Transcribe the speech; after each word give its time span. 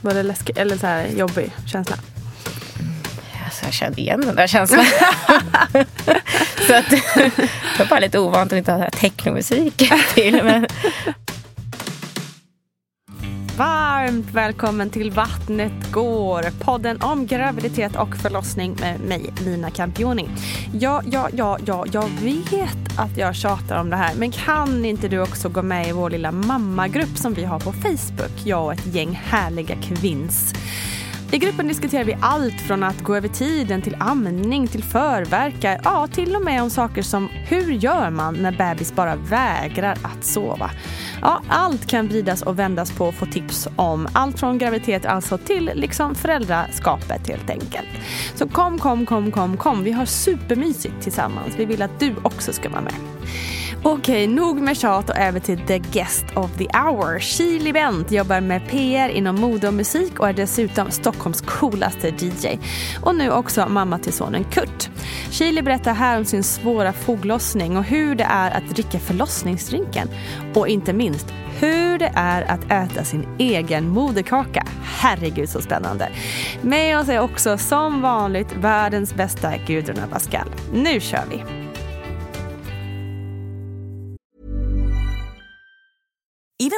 Var 0.00 0.14
det 0.14 0.22
läskigt 0.22 0.58
eller 0.58 0.76
så 0.76 0.86
här 0.86 1.06
jobbig 1.06 1.50
känsla? 1.66 1.96
Alltså, 3.44 3.64
jag 3.64 3.74
kände 3.74 4.00
igen 4.00 4.20
den 4.20 4.36
där 4.36 4.46
känslan. 4.46 4.84
så 6.66 6.74
att, 6.74 6.90
det 7.14 7.78
var 7.78 7.86
bara 7.86 8.00
lite 8.00 8.18
ovant 8.18 8.52
att 8.52 8.58
inte 8.58 8.72
ha 8.72 8.90
technomusik 8.90 9.90
till. 10.14 10.44
Men... 10.44 10.66
Varmt 13.60 14.34
välkommen 14.34 14.90
till 14.90 15.10
Vattnet 15.10 15.92
går. 15.92 16.64
Podden 16.64 17.02
om 17.02 17.26
graviditet 17.26 17.96
och 17.96 18.16
förlossning 18.16 18.76
med 18.80 19.00
mig, 19.00 19.32
Lina 19.44 19.70
Campioni. 19.70 20.28
Ja, 20.72 21.02
ja, 21.06 21.28
ja, 21.32 21.58
ja, 21.66 21.84
jag 21.92 22.08
vet 22.22 22.98
att 22.98 23.16
jag 23.16 23.34
tjatar 23.34 23.80
om 23.80 23.90
det 23.90 23.96
här. 23.96 24.14
Men 24.14 24.30
kan 24.30 24.84
inte 24.84 25.08
du 25.08 25.20
också 25.20 25.48
gå 25.48 25.62
med 25.62 25.88
i 25.88 25.92
vår 25.92 26.10
lilla 26.10 26.32
mammagrupp 26.32 27.18
som 27.18 27.34
vi 27.34 27.44
har 27.44 27.60
på 27.60 27.72
Facebook? 27.72 28.32
Jag 28.44 28.64
och 28.64 28.72
ett 28.72 28.94
gäng 28.94 29.20
härliga 29.24 29.76
kvinns. 29.76 30.54
I 31.32 31.38
gruppen 31.38 31.68
diskuterar 31.68 32.04
vi 32.04 32.16
allt 32.20 32.60
från 32.60 32.82
att 32.82 33.00
gå 33.00 33.16
över 33.16 33.28
tiden 33.28 33.82
till 33.82 33.96
amning, 34.00 34.68
till 34.68 34.84
förverkar, 34.84 35.80
ja 35.84 36.06
till 36.06 36.36
och 36.36 36.42
med 36.42 36.62
om 36.62 36.70
saker 36.70 37.02
som 37.02 37.28
hur 37.28 37.72
gör 37.72 38.10
man 38.10 38.34
när 38.34 38.52
bebis 38.52 38.94
bara 38.94 39.16
vägrar 39.16 39.98
att 40.02 40.24
sova? 40.24 40.70
Ja, 41.22 41.42
allt 41.48 41.86
kan 41.86 42.08
vridas 42.08 42.42
och 42.42 42.58
vändas 42.58 42.92
på 42.92 43.06
och 43.06 43.14
få 43.14 43.26
tips 43.26 43.68
om 43.76 44.08
allt 44.12 44.40
från 44.40 44.58
graviditet 44.58 45.06
alltså 45.06 45.38
till 45.38 45.70
liksom 45.74 46.14
föräldraskapet 46.14 47.28
helt 47.28 47.50
enkelt. 47.50 47.88
Så 48.34 48.48
kom, 48.48 48.78
kom, 48.78 49.06
kom, 49.06 49.30
kom, 49.30 49.56
kom. 49.56 49.84
Vi 49.84 49.92
har 49.92 50.06
supermysigt 50.06 51.02
tillsammans. 51.02 51.54
Vi 51.56 51.64
vill 51.64 51.82
att 51.82 52.00
du 52.00 52.14
också 52.22 52.52
ska 52.52 52.68
vara 52.68 52.80
med. 52.80 52.94
Okej, 53.82 54.26
nog 54.26 54.60
med 54.60 54.76
tjat 54.76 55.10
och 55.10 55.16
över 55.16 55.40
till 55.40 55.58
the 55.66 55.78
guest 55.78 56.24
of 56.36 56.56
the 56.58 56.66
hour. 56.78 57.18
Chili 57.18 57.72
Bent 57.72 58.10
jobbar 58.10 58.40
med 58.40 58.68
PR 58.68 59.08
inom 59.08 59.40
mode 59.40 59.68
och 59.68 59.74
musik 59.74 60.20
och 60.20 60.28
är 60.28 60.32
dessutom 60.32 60.90
Stockholms 60.90 61.40
coolaste 61.40 62.08
DJ. 62.08 62.58
Och 63.02 63.14
nu 63.14 63.30
också 63.30 63.68
mamma 63.68 63.98
till 63.98 64.12
sonen 64.12 64.44
Kurt. 64.44 64.90
Chili 65.30 65.62
berättar 65.62 65.94
här 65.94 66.18
om 66.18 66.24
sin 66.24 66.42
svåra 66.42 66.92
foglossning 66.92 67.76
och 67.76 67.84
hur 67.84 68.14
det 68.14 68.24
är 68.24 68.50
att 68.50 68.68
dricka 68.68 68.98
förlossningsdrinken. 68.98 70.08
Och 70.54 70.68
inte 70.68 70.92
minst 70.92 71.26
hur 71.60 71.98
det 71.98 72.12
är 72.14 72.42
att 72.42 72.64
äta 72.64 73.04
sin 73.04 73.28
egen 73.38 73.88
moderkaka. 73.88 74.66
Herregud 74.82 75.48
så 75.48 75.60
spännande. 75.60 76.08
Med 76.62 76.98
oss 76.98 77.08
är 77.08 77.20
också 77.20 77.58
som 77.58 78.02
vanligt 78.02 78.52
världens 78.56 79.14
bästa 79.14 79.52
Gudrun 79.66 79.98
Abascal. 80.04 80.48
Nu 80.72 81.00
kör 81.00 81.24
vi! 81.30 81.59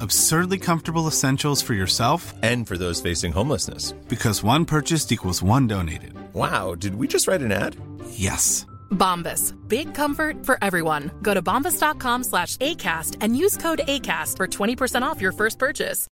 Absurdly 0.00 0.58
comfortable 0.58 1.06
essentials 1.08 1.62
for 1.62 1.74
yourself 1.74 2.34
And 2.42 2.66
for 2.66 2.76
those 2.78 3.00
facing 3.10 3.32
homelessness. 3.32 3.92
because 4.08 4.44
one 4.44 4.64
purchased 4.64 5.12
equals 5.12 5.42
one 5.42 5.66
donated. 5.66 6.12
Wow, 6.34 6.74
did 6.74 6.94
we 6.94 7.06
just 7.06 7.26
write 7.28 7.40
an 7.44 7.52
ad? 7.52 7.76
Yes. 8.10 8.66
Bombas. 8.90 9.52
Big 9.68 9.94
comfort 9.94 10.46
for 10.46 10.56
everyone. 10.62 11.10
Go 11.22 11.34
to 11.34 11.42
bombas.com 11.42 12.24
slash 12.24 12.56
ACAST 12.58 13.16
and 13.20 13.36
use 13.36 13.56
code 13.56 13.80
ACAST 13.88 14.36
for 14.36 14.46
20% 14.46 15.02
off 15.02 15.20
your 15.22 15.32
first 15.32 15.58
purchase. 15.58 16.06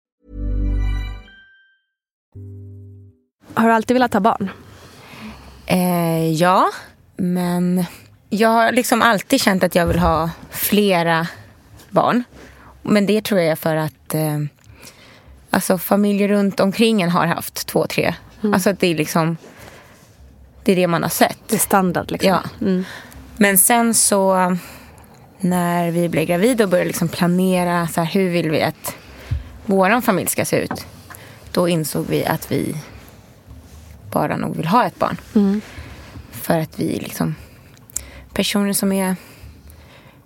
Har 3.54 3.68
du 3.68 3.72
alltid 3.74 3.94
velat 3.94 4.12
ha 4.14 4.20
barn? 4.20 4.50
Eh, 5.66 6.32
ja, 6.32 6.70
men 7.16 7.84
jag 8.30 8.48
har 8.48 8.72
liksom 8.72 9.02
alltid 9.02 9.40
känt 9.40 9.62
att 9.62 9.74
jag 9.74 9.86
vill 9.86 9.98
ha 9.98 10.30
flera 10.50 11.26
barn. 11.90 12.24
Men 12.88 13.06
det 13.06 13.24
tror 13.24 13.40
jag 13.40 13.50
är 13.50 13.56
för 13.56 13.76
att 13.76 14.14
eh, 14.14 14.38
alltså 15.50 15.78
familjer 15.78 16.28
runt 16.28 16.60
omkring 16.60 17.02
en 17.02 17.10
har 17.10 17.26
haft 17.26 17.66
två, 17.66 17.86
tre. 17.86 18.14
Alltså 18.52 18.70
att 18.70 18.80
det 18.80 18.86
är 18.86 18.94
liksom 18.94 19.36
det 20.64 20.72
är 20.72 20.76
det 20.76 20.86
man 20.86 21.02
har 21.02 21.10
sett. 21.10 21.38
Det 21.48 21.54
är 21.54 21.58
standard 21.58 22.10
liksom. 22.10 22.30
Ja. 22.30 22.42
Men 23.36 23.58
sen 23.58 23.94
så 23.94 24.56
när 25.38 25.90
vi 25.90 26.08
blev 26.08 26.26
gravida 26.26 26.64
och 26.64 26.70
började 26.70 26.88
liksom 26.88 27.08
planera 27.08 27.88
så 27.88 28.00
här, 28.00 28.12
hur 28.12 28.30
vill 28.30 28.50
vi 28.50 28.62
att 28.62 28.96
vår 29.66 30.00
familj 30.00 30.28
ska 30.28 30.44
se 30.44 30.56
ut. 30.56 30.86
Då 31.52 31.68
insåg 31.68 32.06
vi 32.06 32.26
att 32.26 32.52
vi 32.52 32.76
bara 34.10 34.36
nog 34.36 34.56
vill 34.56 34.66
ha 34.66 34.86
ett 34.86 34.98
barn. 34.98 35.16
För 36.30 36.58
att 36.58 36.78
vi 36.78 36.98
liksom 36.98 37.34
personer 38.32 38.72
som 38.72 38.92
är 38.92 39.16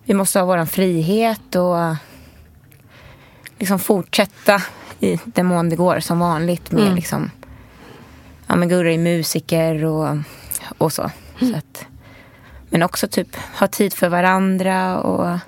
vi 0.05 0.15
måste 0.15 0.39
ha 0.39 0.47
vår 0.47 0.65
frihet 0.65 1.55
och 1.57 1.97
liksom 3.61 3.79
fortsätta 3.79 4.63
i 5.01 5.19
den 5.25 5.47
mån 5.47 5.69
det 5.69 5.77
går 5.77 6.01
som 6.01 6.19
vanligt 6.19 6.71
med 6.71 6.95
liksom 6.95 7.31
ja 8.47 8.57
men 8.57 8.69
Gurra 8.69 8.93
är 8.93 8.99
musiker 8.99 9.85
och, 9.85 10.17
och 10.79 10.93
så. 10.93 11.11
så 11.41 11.57
att, 11.57 11.87
men 12.71 12.83
också 12.83 13.09
typ 13.09 13.37
ha 13.59 13.67
tid 13.67 13.95
för 13.95 14.09
varandra 14.09 14.99
och, 15.01 15.39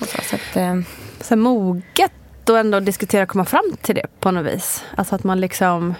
och 0.00 0.06
så. 0.08 0.18
så 0.22 0.36
att, 0.36 0.56
eh, 0.56 0.80
Så 1.20 1.36
moget 1.36 2.12
och 2.48 2.58
ändå 2.58 2.80
diskutera 2.80 3.22
och 3.22 3.28
komma 3.28 3.44
fram 3.44 3.76
till 3.82 3.94
det 3.94 4.06
på 4.20 4.30
något 4.30 4.46
vis. 4.54 4.84
Alltså 4.96 5.14
att 5.14 5.24
man 5.24 5.40
liksom 5.40 5.94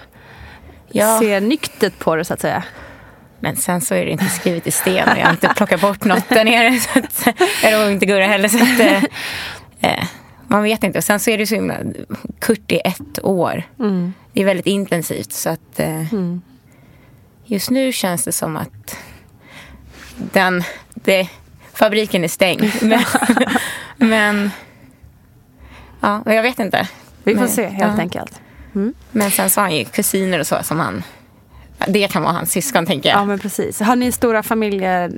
Ja. 0.95 1.19
ser 1.19 1.41
nyktert 1.41 1.99
på 1.99 2.15
det 2.15 2.25
så 2.25 2.33
att 2.33 2.41
säga. 2.41 2.63
men 3.39 3.55
sen 3.55 3.81
så 3.81 3.95
är 3.95 4.05
det 4.05 4.11
inte 4.11 4.25
skrivet 4.25 4.67
i 4.67 4.71
sten 4.71 5.09
och 5.09 5.17
jag 5.17 5.25
har 5.25 5.31
inte 5.31 5.53
plockat 5.57 5.81
bort 5.81 6.03
något 6.05 6.29
där 6.29 6.43
nere. 6.43 6.79
Så 6.79 6.99
att, 6.99 7.27
eller 7.63 7.91
inte 7.91 8.05
Gurra 8.05 8.27
heller. 8.27 8.47
Så 8.49 8.57
att, 8.63 8.79
eh, 8.79 9.03
eh, 9.91 10.03
man 10.53 10.63
vet 10.63 10.83
inte. 10.83 10.97
Och 10.97 11.03
sen 11.03 11.19
så 11.19 11.29
är 11.29 11.37
det 11.37 11.47
så 11.47 11.55
himla... 11.55 11.77
Kurt 12.39 12.71
är 12.71 12.87
ett 12.87 13.23
år. 13.23 13.63
det 14.33 14.41
är 14.41 14.45
väldigt 14.45 14.67
intensivt. 14.67 15.31
Så 15.33 15.49
att 15.49 15.79
eh, 15.79 16.13
Mm. 16.13 16.41
just 17.45 17.69
nu 17.69 17.91
känns 17.91 18.23
det 18.23 18.31
som 18.31 18.57
att 18.57 18.97
den, 20.15 20.63
det, 20.93 21.29
fabriken 21.73 22.23
är 22.23 22.27
stängd. 22.27 22.71
Men, 22.81 23.01
men 23.97 24.51
ja, 26.01 26.21
jag 26.25 26.43
vet 26.43 26.59
inte. 26.59 26.87
Vi 27.23 27.33
får 27.33 27.39
Men- 27.41 27.49
se 27.49 27.67
helt 27.67 27.93
ja. 27.97 28.01
enkelt. 28.01 28.41
Men 29.11 29.31
sen 29.31 29.49
så 29.49 29.61
har 29.61 29.67
han 29.67 29.77
ju 29.77 29.85
kusiner 29.85 30.39
och 30.39 30.47
så 30.47 30.63
som 30.63 30.79
han... 30.79 31.03
Det 31.87 32.07
kan 32.11 32.23
vara 32.23 32.33
hans 32.33 32.51
syskon 32.51 32.85
tänker 32.85 33.09
jag. 33.09 33.19
Ja 33.19 33.25
men 33.25 33.39
precis. 33.39 33.79
Har 33.79 33.95
ni 33.95 34.11
stora 34.11 34.43
familjer, 34.43 35.11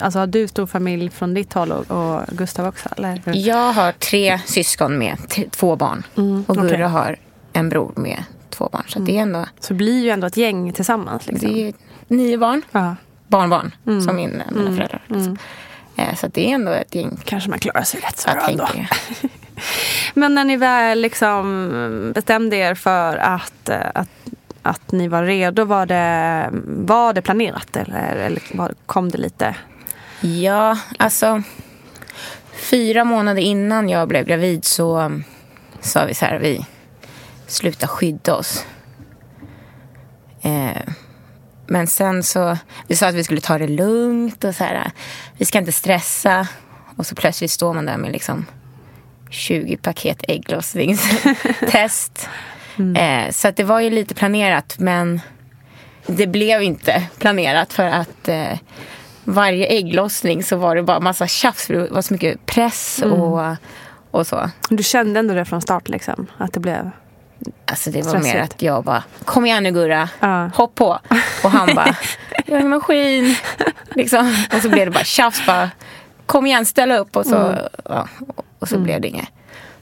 alltså 0.00 0.18
har 0.18 0.26
du 0.26 0.48
stor 0.48 0.66
familj 0.66 1.10
från 1.10 1.34
ditt 1.34 1.52
håll 1.52 1.72
och, 1.72 1.90
och 1.90 2.22
Gustav 2.28 2.66
också? 2.66 2.88
Eller? 2.96 3.20
Jag 3.34 3.72
har 3.72 3.92
tre 3.92 4.38
syskon 4.46 4.98
med 4.98 5.16
två 5.50 5.76
barn. 5.76 6.02
Mm, 6.16 6.44
och 6.48 6.56
Gurra. 6.56 6.74
Mm. 6.76 6.90
har 6.90 7.16
en 7.52 7.68
bror 7.68 7.92
med 7.96 8.24
två 8.50 8.68
barn. 8.72 8.84
Så 8.88 8.98
det 8.98 9.18
är 9.18 9.22
ändå 9.22 9.46
Så 9.60 9.72
det 9.72 9.76
blir 9.76 10.02
ju 10.04 10.10
ändå 10.10 10.26
ett 10.26 10.36
gäng 10.36 10.72
tillsammans. 10.72 11.26
Liksom. 11.26 11.52
det 11.52 11.68
är 11.68 11.74
nio 12.08 12.38
barn. 12.38 12.62
Ja, 12.72 12.96
Barnbarn 13.28 13.74
Mm. 13.86 14.00
som 14.00 14.16
min, 14.16 14.42
mina 14.52 14.76
föräldrar. 14.76 15.02
Liksom. 15.06 15.38
Eh, 15.96 16.14
Så 16.14 16.26
det 16.26 16.50
är 16.50 16.54
ändå 16.54 16.72
ett 16.72 16.94
gäng. 16.94 17.18
kanske 17.24 17.50
man 17.50 17.58
klarar 17.58 17.82
sig 17.82 18.00
rätt 18.00 18.18
så 18.18 18.28
bra 18.30 18.48
ändå. 18.48 18.68
Men 20.14 20.34
när 20.34 20.44
ni 20.44 20.56
väl 20.56 21.00
liksom 21.00 22.12
bestämde 22.14 22.56
er 22.56 22.74
för 22.74 23.16
att, 23.16 23.68
eh, 23.68 23.76
att, 23.94 24.08
att 24.66 24.92
ni 24.92 25.08
var 25.08 25.22
redo, 25.22 25.64
var 25.64 25.86
det, 25.86 26.48
var 26.66 27.12
det 27.12 27.22
planerat 27.22 27.76
eller, 27.76 28.16
eller 28.16 28.42
kom 28.86 29.10
det 29.10 29.18
lite? 29.18 29.56
Ja, 30.20 30.78
alltså. 30.98 31.42
Fyra 32.52 33.04
månader 33.04 33.42
innan 33.42 33.88
jag 33.88 34.08
blev 34.08 34.24
gravid 34.24 34.64
så 34.64 35.20
sa 35.80 36.04
vi 36.04 36.14
så 36.14 36.24
här, 36.24 36.38
vi 36.38 36.66
slutar 37.46 37.86
skydda 37.86 38.34
oss. 38.34 38.66
Eh, 40.42 40.92
men 41.66 41.86
sen 41.86 42.22
så, 42.22 42.58
vi 42.88 42.96
sa 42.96 43.08
att 43.08 43.14
vi 43.14 43.24
skulle 43.24 43.40
ta 43.40 43.58
det 43.58 43.68
lugnt 43.68 44.44
och 44.44 44.54
så 44.54 44.64
här, 44.64 44.90
vi 45.38 45.44
ska 45.44 45.58
inte 45.58 45.72
stressa. 45.72 46.48
Och 46.96 47.06
så 47.06 47.14
plötsligt 47.14 47.50
står 47.50 47.74
man 47.74 47.86
där 47.86 47.96
med 47.96 48.12
liksom 48.12 48.46
20 49.30 49.76
paket 49.76 50.24
ägglossningstest. 50.28 52.28
Eh, 52.96 53.30
så 53.30 53.50
det 53.50 53.64
var 53.64 53.80
ju 53.80 53.90
lite 53.90 54.14
planerat 54.14 54.74
men 54.78 55.20
det 56.06 56.26
blev 56.26 56.62
inte 56.62 57.02
planerat 57.18 57.72
för 57.72 57.84
att 57.86 58.28
eh, 58.28 58.58
varje 59.24 59.66
ägglossning 59.66 60.42
så 60.42 60.56
var 60.56 60.76
det 60.76 60.82
bara 60.82 61.00
massa 61.00 61.26
tjafs. 61.26 61.66
för 61.66 61.74
Det 61.74 61.88
var 61.90 62.02
så 62.02 62.14
mycket 62.14 62.46
press 62.46 63.02
och, 63.02 63.40
och 64.10 64.26
så. 64.26 64.50
Du 64.70 64.82
kände 64.82 65.20
ändå 65.20 65.34
det 65.34 65.44
från 65.44 65.62
start 65.62 65.88
liksom? 65.88 66.26
Att 66.38 66.52
det 66.52 66.60
blev... 66.60 66.90
Alltså 67.66 67.90
det 67.90 68.02
var 68.02 68.12
mer 68.14 68.20
Stressigt. 68.20 68.54
att 68.54 68.62
jag 68.62 68.84
bara, 68.84 69.02
kom 69.24 69.46
igen 69.46 69.62
nu 69.62 69.70
Gurra, 69.70 70.08
Ja. 70.20 70.50
hopp 70.54 70.74
på. 70.74 70.98
Och 71.44 71.50
han 71.50 71.74
bara, 71.74 71.96
jag 72.46 72.56
är 72.56 72.60
en 72.62 72.68
maskin. 72.68 73.36
Liksom. 73.94 74.36
Och 74.54 74.62
så 74.62 74.68
blev 74.68 74.84
det 74.86 74.90
bara 74.90 75.04
tjafs, 75.04 75.46
bara, 75.46 75.70
kom 76.26 76.46
igen 76.46 76.66
ställa 76.66 76.96
upp. 76.96 77.16
Och 77.16 77.26
så, 77.26 77.56
ja, 77.84 78.08
och 78.58 78.68
så 78.68 78.78
blev 78.78 79.00
det 79.00 79.08
inget. 79.08 79.28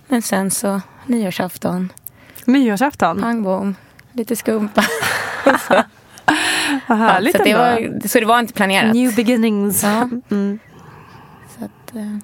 Men 0.08 0.22
sen 0.22 0.50
så, 0.50 0.80
nyårsafton, 1.06 1.92
Nyårsafton? 2.44 3.20
pang 3.22 3.42
bom, 3.42 3.74
lite 4.12 4.36
skumpa. 4.36 4.84
Vad 6.86 6.98
härligt 6.98 7.36
så, 7.36 7.42
det 7.44 7.54
var, 7.54 8.08
så 8.08 8.20
det 8.20 8.26
var 8.26 8.38
inte 8.38 8.52
planerat. 8.52 8.94
New 8.94 9.14
beginnings. 9.14 9.82
Ja. 9.82 10.08
Mm. 10.30 10.58
Så 11.58 11.64
att, 11.64 11.96
eh, 11.96 12.16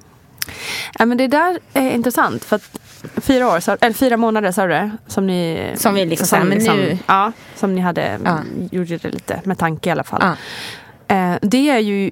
Ja, 0.99 1.06
men 1.06 1.19
det 1.19 1.26
där 1.28 1.58
är 1.75 1.90
intressant. 1.90 2.44
För 2.44 2.56
att 2.56 2.81
fyra, 3.17 3.49
år, 3.49 3.61
sa- 3.61 3.76
eller 3.81 3.94
fyra 3.94 4.17
månader 4.17 4.52
sa 4.52 4.62
du 4.62 4.69
det? 4.69 4.90
Som 5.06 5.26
ni, 5.26 5.72
Som 5.76 5.94
vi 5.94 6.06
liksom 6.06 6.26
sa, 6.26 6.44
men 6.44 6.58
nu- 6.58 6.99
Ja, 7.06 7.32
som 7.56 7.75
ni 7.75 7.81
hade, 7.81 8.19
Ja. 8.25 8.38
gjorde 8.70 8.96
det 8.96 9.08
lite 9.11 9.40
med 9.44 9.58
tanke 9.58 9.88
i 9.88 9.93
alla 9.93 10.05
fall. 10.05 10.20
ja. 10.23 10.34
Eh, 11.16 11.37
det 11.43 11.70
är 11.70 11.78
ju. 11.78 12.11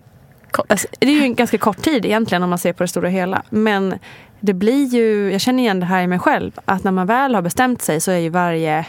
Alltså, 0.69 0.89
det 0.99 1.07
är 1.07 1.13
ju 1.13 1.23
en 1.23 1.35
ganska 1.35 1.59
kort 1.59 1.83
tid 1.83 2.05
egentligen 2.05 2.43
om 2.43 2.51
man 2.51 2.59
ser 2.59 2.73
på 2.73 2.83
det 2.83 2.89
stora 2.89 3.09
hela. 3.09 3.43
Men 3.51 3.99
det 4.41 4.55
blir 4.55 4.87
ju, 4.87 5.33
jag 5.33 5.41
känner 5.41 5.63
igen 5.63 5.81
det 5.81 5.87
här 5.87 6.03
i 6.03 6.07
mig 6.07 6.19
själv, 6.19 6.53
att 6.65 6.85
när 6.85 6.91
man 6.93 7.07
väl 7.07 7.35
har 7.35 7.43
bestämt 7.43 7.83
sig 7.83 8.01
så 8.01 8.11
är 8.11 8.19
ju 8.19 8.29
varje, 8.29 8.87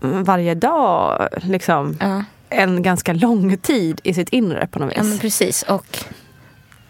varje 0.00 0.54
dag 0.54 1.28
liksom 1.42 1.96
Ja. 2.00 2.24
en 2.48 2.82
ganska 2.82 3.12
lång 3.12 3.56
tid 3.56 4.00
i 4.04 4.14
sitt 4.14 4.28
inre 4.28 4.66
på 4.66 4.78
något 4.78 4.88
vis. 4.90 4.96
Ja, 4.96 5.02
men 5.02 5.18
precis. 5.18 5.62
Och 5.62 5.98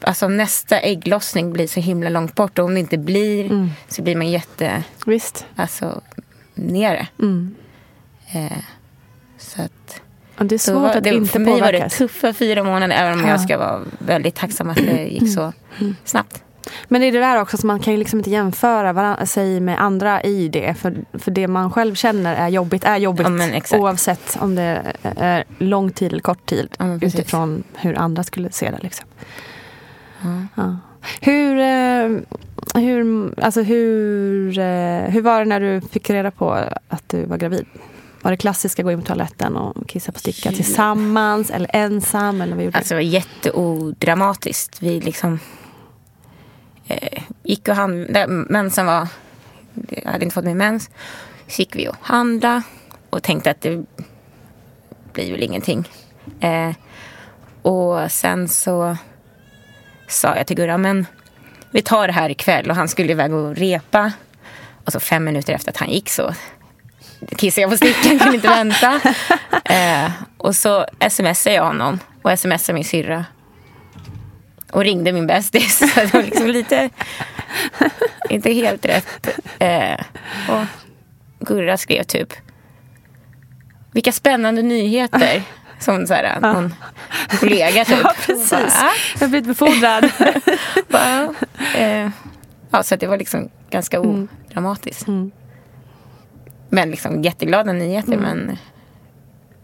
alltså, 0.01 0.29
nästa 0.29 0.79
ägglossning 0.81 1.53
blir 1.53 1.67
så 1.67 1.81
himla 1.81 2.11
långt 2.11 2.35
bort. 2.35 2.59
Och 2.59 2.65
om 2.65 2.75
det 2.75 2.81
inte 2.81 2.99
blir 2.99 3.45
Mm. 3.45 3.71
så 3.89 4.03
blir 4.03 4.17
man 4.17 4.31
jätte, 4.31 4.83
Visst. 5.07 5.47
alltså, 5.57 6.01
nere. 6.55 7.07
Mm. 7.21 7.55
Eh, 8.33 8.59
så 9.39 9.63
att, 9.63 10.01
Och 10.39 10.47
det 10.47 10.55
är 10.55 10.59
svårt 10.59 10.75
var, 10.83 10.89
att 10.97 11.05
det, 11.05 11.15
inte 11.15 11.33
för 11.33 11.39
mig 11.39 11.53
var 11.61 11.61
det 11.61 11.79
påverkas. 11.79 11.97
tuffa 11.99 12.33
fyra 12.33 12.63
månader. 12.65 12.97
Även 12.97 13.13
om 13.19 13.25
Ja. 13.25 13.31
jag 13.31 13.41
ska 13.41 13.59
vara 13.59 13.81
väldigt 13.99 14.35
tacksam 14.35 14.71
att 14.71 14.77
det 14.77 15.05
gick 15.09 15.33
så 15.35 15.53
Mm. 15.81 15.97
snabbt. 16.05 16.43
Men 16.89 17.01
det 17.01 17.07
är 17.07 17.13
det 17.13 17.19
där 17.19 17.41
också, 17.41 17.57
så 17.57 17.67
man 17.67 17.81
kan 17.81 17.93
ju 17.93 17.99
liksom 17.99 18.19
inte 18.19 18.31
jämföra 18.31 19.27
sig 19.27 19.61
med 19.61 19.83
andra 19.83 20.23
i 20.23 20.49
det. 20.49 20.75
För, 20.75 20.97
för 21.13 21.31
det 21.31 21.49
man 21.49 21.71
själv 21.71 21.95
känner 21.95 22.35
är 22.35 22.49
jobbigt 22.49 22.85
är 22.85 22.97
jobbigt 22.97 23.27
Ja, 23.71 23.79
oavsett 23.79 24.37
om 24.41 24.55
det 24.55 24.83
är 25.03 25.45
lång 25.59 25.91
tid 25.91 26.13
eller 26.13 26.23
kort 26.23 26.47
tid. 26.47 26.69
Ja, 26.79 26.95
utifrån 26.95 27.63
hur 27.75 27.99
andra 27.99 28.23
skulle 28.23 28.53
se 28.53 28.71
det. 28.71 28.79
Liksom. 28.83 29.07
Ja. 30.23 30.47
Ja. 30.55 30.77
Hur, 31.21 31.59
eh, 31.59 32.21
hur, 32.83 33.35
alltså 33.41 33.63
hur, 33.63 34.59
eh, 34.59 35.01
hur 35.01 35.21
var 35.21 35.39
det 35.39 35.45
när 35.45 35.61
du 35.61 35.81
fick 35.81 36.11
reda 36.11 36.31
på 36.31 36.51
att 36.89 37.09
du 37.09 37.25
var 37.25 37.37
gravid? 37.37 37.67
Var 38.23 38.31
det 38.31 38.37
klassiska 38.37 38.83
gå 38.83 38.91
in 38.91 39.01
på 39.01 39.07
toaletten 39.07 39.57
och 39.57 39.89
kissa 39.89 40.13
på 40.13 40.19
sticka 40.19 40.51
tillsammans 40.51 41.51
eller 41.51 41.71
ensam? 41.73 42.41
Eller 42.41 42.55
vad 42.57 42.65
gjorde 42.65 42.79
Alltså 42.79 42.95
det 42.95 42.99
var 42.99 43.11
jätteodramatiskt. 43.11 44.83
Vi 44.83 45.01
liksom 45.01 45.39
eh, 46.89 47.23
gick 47.43 47.69
och 47.69 47.75
handlade. 47.75 48.27
Mensen 48.27 48.87
var... 48.87 49.09
Jag 49.89 50.13
hade 50.13 50.25
inte 50.25 50.35
fått 50.35 50.45
min 50.45 50.57
mens. 50.57 50.91
Så 51.47 51.63
gick 51.63 51.77
vi 51.77 51.89
och 51.89 51.97
handlade 52.01 52.63
och 53.11 53.23
tänkte 53.23 53.51
att 53.51 53.61
det 53.61 53.85
blir 55.13 55.33
väl 55.33 55.43
ingenting. 55.43 55.89
Eh, 56.41 56.71
och 57.63 58.13
sen 58.13 58.49
så 58.49 58.97
sa 60.09 60.37
jag 60.37 60.47
till 60.47 60.57
Gurra, 60.57 60.79
men 60.79 61.07
vi 61.71 61.83
tar 61.83 62.07
det 62.07 62.13
här 62.13 62.31
ikväll. 62.31 62.71
Och 62.71 62.77
han 62.77 62.89
skulle 62.89 63.13
iväg 63.13 63.35
och 63.35 63.57
repa. 63.57 64.13
Och 64.85 64.93
så 64.93 65.01
fem 65.01 65.25
minuter 65.25 65.53
efter 65.53 65.71
att 65.71 65.77
han 65.77 65.91
gick 65.91 66.11
så 66.11 66.35
kissade 67.37 67.61
jag 67.61 67.71
på 67.71 67.77
stickan, 67.77 68.19
kunde 68.19 68.35
inte 68.35 68.49
vänta. 68.49 69.01
Eh, 69.65 70.11
och 70.37 70.57
så 70.57 70.87
smsade 71.11 71.57
jag 71.57 71.65
honom 71.65 71.99
och 72.23 72.39
smsade 72.39 72.75
min 72.75 72.85
syrra. 72.85 73.25
Och 74.73 74.85
ringde 74.85 75.13
min 75.13 75.27
bästis. 75.27 75.79
Så 75.95 76.01
det 76.01 76.15
var 76.15 76.23
liksom 76.23 76.47
lite... 76.47 76.91
inte 78.31 78.53
helt 78.53 78.85
rätt. 78.85 79.29
Eh, 79.59 80.01
och 80.49 80.67
Gurra 81.47 81.77
skrev 81.77 82.03
typ... 82.03 82.33
Vilka 83.93 84.13
spännande 84.13 84.63
nyheter. 84.63 85.43
Som 85.79 86.07
så 86.07 86.15
här, 86.15 86.41
någon 86.41 86.75
kollega 87.41 87.85
typ. 87.85 87.99
Ja, 88.03 88.13
precis. 88.27 88.51
Bara, 88.51 88.91
Jag 89.15 89.21
har 89.21 89.29
blivit 89.29 89.47
befordrad. 89.47 90.11
bara, 90.89 91.35
eh, 91.77 92.11
ja, 92.71 92.83
så 92.83 92.97
det 92.97 93.07
var 93.07 93.17
liksom 93.17 93.51
ganska 93.71 94.01
odramatiskt. 94.01 95.09
Mm. 95.09 95.31
Men 96.69 96.91
liksom 96.91 97.23
jätteglada 97.23 97.73
nyheter. 97.73 98.17
Men 98.17 98.59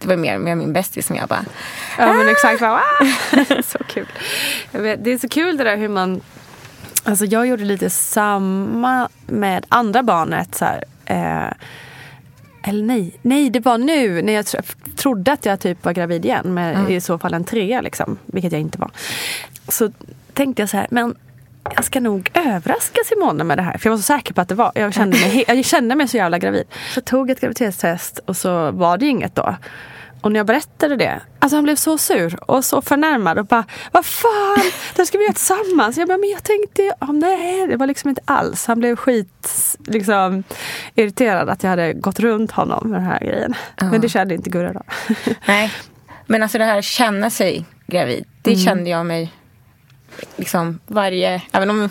det 0.03 0.09
var 0.09 0.17
mer 0.17 0.39
med 0.39 0.59
min 0.59 0.73
bästis 0.73 1.07
som 1.07 1.17
jag 1.17 1.29
bara... 1.29 1.45
Ja 1.99 2.13
men 2.13 2.29
exakt. 2.29 2.61
Bara, 2.61 2.73
ah! 2.73 3.63
så 3.63 3.79
kul. 3.79 4.07
Vet, 4.71 5.05
det 5.05 5.13
är 5.13 5.19
så 5.19 5.29
kul 5.29 5.57
det 5.57 5.65
där 5.65 5.77
hur 5.77 5.89
man... 5.89 6.21
Alltså 7.05 7.25
jag 7.25 7.47
gjorde 7.47 7.65
lite 7.65 7.91
samma 7.91 9.09
med 9.27 9.67
andra 9.69 10.03
barnet. 10.03 10.55
Så 10.55 10.65
här, 10.65 10.85
eh, 11.05 11.53
eller 12.63 12.85
nej, 12.85 13.19
nej 13.23 13.51
det 13.51 13.61
var 13.61 13.79
nu 13.79 14.23
när 14.23 14.33
jag 14.33 14.47
tro, 14.47 14.61
trodde 14.97 15.33
att 15.33 15.45
jag 15.45 15.61
typ 15.61 15.85
var 15.85 15.93
gravid 15.93 16.25
igen. 16.25 16.55
Med 16.55 16.91
i 16.91 17.01
så 17.01 17.19
fall 17.19 17.35
en 17.35 17.45
trea 17.45 17.81
liksom. 17.81 18.19
Vilket 18.27 18.53
jag 18.53 18.61
inte 18.61 18.79
var. 18.79 18.91
Så 19.69 19.91
tänkte 20.33 20.63
jag 20.63 20.69
så 20.69 20.77
här, 20.77 20.87
men 20.91 21.15
jag 21.75 21.85
ska 21.85 22.01
nog 22.01 22.31
överraska 22.35 23.01
Simone 23.05 23.45
med 23.45 23.59
det 23.59 23.63
här. 23.63 23.79
För 23.79 23.87
jag 23.87 23.93
var 23.93 23.97
så 23.99 24.03
säker 24.03 24.35
på 24.35 24.41
att 24.41 24.49
det 24.49 24.55
var. 24.55 24.73
Jag 24.75 24.95
kände 24.95 25.19
mig, 25.19 25.45
jag 25.49 25.65
kände 25.65 25.95
mig 25.95 26.09
så 26.09 26.17
jävla 26.17 26.39
gravid. 26.39 26.65
Så 26.71 26.99
jag 26.99 27.05
tog 27.05 27.31
ett 27.31 27.41
graviditetstest 27.41 28.19
och 28.19 28.37
så 28.37 28.71
var 28.71 28.99
det 28.99 29.07
inget 29.07 29.35
då. 29.35 29.57
Och 30.23 30.33
när 30.33 30.41
jag 30.41 30.47
berättade 30.47 30.97
det, 30.97 31.21
alltså 31.39 31.57
han 31.57 31.65
blev 31.65 31.77
så 31.77 31.99
sur 31.99 32.51
och 32.51 32.65
så 32.65 32.83
förnärmad 32.83 33.39
och 33.39 33.47
bara 33.47 33.65
Vad 33.93 34.07
fan, 34.07 34.63
det 34.97 35.07
ska 35.07 35.19
vi 35.19 35.25
göra 35.25 35.33
tillsammans. 35.35 35.97
Jag 35.97 36.09
bara, 36.09 36.19
men 36.19 36.31
jag 36.31 36.43
tänkte, 36.43 36.93
oh, 37.01 37.13
nej 37.13 37.67
det 37.67 37.77
var 37.77 37.87
liksom 37.87 38.11
inte 38.11 38.23
alls. 38.25 38.67
Han 38.67 38.79
blev 38.79 38.97
skit 38.97 39.77
liksom, 39.87 40.45
irriterad 40.95 41.49
att 41.49 41.63
jag 41.63 41.71
hade 41.71 41.93
gått 41.93 42.21
runt 42.21 42.51
honom 42.51 42.91
med 42.91 43.01
den 43.01 43.07
här 43.09 43.21
grejen. 43.21 43.55
Men 43.81 44.01
det 44.01 44.09
kände 44.09 44.35
inte 44.35 44.51
Gurra 44.51 44.73
då. 44.73 44.83
Nej. 45.47 45.73
Men 46.27 46.43
alltså 46.43 46.59
det 46.59 46.65
här 46.65 46.83
känna 46.83 47.31
sig 47.31 47.65
gravid. 47.87 48.25
Det 48.43 48.51
Mm. 48.51 48.65
kände 48.65 48.91
jag 48.91 49.07
mig 49.07 49.33
liksom 50.37 50.79
varje... 50.87 51.43
Även 51.53 51.71
om 51.71 51.89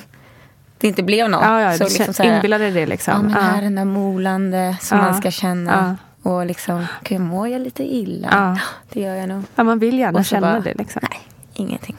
det 0.77 0.87
inte 0.87 1.03
blev 1.03 1.29
något. 1.29 1.41
Ja, 1.43 1.61
ja, 1.61 1.71
så 1.77 1.83
du 1.83 1.89
liksom 1.89 2.13
så 2.13 2.23
här, 2.23 2.35
inbillade 2.35 2.71
det 2.71 2.85
liksom. 2.85 3.13
Ja, 3.13 3.21
men 3.21 3.31
det 3.33 3.39
här 3.41 3.51
Ja. 3.51 3.57
är 3.57 3.61
den 3.61 3.75
där 3.75 3.85
molande 3.85 4.77
som 4.81 4.97
Ja. 4.97 5.03
man 5.03 5.13
ska 5.21 5.31
känna. 5.31 5.97
Och 6.23 6.45
liksom, 6.45 6.85
gud, 7.03 7.19
mår 7.21 7.47
jag 7.47 7.61
lite 7.61 7.83
illa? 7.83 8.27
Ja. 8.31 8.57
Det 8.89 9.01
gör 9.01 9.15
jag 9.15 9.29
nog. 9.29 9.43
Ja, 9.55 9.63
man 9.63 9.79
vill 9.79 9.99
gärna 9.99 10.23
känna 10.23 10.51
bara, 10.51 10.59
det. 10.59 10.73
Liksom. 10.73 11.01
Nej, 11.11 11.19
ingenting. 11.53 11.95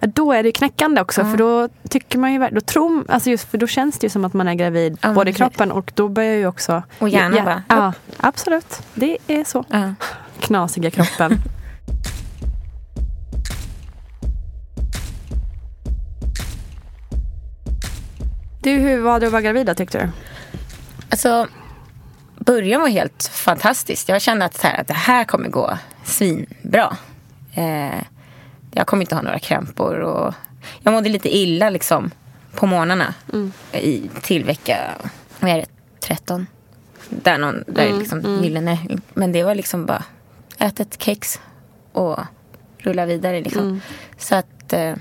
Ja, 0.00 0.06
Då 0.06 0.32
är 0.32 0.42
det 0.42 0.52
knäckande 0.52 1.00
också, 1.00 1.20
Ja. 1.20 1.30
för 1.30 1.36
då 1.36 1.68
tycker 1.88 2.18
man 2.18 2.32
ju 2.32 2.48
då 2.50 2.60
tror, 2.60 3.04
alltså 3.08 3.30
just 3.30 3.50
för 3.50 3.58
då 3.58 3.66
känns 3.66 3.98
det 3.98 4.04
ju 4.06 4.10
som 4.10 4.24
att 4.24 4.32
man 4.32 4.48
är 4.48 4.54
gravid, 4.54 4.98
Ja, 5.00 5.12
både 5.12 5.30
i 5.30 5.34
kroppen 5.34 5.72
och 5.72 5.92
då 5.94 6.08
börjar 6.08 6.34
ju 6.34 6.46
också... 6.46 6.82
Och 6.98 7.08
hjärnan 7.08 7.36
ja, 7.36 7.44
bara, 7.44 7.62
Ja, 7.68 7.92
absolut. 8.16 8.82
Det 8.94 9.18
är 9.26 9.44
så. 9.44 9.64
Knasiga 10.40 10.90
kroppen. 10.90 11.38
du, 18.62 18.70
hur 18.70 19.00
var 19.00 19.20
det 19.20 19.26
att 19.26 19.32
vara 19.32 19.42
gravid 19.42 19.66
då, 19.66 19.74
tyckte 19.74 19.98
du? 19.98 20.08
Alltså, 21.10 21.46
början 22.44 22.80
var 22.80 22.88
helt 22.88 23.30
fantastiskt. 23.32 24.08
Jag 24.08 24.22
kände 24.22 24.44
att, 24.44 24.62
här, 24.62 24.80
att 24.80 24.88
det 24.88 24.94
här 24.94 25.24
kommer 25.24 25.48
gå 25.48 25.78
svinbra. 26.04 26.96
Eh, 27.54 28.02
jag 28.70 28.86
kommer 28.86 29.02
inte 29.02 29.14
ha 29.14 29.22
några 29.22 29.38
krämpor. 29.38 30.00
Och 30.00 30.34
jag 30.82 30.92
mådde 30.92 31.08
lite 31.08 31.36
illa 31.36 31.70
liksom, 31.70 32.10
på 32.54 32.66
morgnarna 32.66 33.14
i, 33.72 34.10
till 34.22 34.44
vecka 34.44 34.78
vad 35.40 35.50
är 35.50 35.56
det, 35.56 35.66
13. 36.00 36.46
Där, 37.08 37.38
någon, 37.38 37.64
där 37.66 37.98
liksom 37.98 38.42
gyllene. 38.42 38.78
Men 39.14 39.32
det 39.32 39.42
var 39.42 39.54
liksom 39.54 39.86
bara 39.86 40.04
äta 40.58 40.82
ett 40.82 41.02
kex 41.02 41.40
och 41.92 42.18
rulla 42.78 43.06
vidare. 43.06 43.40
Liksom. 43.40 43.80
Så 44.18 44.34
att 44.34 44.72
eh, 44.72 44.94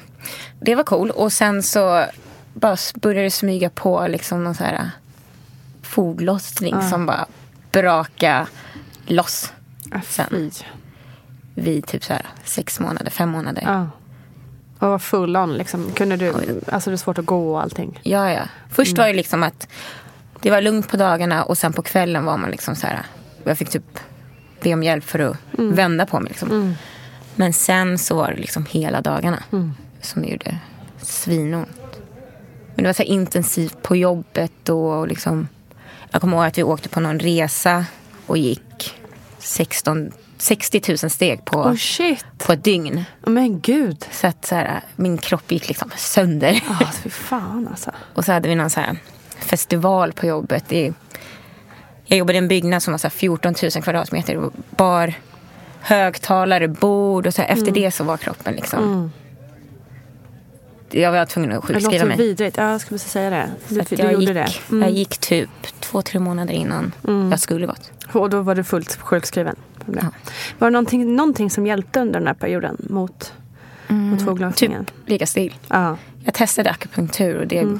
det 0.60 0.76
var 0.76 0.84
cool. 0.84 1.12
Och 1.12 1.34
sen 1.34 1.64
så 1.64 2.06
bara 2.54 2.78
började 2.96 3.26
det 3.26 3.32
smyga 3.32 3.70
på 3.70 4.08
liksom 4.08 4.44
någon 4.44 4.56
så 4.56 4.64
här 4.64 4.92
foglossning 5.92 6.82
som 6.82 7.06
bara 7.06 7.26
braka 7.72 8.48
loss. 9.06 9.54
Sen 10.04 10.28
Fy. 10.30 10.52
vid 11.56 11.88
typ 11.88 12.04
så 12.04 12.14
här 12.14 12.26
sex 12.44 12.80
månader, 12.80 13.12
fem 13.12 13.30
månader. 13.30 13.64
Ja. 13.66 13.88
Och 14.80 14.90
var 14.90 15.00
full 15.00 15.38
on 15.38 15.54
liksom. 15.54 15.92
Kunde 15.92 16.18
du, 16.18 16.34
alltså 16.72 16.90
det 16.90 16.96
är 16.96 16.98
svårt 16.98 17.18
att 17.18 17.26
gå 17.26 17.54
och 17.54 17.62
allting. 17.62 18.00
Ja, 18.04 18.32
ja. 18.32 18.42
Först 18.70 18.98
var 18.98 19.08
det 19.08 19.14
liksom 19.14 19.44
att 19.44 19.68
det 20.42 20.52
var 20.52 20.62
lugnt 20.62 20.90
på 20.90 20.98
dagarna 20.98 21.44
och 21.44 21.58
sen 21.58 21.74
på 21.74 21.82
kvällen 21.82 22.26
var 22.26 22.38
man 22.38 22.52
liksom 22.52 22.76
så 22.76 22.88
här. 22.88 23.06
Jag 23.44 23.58
fick 23.58 23.70
typ 23.70 24.00
be 24.62 24.74
om 24.74 24.84
hjälp 24.84 25.04
för 25.04 25.20
att 25.20 25.38
vända 25.58 26.06
på 26.06 26.20
mig. 26.20 26.30
Liksom. 26.30 26.76
Men 27.36 27.54
sen 27.54 27.98
så 27.98 28.16
var 28.16 28.32
det 28.32 28.38
liksom 28.38 28.66
hela 28.66 29.02
dagarna 29.02 29.44
som 30.02 30.22
det 30.22 30.28
gjorde 30.28 30.58
svinont. 31.02 32.02
Men 32.76 32.84
det 32.84 32.90
var 32.90 32.94
så 32.94 33.04
intensivt 33.04 33.82
på 33.82 33.96
jobbet 33.96 34.70
och 34.70 35.08
liksom. 35.08 35.48
Jag 36.12 36.22
kommer 36.22 36.38
ihåg 36.38 36.46
att 36.46 36.58
vi 36.58 36.64
åkte 36.64 36.90
på 36.90 37.00
någon 37.00 37.20
resa 37.20 37.86
och 38.28 38.38
gick 38.38 38.94
16, 39.40 40.12
60 40.38 40.82
000 40.88 40.98
steg 40.98 41.46
på, 41.46 41.58
Oh 41.60 42.18
på 42.38 42.54
ett 42.54 42.64
dygn. 42.64 43.04
Men 43.26 43.60
gud. 43.62 44.06
Så 44.12 44.28
att 44.28 44.46
så 44.46 44.56
här, 44.56 44.82
min 44.96 45.18
kropp 45.18 45.52
gick 45.52 45.68
liksom 45.68 45.92
sönder. 45.96 46.64
Ah, 46.70 46.86
fy 47.04 47.10
fan 47.10 47.68
alltså. 47.68 47.92
Och 48.14 48.26
så 48.26 48.32
hade 48.32 48.50
vi 48.50 48.56
någon 48.56 48.70
så 48.70 48.80
här 48.80 48.98
festival 49.40 50.14
på 50.14 50.26
jobbet. 50.26 50.72
I, 50.72 50.94
jag 52.06 52.20
jobbade 52.20 52.34
i 52.34 52.38
en 52.38 52.48
byggnad 52.48 52.84
som 52.84 52.94
var 52.94 52.98
så 52.98 53.08
här 53.08 53.12
14 53.12 53.56
000 53.62 53.72
kvadratmeter. 53.72 54.50
Bar, 54.70 55.14
högtalare, 55.82 56.68
bord 56.68 57.28
och 57.28 57.34
så 57.34 57.42
här. 57.42 57.50
Efter 57.50 57.68
Mm. 57.68 57.82
det 57.82 57.92
så 57.92 58.04
var 58.04 58.18
kroppen 58.18 58.54
liksom... 58.54 59.12
Jag 60.92 61.12
var 61.12 61.26
tvungen 61.26 61.52
att 61.52 61.68
Det 61.68 61.74
sjukskriva 61.74 62.04
låter 62.04 62.18
mig. 62.18 62.18
vidrigt. 62.28 62.58
Ja, 62.58 62.72
jag 62.72 62.82
skulle 62.82 62.96
precis 62.98 63.12
säga 63.12 63.30
det. 63.30 63.50
Du, 63.70 63.76
du 63.76 64.04
jag, 64.04 64.14
gjorde 64.14 64.26
gick, 64.26 64.34
det. 64.34 64.48
Mm. 64.70 64.82
jag 64.84 64.92
gick 64.92 65.18
typ 65.18 65.50
två, 65.80 66.02
tre 66.02 66.20
månader 66.20 66.54
innan 66.54 66.92
jag 67.32 67.40
skulle 67.40 67.66
gått. 67.68 67.92
Och 68.14 68.30
då 68.30 68.42
var 68.42 68.56
du 68.56 68.64
fullt 68.64 68.96
sjukskriven. 69.00 69.56
det. 69.86 70.06
Var 70.60 70.68
det 70.68 70.72
någonting, 70.72 71.16
någonting 71.16 71.50
som 71.50 71.68
hjälpte 71.68 72.00
under 72.00 72.20
den 72.20 72.28
här 72.28 72.34
perioden 72.34 72.78
mot, 72.90 73.34
mot 73.88 74.22
foglossningen? 74.26 74.86
Typ 74.86 75.10
ligga 75.10 75.26
still. 75.26 75.54
Ja. 75.68 75.98
Jag 76.26 76.34
testade 76.34 76.70
akupunktur 76.70 77.40
och 77.40 77.48
det, 77.48 77.58
Mm. 77.60 77.80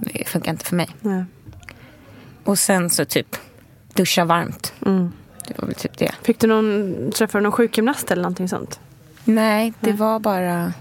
det 0.00 0.28
funkar 0.28 0.50
inte 0.50 0.64
för 0.64 0.76
mig. 0.76 0.88
Nej. 1.00 1.24
Och 2.44 2.58
sen 2.58 2.90
så 2.90 3.04
typ 3.04 3.36
duscha 3.94 4.24
varmt. 4.24 4.72
Mm. 4.86 5.12
Det 5.48 5.54
var 5.58 5.66
väl 5.66 5.74
typ 5.74 5.98
det. 5.98 6.14
Fick 6.22 6.38
du 6.40 6.46
någon, 6.46 6.94
träffade 7.12 7.38
du 7.38 7.42
någon 7.42 7.52
sjukgymnast 7.52 8.10
eller 8.10 8.22
någonting 8.22 8.48
sånt? 8.48 8.80
Nej, 9.24 9.72
det 9.80 9.92
var 9.92 10.18
bara 10.18 10.72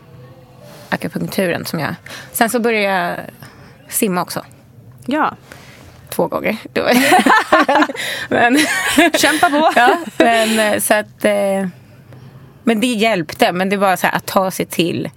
akupunkturen 0.90 1.66
som 1.66 1.80
jag... 1.80 1.96
Sen 2.32 2.50
så 2.50 2.60
började 2.60 2.84
jag 2.98 3.18
simma 3.88 4.22
också. 4.22 4.46
Ja. 5.06 5.36
Två 6.10 6.28
gånger. 6.28 6.58
Det 6.74 6.94
men, 8.30 8.58
Kämpa 9.18 9.50
på! 9.50 9.72
ja, 9.76 9.98
men 10.18 10.60
eh, 10.74 10.80
så 10.80 10.94
att... 10.94 11.26
eh, 11.26 11.68
Men 12.64 12.80
det 12.80 12.88
hjälpte. 12.88 13.52
Men 13.52 13.70
det 13.70 13.78
var 13.78 13.96
så 13.96 14.08
här 14.08 14.16
att 14.16 14.26
ta 14.26 14.52
sig 14.52 14.66
till 14.66 15.10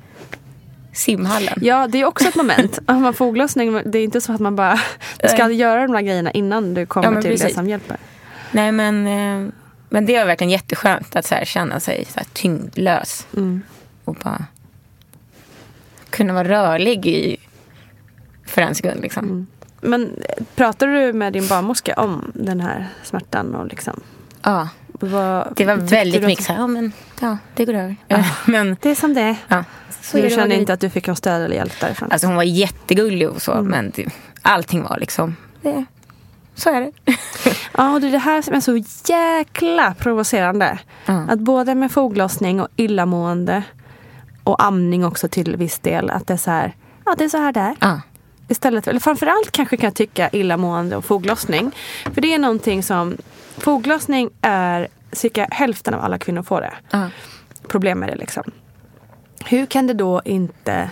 simhallen. 0.93 1.59
Ja, 1.63 1.87
det 1.87 2.01
är 2.01 2.05
också 2.05 2.29
ett 2.29 2.35
moment. 2.35 2.79
Har 2.87 2.95
man 2.95 3.15
foglossning, 3.15 3.83
det 3.85 3.99
är 3.99 4.05
inte 4.05 4.21
så 4.21 4.33
att 4.33 4.41
man 4.41 4.57
bara 4.57 4.81
du 5.23 5.29
ska 5.29 5.51
göra 5.51 5.81
de 5.83 5.93
där 5.93 6.01
grejerna 6.01 6.31
innan 6.31 6.75
du 6.75 6.87
kommer 6.87 7.13
Ja, 7.13 7.23
till 7.23 7.31
det 7.31 7.37
precis. 7.37 7.55
som 7.55 7.69
hjälper. 7.69 7.97
Nej, 8.51 8.73
men, 8.73 9.07
eh, 9.07 9.53
men 9.89 10.07
det 10.07 10.19
var 10.19 10.27
verkligen 10.27 10.51
jätteskönt 10.51 11.17
att 11.17 11.27
så 11.27 11.35
här, 11.35 11.45
känna 11.45 11.81
sig 11.81 12.05
så 12.05 12.19
här, 12.21 12.27
tyngdlös. 12.33 13.27
Mm. 13.37 13.63
Och 14.05 14.15
bara 14.15 14.45
kunna 16.13 16.33
vara 16.33 16.49
rörlig 16.49 17.07
i, 17.07 17.37
för 18.47 18.63
en 18.63 18.75
sekund. 18.75 19.01
Liksom. 19.03 19.25
Mm. 19.25 19.47
Men 19.81 20.03
eh, 20.29 20.45
pratar 20.57 20.87
du 20.87 21.13
med 21.13 21.33
din 21.33 21.49
barnmorska 21.49 21.95
om 21.97 22.33
den 22.35 22.61
här 22.61 22.89
smärtan? 23.03 23.55
Och 23.55 23.67
liksom, 23.67 24.01
Ja, 24.43 24.69
vad, 24.93 25.53
det 25.57 25.65
var 25.65 25.77
väldigt 25.77 26.23
mycket 26.25 26.45
så 26.45 26.53
här, 26.53 26.61
ja 26.61 26.67
men 26.67 26.93
ja, 27.21 27.39
det 27.55 27.65
går 27.65 27.75
över. 27.75 27.97
men 28.47 28.77
Det 28.81 28.91
är 28.91 28.95
som 28.95 29.15
det 29.15 29.21
är. 29.21 29.37
ja, 29.49 29.65
Så 30.03 30.17
du 30.17 30.31
kände 30.31 30.55
inte 30.55 30.73
att 30.73 30.81
du 30.81 30.91
fick 30.91 31.07
någon 31.07 31.17
stöd 31.17 31.43
eller 31.43 31.57
hjälp 31.57 31.81
därifrån? 31.81 32.13
Alltså 32.13 32.27
hon 32.27 32.37
var 32.37 32.43
jättegullig 32.43 33.29
och 33.29 33.33
Mm. 33.33 33.41
så, 33.41 33.63
men 33.63 33.91
det, 33.95 34.07
allting 34.43 34.83
var 34.83 34.99
liksom, 34.99 35.37
det, 35.63 35.85
så 36.55 36.71
är 36.71 36.81
det. 36.81 36.93
Ja, 37.77 37.93
och 37.93 38.01
det 38.01 38.07
är 38.07 38.13
det 38.13 38.19
här 38.19 38.43
som 38.43 38.55
är 38.55 38.61
så 38.61 38.83
jäkla 39.13 39.95
provocerande. 39.95 40.79
Ja. 41.07 41.25
Att 41.29 41.39
både 41.39 41.75
med 41.75 41.93
foglossning 41.93 42.61
och 42.61 42.69
illamående 42.77 43.63
och 44.45 44.65
amning 44.65 45.05
också 45.05 45.29
till 45.29 45.57
viss 45.57 45.79
del. 45.79 46.11
Att 46.11 46.27
det 46.27 46.33
är 46.33 46.37
så 46.37 46.51
här, 46.51 46.77
ja 47.05 47.15
det 47.19 47.25
är 47.25 47.29
så 47.29 47.39
här 47.39 47.53
det 47.53 47.61
är. 47.61 47.77
Ja, 47.81 48.01
Istället, 48.49 48.89
eller 48.89 49.01
framförallt 49.01 49.51
kanske 49.53 49.77
kan 49.77 49.87
jag 49.87 49.95
tycka 49.95 50.29
illamående 50.33 50.97
och 50.97 51.05
foglossning. 51.05 51.73
För 52.15 52.21
det 52.21 52.35
är 52.35 52.39
någonting 52.39 52.83
som, 52.83 53.17
foglossning 53.57 54.31
är 54.41 54.89
cirka 55.13 55.49
hälften 55.51 55.95
av 55.95 56.01
alla 56.01 56.19
kvinnor 56.19 56.43
får 56.43 56.61
det. 56.61 56.73
ja. 56.91 57.09
Problem 57.69 57.99
med 57.99 58.09
det 58.09 58.17
liksom. 58.17 58.43
Hur 59.45 59.67
kan 59.67 59.87
det 59.87 59.95
då 59.95 60.23
inte 60.25 60.91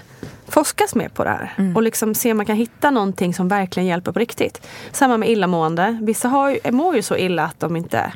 forskas 0.48 0.94
mer 0.94 1.08
på 1.08 1.24
det 1.24 1.30
här? 1.30 1.54
Mm. 1.58 1.76
Och 1.76 1.82
liksom 1.82 2.14
se 2.14 2.30
om 2.30 2.36
man 2.36 2.46
kan 2.46 2.56
hitta 2.56 2.90
någonting 2.90 3.34
som 3.34 3.48
verkligen 3.48 3.86
hjälper 3.86 4.12
på 4.12 4.18
riktigt. 4.18 4.66
Samma 4.92 5.16
med 5.16 5.28
illamående. 5.30 5.98
Vissa 6.02 6.28
har 6.28 6.50
ju, 6.50 6.72
mår 6.72 6.96
ju 6.96 7.02
så 7.02 7.16
illa 7.16 7.44
att 7.44 7.60
de 7.60 7.76
inte 7.76 8.12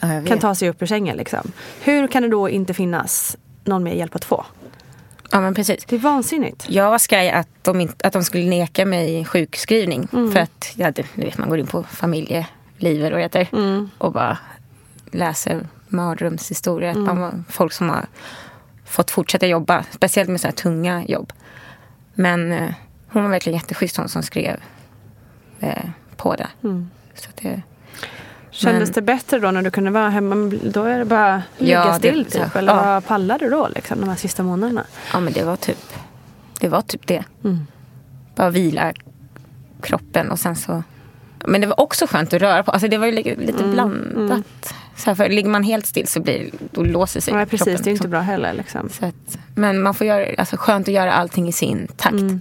ja 0.00 0.08
kan 0.26 0.38
ta 0.38 0.54
sig 0.54 0.68
upp 0.68 0.82
ur 0.82 0.86
sängen. 0.86 1.16
Liksom. 1.16 1.52
Hur 1.80 2.06
kan 2.06 2.22
det 2.22 2.28
då 2.28 2.48
inte 2.48 2.74
finnas 2.74 3.36
någon 3.64 3.82
mer 3.82 3.94
hjälp 3.94 4.14
att 4.14 4.24
få? 4.24 4.44
Ja 5.30 5.40
men 5.40 5.54
precis. 5.54 5.84
Det 5.84 5.96
är 5.96 6.00
vansinnigt. 6.00 6.66
Jag 6.68 6.90
var 6.90 6.98
skraj 6.98 7.30
att 7.30 7.48
de, 7.62 7.80
inte, 7.80 8.06
att 8.06 8.12
de 8.12 8.24
skulle 8.24 8.44
neka 8.44 8.86
mig 8.86 9.24
sjukskrivning. 9.24 10.08
Mm. 10.12 10.32
För 10.32 10.40
att 10.40 10.74
hade, 10.78 11.04
du 11.14 11.22
vet, 11.22 11.38
man 11.38 11.48
går 11.48 11.58
in 11.58 11.66
på 11.66 11.82
familjelivet 11.82 13.12
och 13.12 13.20
heter 13.20 13.48
Mm. 13.52 13.90
och 13.98 14.12
bara 14.12 14.38
läser 15.10 15.66
mardrömshistorier. 15.88 16.90
Att 16.90 16.96
man 16.96 17.20
var 17.20 17.42
folk 17.48 17.72
som 17.72 17.88
har 17.88 18.06
fått 18.84 19.10
fortsätta 19.10 19.46
jobba. 19.46 19.84
Speciellt 19.90 20.30
med 20.30 20.40
så 20.40 20.46
här 20.46 20.54
tunga 20.54 21.04
jobb. 21.04 21.32
Men 22.14 22.52
eh, 22.52 22.70
hon 23.08 23.22
var 23.22 23.30
verkligen 23.30 23.58
jätteschysst 23.58 23.96
hon 23.96 24.08
som 24.08 24.22
skrev 24.22 24.60
eh, 25.60 25.84
på 26.16 26.34
det. 26.34 26.48
Mm. 26.64 26.90
Så 27.14 27.28
det 27.34 27.62
Kändes 28.56 28.88
Men- 28.88 28.94
det 28.94 29.02
bättre 29.02 29.38
då 29.38 29.50
när 29.50 29.62
du 29.62 29.70
kunde 29.70 29.90
vara 29.90 30.08
hemma? 30.08 30.52
Då 30.64 30.84
är 30.84 30.98
det 30.98 31.04
bara 31.04 31.42
ligga 31.58 31.72
Ja, 31.72 31.86
det- 31.92 31.98
still 31.98 32.24
typ? 32.24 32.56
Eller 32.56 32.72
ja. 32.74 32.82
vad 32.84 33.06
pallade 33.06 33.44
du 33.44 33.50
då 33.50 33.68
liksom, 33.74 34.00
de 34.00 34.08
här 34.08 34.16
sista 34.16 34.42
månaderna? 34.42 34.84
Ja 35.12 35.20
men 35.20 35.32
det 35.32 35.44
var 35.44 35.56
typ 35.56 35.78
det. 36.60 36.68
Var 36.68 36.82
typ 36.82 37.06
det. 37.06 37.24
Mm. 37.44 37.66
Bara 38.34 38.50
vila 38.50 38.92
kroppen 39.82 40.30
och 40.30 40.38
sen 40.38 40.56
så. 40.56 40.82
Men 41.46 41.60
det 41.60 41.66
var 41.66 41.80
också 41.80 42.06
skönt 42.06 42.32
att 42.34 42.42
röra 42.42 42.62
på. 42.62 42.70
Alltså 42.70 42.88
det 42.88 42.98
var 42.98 43.06
ju 43.06 43.12
lite 43.12 43.62
Mm, 43.64 43.72
blandat. 43.72 44.74
Så 44.96 45.10
här, 45.10 45.14
för 45.14 45.28
ligger 45.28 45.50
man 45.50 45.62
helt 45.62 45.86
still 45.86 46.06
så 46.08 46.20
blir 46.20 46.50
då 46.70 46.82
låser 46.82 47.20
sig 47.20 47.34
Nej, 47.34 47.46
precis, 47.46 47.64
kroppen. 47.66 47.82
det 47.84 47.90
är 47.90 47.90
inte 47.90 47.90
liksom. 47.90 48.10
bra 48.10 48.20
heller. 48.20 48.52
Liksom. 48.52 48.88
Så 48.88 49.06
att, 49.06 49.38
men 49.54 49.82
man 49.82 49.94
får 49.94 50.06
göra, 50.06 50.26
alltså 50.38 50.56
skönt 50.56 50.88
att 50.88 50.94
göra 50.94 51.12
allting 51.12 51.48
i 51.48 51.52
sin 51.52 51.88
takt. 51.96 52.12
Mm. 52.12 52.40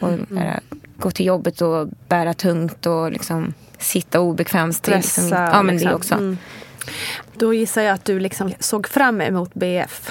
Och 0.00 0.10
bara, 0.28 0.60
gå 0.96 1.10
till 1.10 1.26
jobbet 1.26 1.60
och 1.60 1.88
bära 2.08 2.34
tungt 2.34 2.86
och 2.86 3.12
liksom 3.12 3.54
sitta 3.78 4.20
obekvämt. 4.20 4.74
Är 4.74 4.78
Stressa. 4.78 5.20
Liksom, 5.20 5.38
ja 5.38 5.62
men 5.62 5.74
liksom. 5.74 5.90
det 5.90 5.96
också. 5.96 6.14
Mm. 6.14 6.38
Då 7.34 7.54
gissar 7.54 7.82
jag 7.82 7.94
att 7.94 8.04
du 8.04 8.20
liksom 8.20 8.52
såg 8.60 8.88
fram 8.88 9.20
emot 9.20 9.54
BF. 9.54 10.10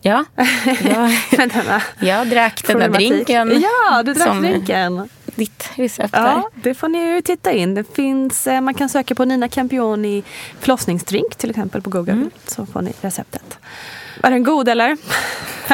Ja, 0.00 0.24
ja. 0.82 1.10
Med 1.36 1.50
denna 1.50 1.82
jag 2.00 2.28
drack 2.28 2.66
den 2.66 2.78
där 2.78 2.88
drinken. 2.88 3.62
Ja, 3.62 4.02
du 4.02 4.14
drack 4.14 4.40
drinken. 4.40 5.08
ditt 5.24 5.70
recept 5.74 6.12
där. 6.12 6.22
Ja, 6.22 6.50
det 6.54 6.74
får 6.74 6.88
ni 6.88 6.98
ju 6.98 7.22
titta 7.22 7.52
in. 7.52 7.74
Det 7.74 7.94
finns, 7.94 8.46
eh, 8.46 8.60
man 8.60 8.74
kan 8.74 8.88
söka 8.88 9.14
på 9.14 9.24
Nina 9.24 9.48
Campioni 9.48 10.22
förlossningsdrink 10.60 11.36
till 11.36 11.50
exempel 11.50 11.82
på 11.82 11.90
Google. 11.90 12.12
Mm. 12.12 12.30
Så 12.46 12.66
får 12.66 12.82
ni 12.82 12.92
receptet. 13.00 13.58
Var 14.22 14.30
den 14.30 14.42
god 14.44 14.68
eller? 14.68 14.96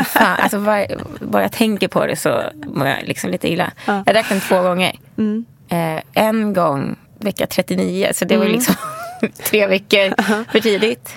Fan, 0.05 0.37
alltså 0.41 0.59
bara, 0.61 0.87
bara 1.21 1.43
jag 1.43 1.53
tänker 1.53 1.89
på 1.89 2.07
det 2.07 2.17
så 2.17 2.43
mår 2.67 2.87
jag 2.87 3.03
liksom 3.03 3.31
lite 3.31 3.49
illa. 3.49 3.73
Ja. 3.87 4.03
Jag 4.07 4.15
drack 4.15 4.29
den 4.29 4.41
två 4.41 4.63
gånger. 4.63 4.99
Mm. 5.19 5.45
Eh, 5.69 6.03
en 6.15 6.53
gång 6.53 6.97
vecka 7.25 7.47
39, 7.47 8.09
så 8.15 8.25
det 8.25 8.37
var 8.37 8.45
liksom 8.47 8.75
tre 9.45 9.67
veckor 9.67 10.15
för 10.53 10.61
tidigt. 10.61 11.13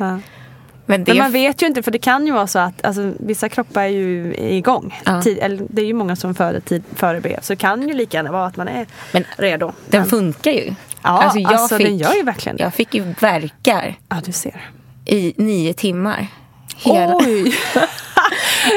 Men 0.89 1.03
det 1.03 1.11
Men 1.13 1.17
man 1.17 1.31
vet 1.31 1.61
ju 1.61 1.67
inte 1.67 1.83
för 1.83 1.91
det 1.91 1.99
kan 1.99 2.25
ju 2.27 2.33
vara 2.33 2.47
så 2.47 2.59
att 2.59 2.85
alltså, 2.85 3.13
vissa 3.19 3.49
kroppar 3.49 3.81
är 3.81 3.87
ju 3.87 4.33
igång. 4.37 4.99
Ja. 5.05 5.21
Tid, 5.21 5.37
eller, 5.41 5.65
det 5.69 5.81
är 5.81 5.85
ju 5.85 5.93
många 5.93 6.15
som 6.15 6.35
föder 6.35 6.59
tid 6.59 6.83
före 6.95 7.21
B. 7.21 7.37
Så 7.41 7.53
det 7.53 7.57
kan 7.57 7.87
ju 7.87 7.93
lika 7.93 8.17
gärna 8.17 8.31
vara 8.31 8.45
att 8.45 8.57
man 8.57 8.67
är 8.67 8.85
Men 9.11 9.23
redo. 9.37 9.71
den 9.89 10.01
Men- 10.01 10.09
funkar 10.09 10.51
ju. 10.51 10.73
Ja, 11.03 11.09
Alltså, 11.09 11.39
alltså, 11.47 11.73
jag 11.73 11.77
fick- 11.81 11.87
den 11.87 11.97
gör 11.97 12.13
ju 12.13 12.23
verkligen 12.23 12.57
det. 12.57 12.63
Jag 12.63 12.73
fick 12.73 12.93
ju 12.93 13.13
verkar 13.19 13.95
Ja, 14.09 14.15
du 14.25 14.31
ser. 14.31 14.69
i 15.05 15.33
nio 15.37 15.73
timmar. 15.73 16.27
Hela. 16.77 17.15
Oj! 17.15 17.43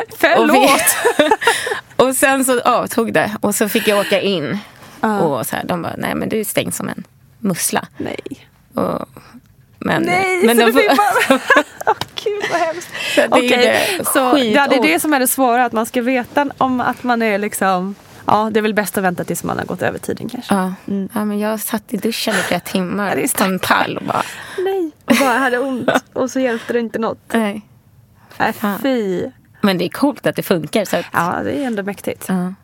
Och, 0.06 0.16
Förlåt! 0.18 0.80
vi, 1.18 1.30
och 2.04 2.14
sen 2.16 2.44
så 2.44 2.60
avtog 2.60 3.12
det 3.12 3.36
och 3.40 3.54
så 3.54 3.68
fick 3.68 3.88
jag 3.88 3.98
åka 4.00 4.20
in. 4.20 4.58
Och 5.00 5.46
så 5.46 5.56
här, 5.56 5.64
de 5.64 5.82
bara, 5.82 5.94
nej 5.98 6.14
men 6.14 6.28
du 6.28 6.40
är 6.40 6.44
stängd 6.44 6.74
som 6.74 6.88
en 6.88 7.04
mussla. 7.40 7.86
Nej. 7.96 8.48
Och, 8.74 9.08
men, 9.78 10.02
Nej, 10.02 10.46
men 10.46 10.56
så 10.56 10.66
de 10.66 10.72
det 10.72 10.96
får- 10.96 10.96
bara... 10.96 11.40
Gud 12.24 12.42
vad 12.52 12.60
hemskt. 12.60 12.88
Så 13.14 13.20
det 13.20 13.24
är 13.24 13.28
Okej, 13.28 13.96
det 13.98 14.04
så 14.04 14.18
ja, 14.18 14.66
det 14.68 14.76
är 14.76 14.82
det 14.82 15.00
som 15.00 15.14
är 15.14 15.20
det 15.20 15.26
svåra. 15.28 15.64
Att 15.64 15.72
man 15.72 15.86
ska 15.86 16.02
veta 16.02 16.46
om 16.58 16.80
att 16.80 17.02
man 17.02 17.22
är 17.22 17.38
liksom... 17.38 17.94
Ja, 18.26 18.50
det 18.52 18.60
är 18.60 18.62
väl 18.62 18.74
bäst 18.74 18.98
att 18.98 19.04
vänta 19.04 19.24
tills 19.24 19.44
man 19.44 19.58
har 19.58 19.64
gått 19.64 19.82
över 19.82 19.98
tiden 19.98 20.28
kanske. 20.28 20.54
Ja. 20.54 20.74
ja, 21.14 21.24
men 21.24 21.38
jag 21.38 21.60
satt 21.60 21.94
i 21.94 21.96
duschen 21.96 22.34
i 22.34 22.36
flera 22.36 22.60
Ja, 22.64 22.70
timmar 22.72 23.16
är 23.16 23.38
på 23.38 23.44
en 23.44 23.58
pall 23.58 23.96
och 23.96 24.04
bara, 24.06 24.22
Nej. 24.58 24.90
Och 25.04 25.16
bara 25.20 25.38
hade 25.38 25.58
ont 25.58 25.90
och 26.12 26.30
så 26.30 26.40
hjälpte 26.40 26.72
det 26.72 26.80
inte 26.80 26.98
något. 26.98 27.18
nej. 27.32 27.62
Nej, 28.38 28.52
Fan. 28.52 28.78
fy. 28.82 29.24
Men 29.60 29.78
det 29.78 29.84
är 29.84 29.88
coolt 29.88 30.26
att 30.26 30.36
det 30.36 30.42
funkar. 30.42 30.84
Så 30.84 30.96
att, 30.96 31.06
Ja, 31.12 31.40
det 31.44 31.52
är 31.52 31.66
ändå 31.66 31.82
mäktigt. 31.82 32.24
ja. 32.28 32.54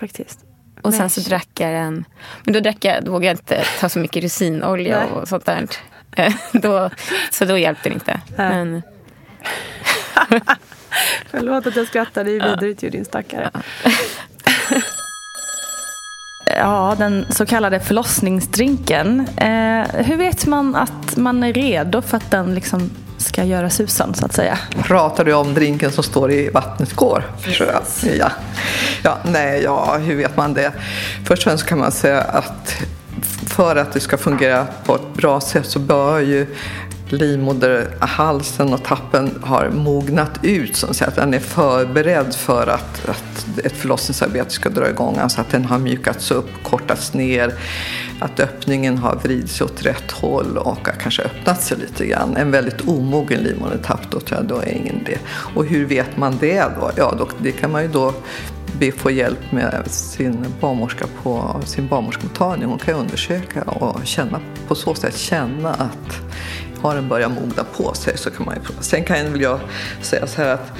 Faktiskt. 0.00 0.38
Och 0.82 0.94
sen 0.94 1.10
så 1.10 1.20
drack 1.20 1.48
jag 1.58 1.70
den. 1.70 2.04
Men 2.44 2.54
då 2.54 2.60
drack 2.60 2.84
jag, 2.84 3.04
då 3.04 3.12
vågade 3.12 3.26
jag 3.26 3.34
inte 3.34 3.64
ta 3.80 3.88
så 3.88 3.98
mycket 3.98 4.24
resinolja 4.24 5.00
Nej. 5.00 5.10
och 5.10 5.28
sånt 5.28 5.46
där. 5.46 5.66
Eh, 6.16 6.34
då, 6.52 6.90
så 7.30 7.44
då 7.44 7.58
hjälpte 7.58 7.88
det 7.88 7.94
inte. 7.94 8.20
Men, 8.36 8.82
Förlåt 11.30 11.66
att 11.66 11.76
jag 11.76 11.86
skrattar, 11.86 12.24
det 12.24 12.30
är 12.30 12.50
vidrigt 12.50 12.82
ju 12.82 12.90
din 12.90 13.04
stackare. 13.04 13.50
Ja, 16.56 16.94
den 16.98 17.26
så 17.30 17.46
kallade 17.46 17.80
förlossningsdrinken. 17.80 19.20
Eh, 19.36 20.04
hur 20.04 20.16
vet 20.16 20.46
man 20.46 20.74
att 20.74 21.16
man 21.16 21.44
är 21.44 21.52
redo 21.52 22.02
för 22.02 22.16
att 22.16 22.30
den 22.30 22.54
liksom 22.54 22.90
ska 23.22 23.44
göra 23.44 23.70
susen 23.70 24.14
så 24.14 24.24
att 24.24 24.32
säga? 24.32 24.58
Pratar 24.82 25.24
du 25.24 25.32
om 25.34 25.54
drinken 25.54 25.92
som 25.92 26.04
står 26.04 26.32
i 26.32 26.48
vattnet 26.48 26.92
går? 26.92 27.24
Jag. 27.58 27.82
Ja. 28.18 28.30
Ja, 29.02 29.18
nej, 29.24 29.62
ja, 29.62 29.96
hur 29.96 30.16
vet 30.16 30.36
man 30.36 30.54
det? 30.54 30.72
Först 31.24 31.42
och 31.42 31.50
främst 31.50 31.66
kan 31.66 31.78
man 31.78 31.92
säga 31.92 32.20
att 32.20 32.76
för 33.46 33.76
att 33.76 33.92
det 33.92 34.00
ska 34.00 34.16
fungera 34.16 34.66
på 34.84 34.94
ett 34.94 35.14
bra 35.14 35.40
sätt 35.40 35.66
så 35.66 35.78
bör 35.78 36.20
ju 36.20 36.46
livmoderhalsen 37.08 38.72
och 38.72 38.82
tappen 38.82 39.38
har 39.42 39.68
mognat 39.68 40.38
ut, 40.42 40.76
så. 40.76 41.04
Att 41.04 41.16
den 41.16 41.34
är 41.34 41.38
förberedd 41.38 42.34
för 42.34 42.66
att, 42.66 43.08
att 43.08 43.58
ett 43.64 43.76
förlossningsarbete 43.76 44.50
ska 44.50 44.68
dra 44.68 44.88
igång. 44.88 45.18
Alltså 45.18 45.40
att 45.40 45.50
den 45.50 45.64
har 45.64 45.78
mjukats 45.78 46.30
upp, 46.30 46.48
kortats 46.62 47.14
ner, 47.14 47.54
att 48.20 48.40
öppningen 48.40 48.98
har 48.98 49.16
vridit 49.16 49.50
sig 49.50 49.64
åt 49.64 49.82
rätt 49.82 50.10
håll 50.10 50.58
och 50.58 50.76
har 50.84 50.92
kanske 50.92 51.22
öppnat 51.22 51.62
sig 51.62 51.78
lite 51.78 52.06
grann. 52.06 52.36
En 52.36 52.50
väldigt 52.50 52.80
omogen 52.80 53.42
livmodertapp, 53.42 54.10
då 54.10 54.20
tror 54.20 54.40
jag 54.40 54.48
då 54.48 54.56
är 54.56 54.72
ingen 54.72 55.04
det. 55.04 55.18
Och 55.54 55.66
hur 55.66 55.86
vet 55.86 56.16
man 56.16 56.36
det 56.40 56.64
då? 56.80 56.90
Ja, 56.96 57.14
då, 57.18 57.28
det 57.38 57.52
kan 57.52 57.72
man 57.72 57.82
ju 57.82 57.88
då 57.88 58.14
be 58.78 58.92
få 58.92 59.10
hjälp 59.10 59.52
med 59.52 59.84
sin 59.86 60.46
barnmorska 60.60 61.06
på 61.22 61.60
sin 61.64 61.88
barnmorskemottagning. 61.88 62.68
Hon 62.68 62.78
kan 62.78 62.94
undersöka 62.94 63.62
och 63.62 64.06
känna, 64.06 64.40
på 64.68 64.74
så 64.74 64.94
sätt 64.94 65.16
känna 65.16 65.70
att 65.70 66.20
har 66.82 66.94
den 66.94 67.08
börjat 67.08 67.32
mogna 67.32 67.64
på 67.76 67.94
sig 67.94 68.18
så 68.18 68.30
kan 68.30 68.46
man 68.46 68.54
ju 68.54 68.60
prova. 68.60 68.82
Sen 68.82 69.04
kan 69.04 69.40
jag 69.40 69.60
säga 70.02 70.26
så 70.26 70.42
här 70.42 70.54
att 70.54 70.72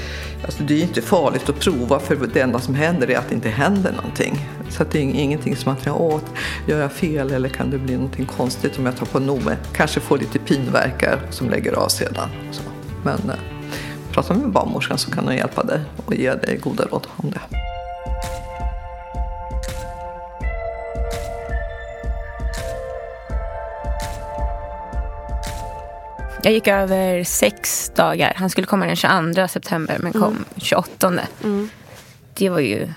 alltså 0.45 0.63
det 0.63 0.75
är 0.75 0.83
inte 0.83 1.03
farligt 1.03 1.49
att 1.49 1.61
prova 1.61 1.99
för 1.99 2.17
det 2.33 2.41
enda 2.41 2.59
som 2.59 2.75
händer 2.75 3.11
är 3.11 3.19
att 3.19 3.29
det 3.29 3.35
inte 3.35 3.49
händer 3.49 3.93
någonting. 3.93 4.47
Så 4.69 4.83
att 4.83 4.91
det 4.91 4.99
är 4.99 5.03
ingenting 5.03 5.57
som 5.57 5.73
att 5.73 5.87
jag 5.87 6.01
åt, 6.01 6.25
gör 6.67 6.81
jag 6.81 6.93
fel 6.93 7.31
eller 7.31 7.49
kan 7.49 7.71
det 7.71 7.79
bli 7.79 7.95
någonting 7.95 8.27
konstigt 8.27 8.79
om 8.79 8.87
jag 8.87 8.97
tar 8.97 9.07
på 9.07 9.19
Nome? 9.19 9.57
Kanske 9.73 10.01
får 10.01 10.19
lite 10.19 10.39
pinverkar 10.39 11.21
som 11.31 11.51
lägger 11.51 11.73
av 11.73 11.89
sedan. 11.89 12.29
Så. 12.51 12.63
Men 13.05 13.31
eh, 13.31 13.37
prata 14.13 14.35
med 14.35 14.51
barnmorskan 14.51 14.99
så 14.99 15.11
kan 15.11 15.25
hon 15.25 15.37
hjälpa 15.37 15.63
dig 15.63 15.81
och 16.07 16.15
ge 16.15 16.35
dig 16.35 16.57
goda 16.63 16.85
råd 16.85 17.07
om 17.17 17.31
det. 17.31 17.70
Jag 26.43 26.53
gick 26.53 26.69
över 26.69 27.25
sex 27.25 27.93
dagar. 27.95 28.33
Han 28.37 28.51
skulle 28.51 28.67
komma 28.67 28.87
den 28.87 28.97
22 28.97 29.49
september 29.49 29.97
men 30.01 30.13
kom 30.13 30.45
28. 30.57 31.13
Det 32.35 32.49
var 32.49 32.61
ju 32.61 32.89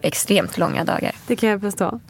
extremt 0.00 0.58
långa 0.58 0.84
dagar. 0.84 1.12
Det 1.26 1.36
kan 1.36 1.48
jag 1.48 1.60
förstå. 1.60 2.00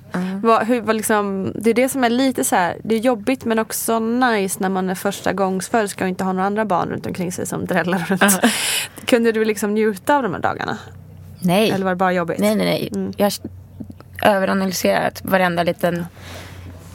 Vad, 0.43 0.67
hur, 0.67 0.81
vad 0.81 0.97
liksom, 0.97 1.53
det 1.55 1.71
är 1.71 1.75
det 1.75 1.89
som 1.89 2.05
är 2.05 2.11
lite 2.11 2.45
så 2.45 2.57
här, 2.57 2.77
det 2.85 2.95
är 2.95 2.99
jobbigt 2.99 3.45
men 3.45 3.59
också 3.59 3.99
nice 3.99 4.59
när 4.61 4.69
man 4.69 4.91
är 4.91 4.95
första 4.95 5.33
gångsföderska 5.33 6.05
och 6.05 6.09
inte 6.09 6.25
har 6.25 6.33
några 6.33 6.47
andra 6.47 6.65
barn 6.65 6.89
runt 6.89 7.07
omkring 7.07 7.33
sig 7.33 7.47
som 7.47 7.67
dräller 7.67 7.99
runt. 7.99 8.41
Kunde 9.05 9.33
du 9.33 9.45
liksom 9.45 9.75
njuta 9.75 10.17
av 10.17 10.23
de 10.23 10.35
här 10.35 10.41
dagarna? 10.41 10.79
Nej. 11.41 11.71
Eller 11.71 11.85
var 11.85 11.93
det 11.93 11.97
bara 11.97 12.13
jobbigt? 12.13 12.39
Nej, 12.39 12.55
nej, 12.55 12.67
nej. 12.67 12.91
Mm. 12.95 13.13
Jag 13.17 13.33
har 14.23 14.35
överanalyserat 14.35 15.25
varenda 15.25 15.63
liten 15.63 16.07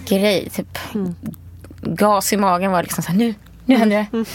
grej. 0.06 0.50
Typ 0.50 0.80
gas 1.82 2.34
i 2.34 2.38
magen 2.38 2.72
var 2.72 2.84
liksom 2.84 3.04
så 3.04 3.12
här, 3.12 3.18
nu, 3.18 3.34
nu 3.72 3.78
händer 3.78 4.06
det. 4.12 4.26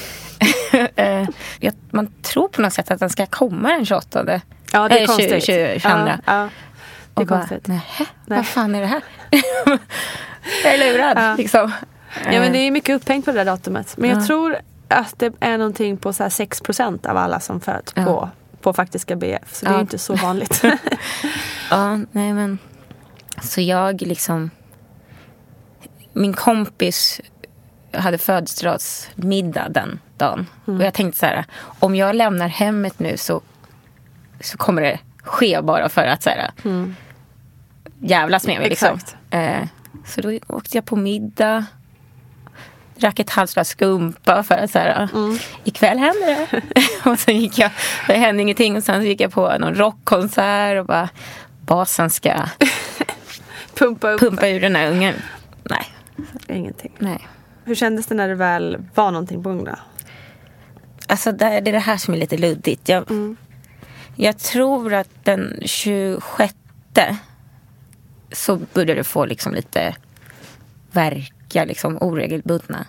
Eh, 0.96 1.29
jag, 1.61 1.75
man 1.90 2.12
tror 2.22 2.49
på 2.49 2.62
något 2.62 2.72
sätt 2.72 2.90
att 2.90 3.01
den 3.01 3.11
ska 3.11 3.27
komma 3.27 3.68
den 3.68 3.87
28. 3.87 4.40
Ja, 4.72 4.88
det 4.88 4.99
är 4.99 5.01
Eh, 5.03 5.07
konstigt. 5.07 5.29
20, 5.31 5.40
20, 5.40 5.81
22. 5.81 5.88
Ja, 5.88 6.18
ja. 6.27 6.33
Det 6.35 6.40
är 6.40 6.49
och 7.14 7.27
bara, 7.27 7.38
konstigt. 7.38 7.66
nej, 7.66 7.81
Nej. 8.27 8.38
vad 8.38 8.46
fan 8.46 8.75
är 8.75 8.81
det 8.81 8.87
här? 8.87 9.03
jag 10.64 10.75
är 10.75 10.79
lurad 10.92 11.18
Ja. 11.18 11.35
liksom. 11.38 11.72
Ja 12.25 12.40
men 12.40 12.53
det 12.53 12.59
är 12.59 12.70
mycket 12.70 12.96
upphängt 12.96 13.25
på 13.25 13.31
det 13.33 13.38
där 13.38 13.44
datumet. 13.44 13.94
Men 13.96 14.11
jag 14.11 14.18
Ja. 14.22 14.27
tror 14.27 14.57
att 14.88 15.18
det 15.18 15.33
är 15.40 15.59
någonting 15.59 15.96
på 15.96 16.12
så 16.12 16.22
här 16.22 16.31
6 16.31 16.62
av 16.81 17.16
alla 17.16 17.40
som 17.40 17.61
föds 17.61 17.92
på, 17.92 18.31
på 18.61 18.72
faktiska 18.72 19.16
BF. 19.16 19.55
Så 19.55 19.64
det 19.66 19.70
är 19.72 19.81
inte 19.81 19.99
så 19.99 20.14
vanligt. 20.14 20.62
Ja, 21.70 21.96
nej 22.12 22.33
men. 22.33 22.59
Så 23.42 23.61
jag 23.61 24.03
liksom. 24.03 24.51
Min 26.12 26.33
kompis 26.35 27.20
hade 27.98 28.18
födelsedagsmiddag 28.18 29.68
den 29.68 29.98
dagen. 30.16 30.46
Mm. 30.66 30.80
Och 30.80 30.87
jag 30.87 30.94
tänkte 30.94 31.18
så 31.18 31.26
här. 31.26 31.44
Om 31.78 31.94
jag 31.94 32.16
lämnar 32.16 32.48
hemmet 32.48 32.98
nu 32.98 33.16
så, 33.16 33.40
så 34.40 34.56
kommer 34.59 34.82
det 34.82 34.98
ske 35.22 35.61
bara 35.62 35.88
för 35.88 36.02
att 36.06 36.22
så 36.22 36.30
här, 36.30 36.50
jävlas 38.00 38.46
med 38.46 38.59
mig. 38.59 38.68
Liksom. 38.68 38.98
Mm. 39.30 39.62
Eh, 39.62 39.68
så 40.06 40.20
då 40.20 40.38
åkte 40.46 40.76
jag 40.76 40.85
på 40.85 40.96
middag. 40.96 41.64
Drack 42.98 43.18
ett 43.18 43.30
halvt 43.30 43.54
glas 43.54 43.68
skumpa 43.68 44.42
för 44.42 44.54
att 44.54 44.70
så 44.70 44.78
här, 44.78 45.09
Mm. 45.14 45.38
ikväll 45.64 45.98
händer 45.98 46.26
det. 46.50 46.62
och 47.11 47.18
sen 47.18 47.37
gick 47.40 47.59
jag, 47.59 47.70
det 48.06 48.14
hände 48.16 48.42
ingenting. 48.42 48.76
Och 48.76 48.82
sen 48.85 49.04
gick 49.04 49.20
jag 49.20 49.32
på 49.32 49.59
någon 49.59 49.74
rockkonsert 49.74 50.78
och 50.80 50.87
bara, 50.87 51.09
basen 51.61 52.11
ska 52.11 52.35
Pumpa 53.78 54.11
upp. 54.11 54.20
pumpa 54.20 54.48
ur 54.48 54.61
den 54.61 54.76
här 54.76 54.90
ungen. 54.90 55.14
Nej, 55.62 55.87
Ingenting. 56.48 56.92
nej. 56.98 57.26
Hur 57.66 57.74
kändes 57.74 58.07
det 58.07 58.14
när 58.14 58.29
det 58.29 58.35
väl 58.35 58.79
var 58.94 59.11
någonting 59.11 59.42
på 59.42 59.48
gång 59.48 59.64
då? 59.64 59.74
Alltså 61.09 61.33
det 61.33 61.44
är 61.44 61.61
det 61.61 61.79
här 61.79 61.96
som 61.96 62.14
är 62.14 62.18
lite 62.18 62.37
luddigt. 62.38 62.88
Jag, 62.88 63.11
Mm. 63.11 63.37
jag 64.16 64.38
tror 64.38 64.94
att 64.94 65.09
den 65.24 65.61
26 65.64 66.55
så 68.33 68.57
började 68.57 68.94
det 68.94 69.05
få 69.05 69.24
liksom 69.26 69.55
lite 69.55 69.96
verka 70.92 71.64
liksom 71.64 71.98
oregelbundna. 72.00 72.87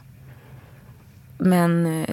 Men, 1.37 2.01
eh, 2.01 2.09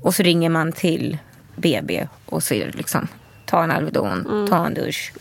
och 0.00 0.14
så 0.14 0.22
ringer 0.22 0.48
man 0.50 0.72
till 0.72 1.18
BB 1.56 2.08
och 2.26 2.42
så 2.42 2.54
är 2.54 2.66
det 2.66 2.72
liksom 2.78 3.08
ta 3.46 3.64
en 3.64 3.70
Alvedon, 3.70 4.46
ta 4.50 4.66
en 4.66 4.74
dusch, 4.74 5.12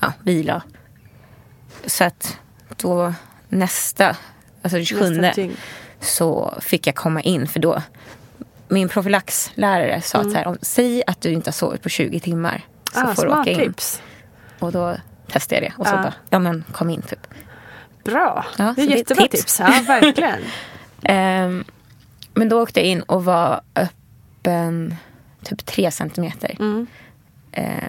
ja, 0.00 0.12
vila. 0.22 0.62
Så 1.86 2.04
att 2.04 2.38
då 2.76 3.14
nästa, 3.48 4.16
alltså 4.62 4.84
27 4.84 5.10
Nästa 5.10 5.40
dygn. 5.40 5.56
Så 6.06 6.54
fick 6.60 6.86
jag 6.86 6.94
komma 6.94 7.20
in 7.20 7.46
för 7.48 7.60
då 7.60 7.82
min 8.68 8.88
profylaxlärare 8.88 10.00
sa 10.02 10.18
att 10.18 10.30
så 10.30 10.36
här, 10.36 10.46
om, 10.46 10.58
säg 10.62 11.02
att 11.06 11.20
du 11.20 11.32
inte 11.32 11.48
har 11.48 11.52
sovit 11.52 11.82
på 11.82 11.88
20 11.88 12.20
timmar 12.20 12.64
så 12.92 13.00
Ah, 13.00 13.14
får 13.14 13.22
du 13.26 13.32
åka 13.32 13.50
in. 13.50 13.58
tips. 13.58 14.02
Och 14.58 14.72
då 14.72 14.96
testade 15.28 15.60
jag 15.62 15.70
det. 15.70 15.74
Och 15.78 15.86
så 15.86 15.94
Ja. 15.94 16.02
bara, 16.02 16.14
ja 16.30 16.38
men 16.38 16.64
kom 16.72 16.90
in 16.90 17.02
typ. 17.02 17.26
Bra. 18.04 18.46
Ja, 18.58 18.74
det 18.76 18.82
är 18.82 18.84
så 18.84 18.90
det 18.90 18.94
är 18.94 18.98
jättebra 18.98 19.22
tips. 19.26 19.40
tips. 19.40 19.60
Ja, 19.60 19.82
verkligen. 19.86 20.38
Ehm, 21.02 21.64
men 22.34 22.48
då 22.48 22.62
åkte 22.62 22.80
jag 22.80 22.86
in 22.86 23.02
och 23.02 23.24
var 23.24 23.60
öppen 23.74 24.96
typ 25.44 25.66
tre 25.66 25.90
centimeter. 25.90 26.56
Mm. 26.58 26.86
Eh, 27.52 27.84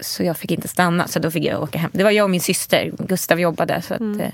så 0.00 0.22
jag 0.22 0.36
fick 0.36 0.50
inte 0.50 0.68
stanna, 0.68 1.06
så 1.08 1.18
då 1.18 1.30
fick 1.30 1.44
jag 1.44 1.62
åka 1.62 1.78
hem. 1.78 1.90
Det 1.94 2.04
var 2.04 2.10
jag 2.10 2.24
och 2.24 2.30
min 2.30 2.40
syster. 2.40 2.92
Gustav 2.98 3.40
jobbade, 3.40 3.82
så 3.82 3.94
att 3.94 4.00
Mm. 4.00 4.30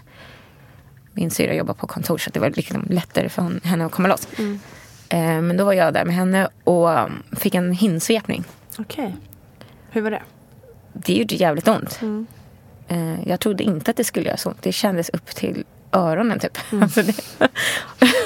Min 1.18 1.30
syra 1.30 1.54
jobbar 1.54 1.74
på 1.74 1.86
kontor 1.86 2.18
så 2.18 2.30
det 2.30 2.40
var 2.40 2.50
liksom 2.50 2.86
lättare 2.90 3.28
för 3.28 3.42
hon, 3.42 3.60
henne 3.64 3.86
att 3.86 3.92
komma 3.92 4.08
loss. 4.08 4.28
Mm. 4.38 4.60
Eh, 5.08 5.42
men 5.42 5.56
då 5.56 5.64
var 5.64 5.72
jag 5.72 5.94
där 5.94 6.04
med 6.04 6.14
henne 6.14 6.48
och 6.64 6.88
um, 6.88 7.22
fick 7.36 7.54
en 7.54 7.72
hinsvepning. 7.72 8.44
Okej. 8.78 9.16
Hur 9.90 10.00
var 10.00 10.10
det? 10.10 10.22
Det 10.92 11.12
gjorde 11.12 11.34
jävligt 11.34 11.68
ont. 11.68 11.98
Mm. 12.02 12.26
Eh, 12.88 13.28
jag 13.28 13.40
trodde 13.40 13.64
inte 13.64 13.90
att 13.90 13.96
det 13.96 14.04
skulle 14.04 14.26
göra 14.26 14.36
så 14.36 14.48
ont. 14.48 14.62
Det 14.62 14.72
kändes 14.72 15.08
upp 15.08 15.26
till 15.26 15.64
öronen 15.92 16.38
typ. 16.38 16.58
Mm. 16.72 16.82
Alltså 16.82 17.02
det, 17.02 17.12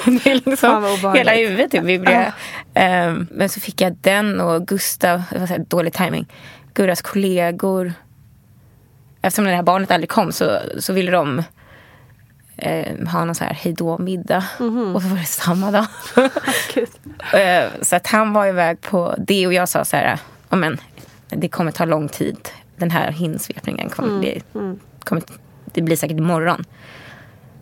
det 0.05 0.31
är 0.31 0.51
liksom 0.51 1.13
hela 1.15 1.33
huvudet 1.33 1.71
typ 1.71 1.83
vibrerade. 1.83 2.33
Eh, 2.75 3.15
men 3.31 3.49
så 3.49 3.61
fick 3.61 3.81
jag 3.81 3.97
den 4.01 4.41
och 4.41 4.67
Gustav, 4.67 5.23
det 5.31 5.39
var 5.39 5.47
så 5.47 5.53
här 5.53 5.65
dålig 5.69 5.93
timing. 5.93 6.27
Gurras 6.75 7.03
kollegor. 7.03 7.93
Eftersom 9.23 9.45
det 9.45 9.57
här 9.57 9.63
barnet 9.63 9.91
aldrig 9.91 10.11
kom 10.11 10.33
så, 10.33 10.59
så 10.79 10.93
ville 10.93 11.11
de 11.11 11.43
eh, 12.63 13.09
ha 13.09 13.25
någon 13.25 13.35
så 13.35 13.45
här 13.45 13.55
hejdå-middag. 13.55 14.45
Mhm. 14.61 14.95
Och 14.97 15.03
så 15.03 15.09
var 15.09 15.17
det 15.17 15.25
samma 15.25 15.71
dag. 15.71 15.87
Eh, 17.35 17.65
så 17.83 17.97
att 17.97 18.07
han 18.07 18.33
var 18.33 18.47
iväg 18.47 18.81
på 18.81 19.15
det 19.19 19.47
och 19.47 19.53
jag 19.53 19.69
sa 19.69 19.85
så 19.85 19.97
här, 19.97 20.19
"Ja, 20.49 20.57
men 20.57 20.79
det 21.29 21.49
kommer 21.49 21.73
ta 21.73 21.85
lång 21.85 22.09
tid. 22.09 22.49
Den 22.77 22.91
här 22.91 23.13
hinsvepningen 23.13 23.91
kommer, 23.91 24.09
Mm, 24.09 24.21
det, 24.21 25.05
kommer, 25.05 25.23
det 25.65 25.83
blir 25.83 25.97
säkert 25.97 26.19
imorgon. 26.19 26.65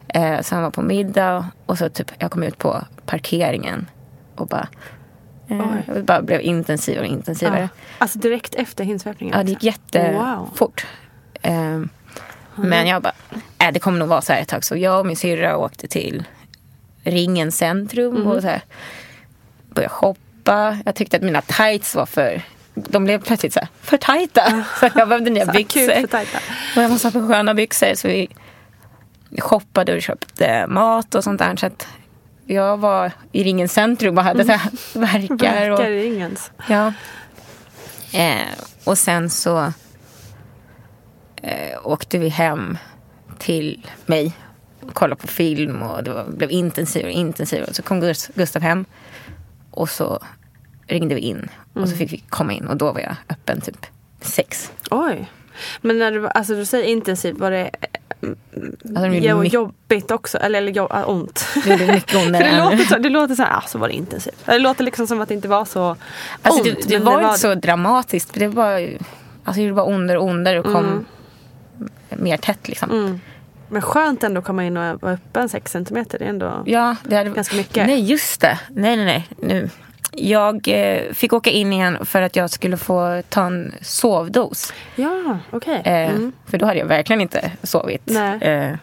Eh, 0.09 0.41
så 0.41 0.55
han 0.55 0.65
var 0.65 0.71
på 0.71 0.83
middag 0.83 1.47
och 1.67 1.79
så 1.79 1.89
typ 1.89 2.13
jag 2.19 2.31
kom 2.31 2.43
ut 2.43 2.59
på 2.59 2.85
parkeringen 3.07 3.87
och 4.37 4.47
bara, 4.47 4.69
eh, 5.49 5.95
det 5.95 6.03
bara 6.03 6.23
blev 6.23 6.41
intensivare 6.41 7.07
och 7.07 7.13
intensivare. 7.13 7.61
Ja. 7.61 7.69
Alltså 7.99 8.19
direkt 8.19 8.55
efter 8.55 8.85
hinsvepningen? 8.85 9.39
Ja, 9.39 9.45
det 9.45 9.51
gick 9.51 9.63
jättefort. 9.65 10.87
Men 12.69 12.87
jag 12.87 13.03
bara, 13.03 13.13
äh, 13.59 13.73
det 13.73 13.79
kommer 13.81 13.99
nog 13.99 14.09
vara 14.09 14.23
så 14.23 14.33
här 14.33 14.41
ett 14.41 14.49
tag. 14.49 14.65
Så 14.65 14.77
jag 14.77 15.01
och 15.01 15.07
min 15.07 15.17
syrra 15.17 15.57
åkte 15.57 15.89
till 15.89 16.25
Ringens 17.05 17.57
centrum 17.57 18.15
Mhm. 18.15 18.27
och 18.27 18.43
så 18.43 18.49
här, 18.49 18.63
började 19.75 19.95
shoppa. 19.95 20.79
Jag 20.85 20.95
tyckte 20.95 21.17
att 21.17 21.23
mina 21.23 21.43
tights 21.43 21.95
var 21.95 22.07
för... 22.07 22.43
De 22.75 23.05
blev 23.05 23.23
plötsligt 23.23 23.53
så 23.53 23.61
här, 23.61 23.69
för 23.83 23.97
tajta. 23.97 24.65
Så 24.81 24.89
jag 24.95 25.09
behövde 25.09 25.31
nya 25.31 25.47
Så 25.47 25.53
byxor. 25.53 26.07
tajta. 26.07 26.39
Och 26.77 26.83
jag 26.83 26.91
måste 26.91 27.07
ha 27.07 27.13
för 27.13 27.29
sköna 27.29 27.55
byxor. 27.55 27.95
Så 27.95 28.09
vi 28.09 28.29
shoppade 29.39 29.95
och 29.97 30.03
köpte 30.03 30.67
mat 30.67 31.15
och 31.15 31.25
sånt 31.25 31.39
där. 31.39 31.57
Så 31.57 31.67
att 31.67 31.87
jag 32.47 32.77
var 32.77 33.13
i 33.33 33.45
Ringens 33.45 33.73
centrum 33.73 34.19
och 34.19 34.25
hade 34.25 34.45
så 34.45 34.53
här 34.53 34.71
verkar. 34.99 35.71
Och, 35.71 35.79
Verkar 35.79 35.91
i 35.91 36.05
ingens. 36.15 36.51
Ja. 36.69 36.93
Eh, 38.13 38.47
och 38.85 38.99
sen 38.99 39.31
så 39.31 39.73
eh, 41.43 41.79
åkte 41.87 42.19
vi 42.19 42.29
hem 42.29 42.79
till 43.39 43.87
mig 44.07 44.33
kollade 44.93 45.21
på 45.21 45.27
film 45.27 45.83
och 45.83 46.05
det 46.05 46.13
var, 46.13 46.25
blev 46.25 46.51
intensivare 46.51 47.07
och 47.13 47.19
intensivare. 47.19 47.75
Så 47.75 47.83
kom 47.83 48.03
Gus- 48.03 48.31
Gustav 48.35 48.63
hem 48.63 48.85
och 49.71 49.91
så 49.91 50.19
ringde 50.87 51.15
vi 51.15 51.21
in 51.21 51.49
och 51.73 51.89
så 51.89 51.97
fick 51.97 52.13
vi 52.13 52.19
komma 52.29 52.53
in 52.53 52.67
och 52.67 52.77
då 52.77 52.93
var 52.93 53.01
jag 53.01 53.17
öppen 53.29 53.61
typ 53.61 53.87
sex. 54.21 54.73
Oj. 54.91 55.31
Men 55.81 55.99
när 55.99 56.13
du, 56.13 56.29
alltså 56.29 56.55
du 56.55 56.65
säger 56.65 56.85
intensivt, 56.85 57.39
var 57.39 57.51
det 57.51 57.71
Alltså, 58.23 59.09
det, 59.09 59.49
jobbigt 59.49 60.11
också? 60.11 60.39
Eller, 60.39 60.59
eller 60.59 60.73
jo, 60.73 60.89
äh, 60.95 61.09
ont? 61.09 61.47
det 61.65 61.71
gjorde 61.71 61.87
mycket 61.93 62.11
För 62.21 62.27
ondare 62.27 62.45
det 62.45 62.59
låter, 62.59 62.85
så, 62.85 62.99
det 62.99 63.09
låter 63.09 63.35
så 63.35 63.43
här, 63.43 63.57
ah, 63.57 63.61
så 63.69 63.79
var 63.79 63.89
det 63.89 63.95
intensivt. 63.95 64.47
Det 64.47 64.59
låter 64.59 64.85
liksom 64.85 65.07
som 65.07 65.21
att 65.21 65.29
det 65.29 65.35
inte 65.35 65.49
var 65.49 65.65
så 65.65 65.97
Alltså, 66.43 66.71
ont. 66.71 66.83
det, 66.83 66.89
det 66.89 66.99
men 66.99 67.05
var 67.05 67.23
inte 67.23 67.39
så 67.39 67.55
dramatiskt. 67.55 68.35
Det 68.35 68.49
var, 68.49 68.73
alltså, 69.45 69.61
det 69.61 69.63
gjorde 69.63 69.75
bara 69.75 69.87
ondare 69.87 70.19
och 70.19 70.25
ondare 70.27 70.59
och 70.61 70.65
kom 70.65 71.05
mer 72.09 72.37
tätt 72.37 72.69
liksom. 72.69 72.91
Mm. 72.91 73.21
Men 73.69 73.83
skönt 73.83 74.25
ändå 74.25 74.39
att 74.39 74.45
komma 74.45 74.65
in 74.65 74.77
och 74.77 75.03
vara 75.03 75.13
öppen 75.13 75.49
6 75.49 75.73
centimeter. 75.73 76.19
Det 76.19 76.25
är 76.25 76.29
ändå 76.29 76.63
Ja, 76.67 76.97
det 77.05 77.17
hade... 77.17 77.31
ganska 77.31 77.57
mycket. 77.57 77.87
Nej, 77.87 78.01
just 78.01 78.41
det. 78.41 78.61
Nej, 78.69 78.97
nej, 78.97 79.05
nej. 79.05 79.29
Nu. 79.43 79.71
Jag 80.13 80.69
eh, 80.69 81.13
fick 81.13 81.33
åka 81.33 81.51
in 81.51 81.73
igen 81.73 82.07
för 82.07 82.23
att 82.23 82.37
jag 82.37 82.51
skulle 82.51 82.77
få 82.77 83.23
ta 83.29 83.47
en 83.47 83.75
sovdos. 83.83 84.73
Ja, 84.97 85.39
okej. 85.51 85.83
Eh, 85.85 86.11
Mm. 86.11 86.33
För 86.47 86.59
då 86.59 86.67
hade 86.67 86.79
jag 86.79 86.87
verkligen 86.87 87.21
inte 87.21 87.53
sovit. 87.63 88.03
Nej. 88.05 88.39
Eh, 88.43 88.75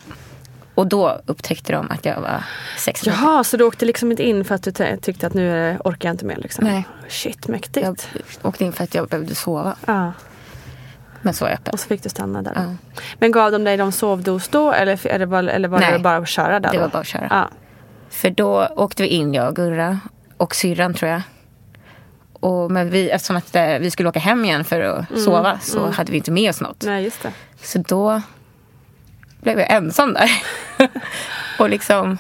och 0.76 0.88
då 0.88 1.22
upptäckte 1.26 1.74
de 1.74 1.92
att 1.92 2.06
jag 2.06 2.22
var 2.22 2.44
16 2.78 3.14
Jaha, 3.14 3.44
så 3.44 3.58
du 3.58 3.64
åkte 3.64 3.86
liksom 3.86 4.12
inte 4.12 4.24
in 4.24 4.46
för 4.46 4.56
att 4.56 4.64
du 4.64 4.72
tyckte 5.02 5.28
att 5.28 5.34
nu 5.34 5.78
orkar 5.84 6.10
jag 6.10 6.14
inte 6.14 6.26
mer? 6.26 6.36
Liksom. 6.36 6.66
Nej. 6.66 6.88
Shit, 7.08 7.48
mäktigt. 7.48 7.86
Jag 7.86 7.98
åkte 8.42 8.66
in 8.66 8.74
för 8.74 8.84
att 8.84 8.96
jag 8.96 9.08
behövde 9.08 9.36
sova. 9.36 9.76
Ja. 9.86 10.12
Men 11.22 11.34
så 11.34 11.46
öppen. 11.46 11.74
Och 11.74 11.80
så 11.80 11.88
fick 11.88 12.04
du 12.04 12.10
stanna 12.10 12.42
där. 12.42 12.54
Ja. 12.56 12.76
Men 13.20 13.32
gav 13.32 13.52
de 13.52 13.64
dig 13.64 13.78
någon 13.78 13.92
sovdos 13.92 14.48
då 14.48 14.72
eller, 14.72 15.08
eller, 15.08 15.26
var, 15.26 15.44
eller 15.44 15.68
var 15.68 15.80
Nej. 15.80 15.94
det 15.94 16.00
bara 16.00 16.18
att 16.18 16.28
köra 16.28 16.60
där 16.60 16.72
Det 16.72 16.78
då? 16.78 16.82
var 16.84 16.90
bara 16.90 17.00
att 17.00 17.08
köra. 17.08 17.28
Ja. 17.30 17.50
För 18.10 18.30
då 18.30 18.68
åkte 18.76 19.04
vi 19.04 19.10
in, 19.10 19.34
jag 19.34 19.48
och 19.48 19.56
Gurra 19.56 20.00
och 20.38 20.56
syrran 20.56 20.94
tror 20.94 21.12
jag. 21.12 21.22
Och, 22.34 22.72
men 22.72 22.90
vi, 22.90 23.10
eftersom 23.10 23.36
att 23.36 23.56
eh, 23.56 23.78
vi 23.80 23.92
skulle 23.92 24.10
åka 24.10 24.20
hem 24.20 24.46
igen 24.46 24.64
för 24.64 24.82
att 24.82 25.20
sova 25.20 25.60
så 25.60 25.90
hade 25.90 26.12
vi 26.12 26.18
inte 26.18 26.32
med 26.32 26.50
oss 26.50 26.62
något. 26.62 26.84
Nej, 26.86 27.04
just 27.04 27.24
det. 27.24 27.32
Så 27.62 27.80
då 27.88 28.22
blev 29.42 29.60
jag 29.60 29.72
ensam 29.72 30.14
där. 30.14 30.30
och 31.60 31.70
liksom 31.70 32.18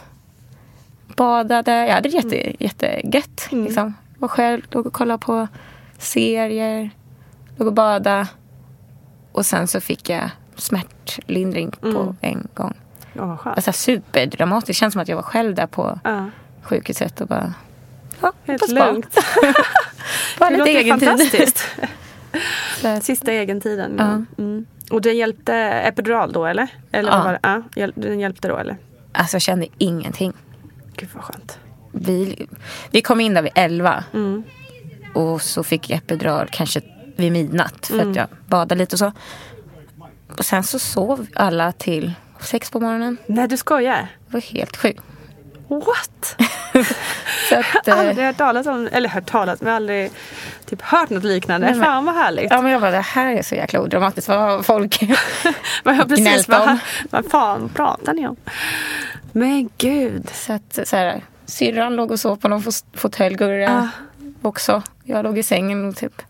badade. 1.15 1.71
Jag 1.71 1.93
hade 1.93 2.09
det 2.09 2.15
jätte, 2.15 2.63
jättegött. 2.63 3.47
Liksom. 3.51 3.93
Var 4.17 4.27
själv, 4.27 4.61
låg 4.71 4.85
och 4.85 4.93
kollade 4.93 5.19
på 5.19 5.47
serier. 5.97 6.89
Låg 7.57 7.67
och 7.67 7.73
badade. 7.73 8.27
Och 9.31 9.45
sen 9.45 9.67
så 9.67 9.79
fick 9.81 10.09
jag 10.09 10.29
smärtlindring 10.55 11.71
på 11.71 12.15
en 12.21 12.47
gång. 12.53 12.73
Åh, 13.19 13.27
vad 13.27 13.39
skönt. 13.39 13.55
Alltså 13.57 13.71
superdramatiskt. 13.71 14.67
Det 14.67 14.73
känns 14.73 14.93
som 14.93 15.01
att 15.01 15.07
jag 15.07 15.15
var 15.15 15.23
själv 15.23 15.55
där 15.55 15.67
på 15.67 15.99
Ja. 16.03 16.29
sjukhuset 16.61 17.21
och 17.21 17.27
bara... 17.27 17.53
Ja, 18.21 18.31
Helt 18.45 18.69
lugnt. 18.69 19.15
Bara 20.39 20.49
Det 20.49 20.55
lite 20.55 20.57
låter 20.57 20.71
egen 20.79 20.99
tid. 20.99 21.07
fantastiskt. 21.09 21.69
Så 22.81 22.87
att- 22.87 23.03
Sista 23.03 23.33
egentiden. 23.33 23.95
Ja. 23.97 24.43
Mm. 24.43 24.65
Och 24.91 25.01
den 25.01 25.17
hjälpte 25.17 25.53
epidural 25.55 26.31
då 26.31 26.45
eller? 26.45 26.67
eller 26.91 27.11
Ja. 27.11 27.15
vad 27.17 27.25
var 27.25 27.33
det? 27.41 27.63
Ja, 27.75 27.91
den 27.95 28.19
hjälpte 28.19 28.47
då 28.47 28.57
eller? 28.57 28.77
Alltså 29.11 29.35
jag 29.35 29.41
kände 29.41 29.67
ingenting. 29.77 30.33
Gud 30.95 31.09
vad 31.13 31.23
skönt. 31.23 31.59
Vi, 31.91 32.47
vi 32.91 33.01
kom 33.01 33.19
in 33.21 33.33
där 33.33 33.41
vid 33.41 33.51
elva. 33.55 34.03
Mm. 34.13 34.43
Och 35.13 35.41
så 35.41 35.63
fick 35.63 35.89
jag 35.89 35.97
epidural 35.97 36.47
kanske 36.51 36.81
vid 37.17 37.31
midnatt. 37.31 37.87
För 37.87 37.93
Mm. 37.93 38.09
att 38.09 38.15
jag 38.15 38.27
badade 38.47 38.75
lite 38.79 38.95
och 38.95 38.99
så. 38.99 39.11
Och 40.37 40.45
sen 40.45 40.63
så 40.63 40.79
sov 40.79 41.25
alla 41.35 41.71
till 41.71 42.13
sex 42.39 42.69
på 42.71 42.79
morgonen. 42.79 43.17
Nej 43.25 43.47
du 43.47 43.57
skojar? 43.57 44.07
Det 44.27 44.33
var 44.33 44.41
helt 44.41 44.77
sjukt. 44.77 45.01
What? 45.69 46.35
Så 47.49 47.55
att, 47.59 47.87
eh, 47.87 47.99
aldrig 47.99 48.25
hört 48.25 48.37
talas 48.37 48.67
om, 48.67 48.89
eller 48.91 49.09
hört 49.09 49.25
talas 49.25 49.61
men 49.61 49.73
aldrig 49.73 50.11
typ 50.65 50.81
hört 50.81 51.09
något 51.09 51.23
liknande. 51.23 51.67
Nej, 51.67 51.75
men- 51.75 51.85
Fan 51.85 52.05
vad 52.05 52.15
härligt. 52.15 52.47
ja, 52.51 52.61
men 52.61 52.71
jag 52.71 52.81
bara, 52.81 52.91
det 52.91 52.97
här 53.01 53.33
är 53.33 53.41
så 53.43 53.55
jäkla 53.55 53.81
odramatiskt. 53.81 54.27
Vad 54.29 54.39
har 54.39 54.61
folk 54.63 55.01
Men 55.83 55.97
ja, 55.97 56.05
precis, 56.07 56.25
gnällt 56.25 56.47
vad, 56.47 56.69
om? 56.69 56.79
vad 57.09 57.25
fan 57.25 57.69
pratar 57.69 58.13
ni 58.13 58.27
om? 58.27 58.35
Men 59.31 59.69
gud. 59.77 60.29
Så 60.33 60.53
att 60.53 60.79
så 60.83 60.95
här, 60.95 61.21
syrran 61.45 61.95
låg 61.95 62.11
och 62.11 62.19
sov 62.19 62.35
på 62.35 62.47
någon 62.47 62.63
fåtölj, 62.93 63.65
Ah. 63.65 63.87
också. 64.41 64.83
Jag 65.03 65.23
låg 65.23 65.37
i 65.37 65.43
sängen 65.43 65.89
och 65.89 65.95
typ... 65.95 66.21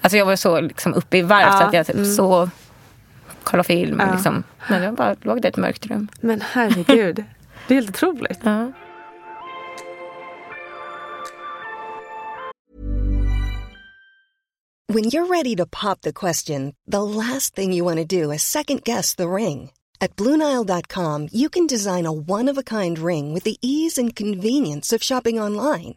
Alltså 0.00 0.16
jag 0.16 0.26
var 0.26 0.36
så 0.36 0.60
liksom 0.60 0.94
uppe 0.94 1.18
i 1.18 1.22
varv 1.22 1.50
så 1.50 1.56
Ah, 1.56 1.66
att 1.66 1.72
jag 1.72 1.86
typ 1.86 1.96
mm. 1.96 2.14
sov, 2.14 2.50
kollade 3.42 3.66
film. 3.66 4.00
Ah. 4.00 4.12
Liksom. 4.12 4.42
Men 4.68 4.82
jag 4.82 4.94
bara 4.94 5.16
låg 5.20 5.42
där 5.42 5.48
i 5.48 5.50
ett 5.50 5.56
mörkt 5.56 5.86
rum. 5.86 6.08
Men 6.20 6.40
herregud. 6.40 7.24
Det 7.68 7.74
är 7.74 7.80
helt 7.80 7.90
otroligt. 7.90 8.38
Ja. 8.42 8.72
When 14.90 15.04
you're 15.04 15.26
ready 15.26 15.54
to 15.56 15.66
pop 15.66 16.00
the 16.00 16.12
question, 16.14 16.74
the 16.86 17.02
last 17.02 17.54
thing 17.54 17.72
you 17.74 17.84
want 17.84 17.98
to 17.98 18.22
do 18.22 18.32
is 18.32 18.42
second 18.42 18.84
guess 18.84 19.14
the 19.16 19.28
ring. 19.28 19.70
At 20.00 20.16
Bluenile.com, 20.16 21.28
you 21.32 21.50
can 21.50 21.66
design 21.66 22.06
a 22.06 22.12
one 22.12 22.48
of 22.48 22.56
a 22.56 22.62
kind 22.62 22.98
ring 22.98 23.34
with 23.34 23.44
the 23.44 23.58
ease 23.60 23.98
and 23.98 24.16
convenience 24.16 24.92
of 24.92 25.02
shopping 25.02 25.38
online. 25.38 25.96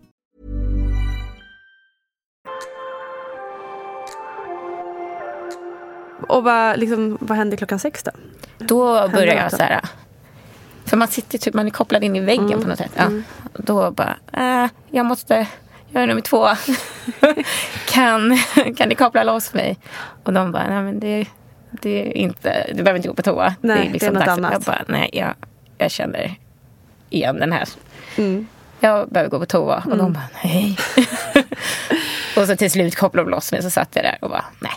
Och 6.27 6.43
vad, 6.43 6.79
liksom, 6.79 7.17
vad 7.21 7.37
hände 7.37 7.57
klockan 7.57 7.79
sex 7.79 8.03
då? 8.03 8.11
Då 8.57 9.07
började 9.07 9.33
jag 9.35 9.43
något 9.43 9.51
så 9.57 9.63
här... 9.63 9.81
För 10.85 10.97
man 10.97 11.07
sitter 11.07 11.37
typ, 11.37 11.53
man 11.53 11.65
är 11.67 11.71
kopplad 11.71 12.03
in 12.03 12.15
i 12.15 12.19
väggen 12.19 12.45
Mm. 12.47 12.61
på 12.61 12.67
något 12.67 12.77
sätt. 12.77 12.91
Ja. 12.95 13.01
Mm. 13.03 13.23
Då 13.53 13.91
bara, 13.91 14.15
äh, 14.33 14.69
jag 14.89 15.05
måste 15.05 15.47
göra 15.89 16.05
nummer 16.05 16.21
två. 16.21 16.47
kan, 17.87 18.37
kan 18.77 18.89
ni 18.89 18.95
koppla 18.95 19.23
loss 19.23 19.53
mig? 19.53 19.77
Och 20.23 20.33
de 20.33 20.51
bara, 20.51 20.67
nej 20.67 20.83
men 20.83 20.99
det, 20.99 21.25
det 21.71 22.07
är 22.07 22.17
inte, 22.17 22.65
du 22.73 22.83
behöver 22.83 22.95
inte 22.97 23.07
gå 23.07 23.13
på 23.15 23.21
toa. 23.21 23.55
Nej, 23.61 23.89
det 23.99 24.05
är 24.05 24.11
något 24.11 24.19
dags. 24.25 24.37
annat. 24.37 24.51
Jag 24.53 24.61
bara, 24.61 24.83
nej 24.87 25.09
jag, 25.13 25.33
jag 25.77 25.91
känner 25.91 26.35
igen 27.09 27.35
den 27.39 27.51
här. 27.51 27.67
Mm. 28.17 28.47
Jag 28.79 29.09
behöver 29.09 29.29
gå 29.29 29.39
på 29.39 29.45
toa. 29.45 29.77
Och 29.77 29.85
Mm. 29.85 29.97
de 29.97 30.13
bara, 30.13 30.27
nej. 30.43 30.77
och 32.37 32.47
så 32.47 32.55
till 32.55 32.71
slut 32.71 32.95
kopplade 32.95 33.29
de 33.29 33.31
loss 33.31 33.51
mig. 33.51 33.61
Så 33.63 33.69
satt 33.69 33.89
jag 33.95 34.03
där 34.05 34.17
och 34.21 34.29
bara, 34.29 34.45
nej. 34.59 34.71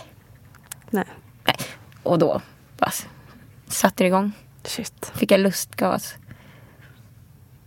Nej. 0.89 1.05
Nej. 1.45 1.55
Och 2.03 2.19
då 2.19 2.41
bara 2.77 2.91
satte 3.67 4.03
det 4.03 4.07
igång. 4.07 4.31
Shit. 4.63 5.11
Fick 5.15 5.31
jag 5.31 5.39
lustgas. 5.39 6.15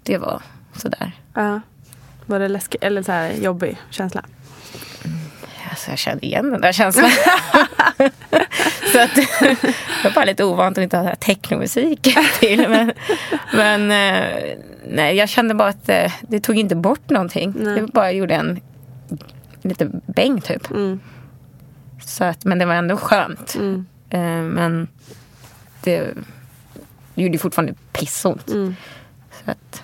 Det 0.03 0.19
var 0.19 0.43
sådär. 0.77 1.12
Ja. 1.35 1.61
Var 2.27 2.38
det 2.38 2.49
läskigt 2.49 2.83
eller 2.83 3.03
så 3.03 3.12
här 3.12 3.33
jobbig 3.33 3.77
känsla? 3.91 4.25
Alltså 5.71 5.91
jag 5.91 5.99
kände 5.99 6.27
igen 6.27 6.51
den 6.51 6.61
där 6.61 6.73
känslan. 6.73 7.11
så 8.93 9.01
att, 9.01 9.14
det 9.14 9.75
var 10.05 10.14
bara 10.14 10.25
lite 10.25 10.45
ovant 10.45 10.79
att 10.79 10.83
inte 10.83 10.97
ha 10.97 11.14
technomusik 11.14 12.17
till. 12.41 12.69
Men, 12.69 12.93
men 13.55 13.91
eh, 13.91 14.57
nej, 14.87 15.17
jag 15.17 15.29
kände 15.29 15.55
bara 15.55 15.69
att 15.69 15.88
eh, 15.88 16.12
det 16.21 16.41
tog 16.41 16.59
inte 16.59 16.77
bort 16.77 17.11
någonting. 17.11 17.55
Nej. 17.57 17.81
Det 17.81 17.87
bara 17.87 18.12
gjorde 18.12 18.35
en 18.35 18.61
lite 19.62 19.91
bäng 20.07 20.41
typ. 20.41 20.71
Mm. 20.71 21.01
Så 22.00 22.24
att, 22.24 22.44
men 22.44 22.58
det 22.58 22.64
var 22.66 22.74
ändå 22.74 22.96
skönt. 22.96 23.56
Eh, 24.11 24.20
men 24.42 24.88
det 25.82 26.14
gjorde 27.14 27.38
fortfarande 27.38 27.74
pissont. 27.92 28.48
Mm. 28.48 28.76
Så 29.44 29.50
att, 29.50 29.82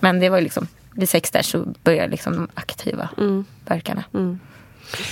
men 0.00 0.20
det 0.20 0.28
var 0.28 0.38
ju 0.38 0.44
liksom, 0.44 0.66
vid 0.94 1.08
sex 1.08 1.30
där 1.30 1.42
så 1.42 1.64
började 1.84 2.08
liksom 2.10 2.32
de 2.36 2.48
aktiva 2.54 3.08
Mm. 3.18 3.44
verkarna. 3.66 4.04
Mm. 4.14 4.38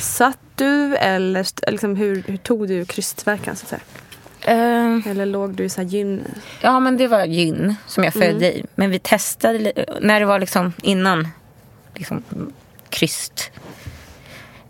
Satt 0.00 0.38
du 0.54 0.96
eller 0.96 1.70
liksom, 1.70 1.96
hur, 1.96 2.22
hur 2.26 2.36
tog 2.36 2.68
du 2.68 2.84
krystverkan? 2.84 3.56
Så 3.56 3.64
att 3.64 3.68
säga? 3.68 3.80
Eh, 4.40 5.06
Eller 5.10 5.26
låg 5.26 5.54
du 5.54 5.64
i 5.64 5.68
så 5.68 5.80
här 5.80 5.88
gyn? 5.88 6.24
Ja, 6.60 6.80
men 6.80 6.96
det 6.96 7.08
var 7.08 7.24
gyn 7.24 7.74
som 7.86 8.04
jag 8.04 8.12
födde 8.12 8.46
Mm. 8.46 8.58
i. 8.58 8.64
Men 8.74 8.90
vi 8.90 8.98
testade 8.98 9.72
när 10.00 10.20
det 10.20 10.26
var 10.26 10.38
liksom 10.38 10.72
innan 10.82 11.28
liksom, 11.94 12.22
kryst 12.88 13.50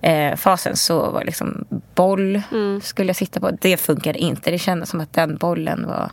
eh, 0.06 0.36
fasen 0.36 0.76
så 0.76 1.10
var 1.10 1.24
liksom 1.24 1.64
boll 1.94 2.42
Mm. 2.52 2.80
skulle 2.80 3.08
jag 3.08 3.16
sitta 3.16 3.40
på. 3.40 3.50
Det 3.50 3.76
funkade 3.76 4.18
inte. 4.18 4.50
Det 4.50 4.58
kändes 4.58 4.90
som 4.90 5.00
att 5.00 5.12
den 5.12 5.36
bollen 5.36 5.86
var... 5.86 6.10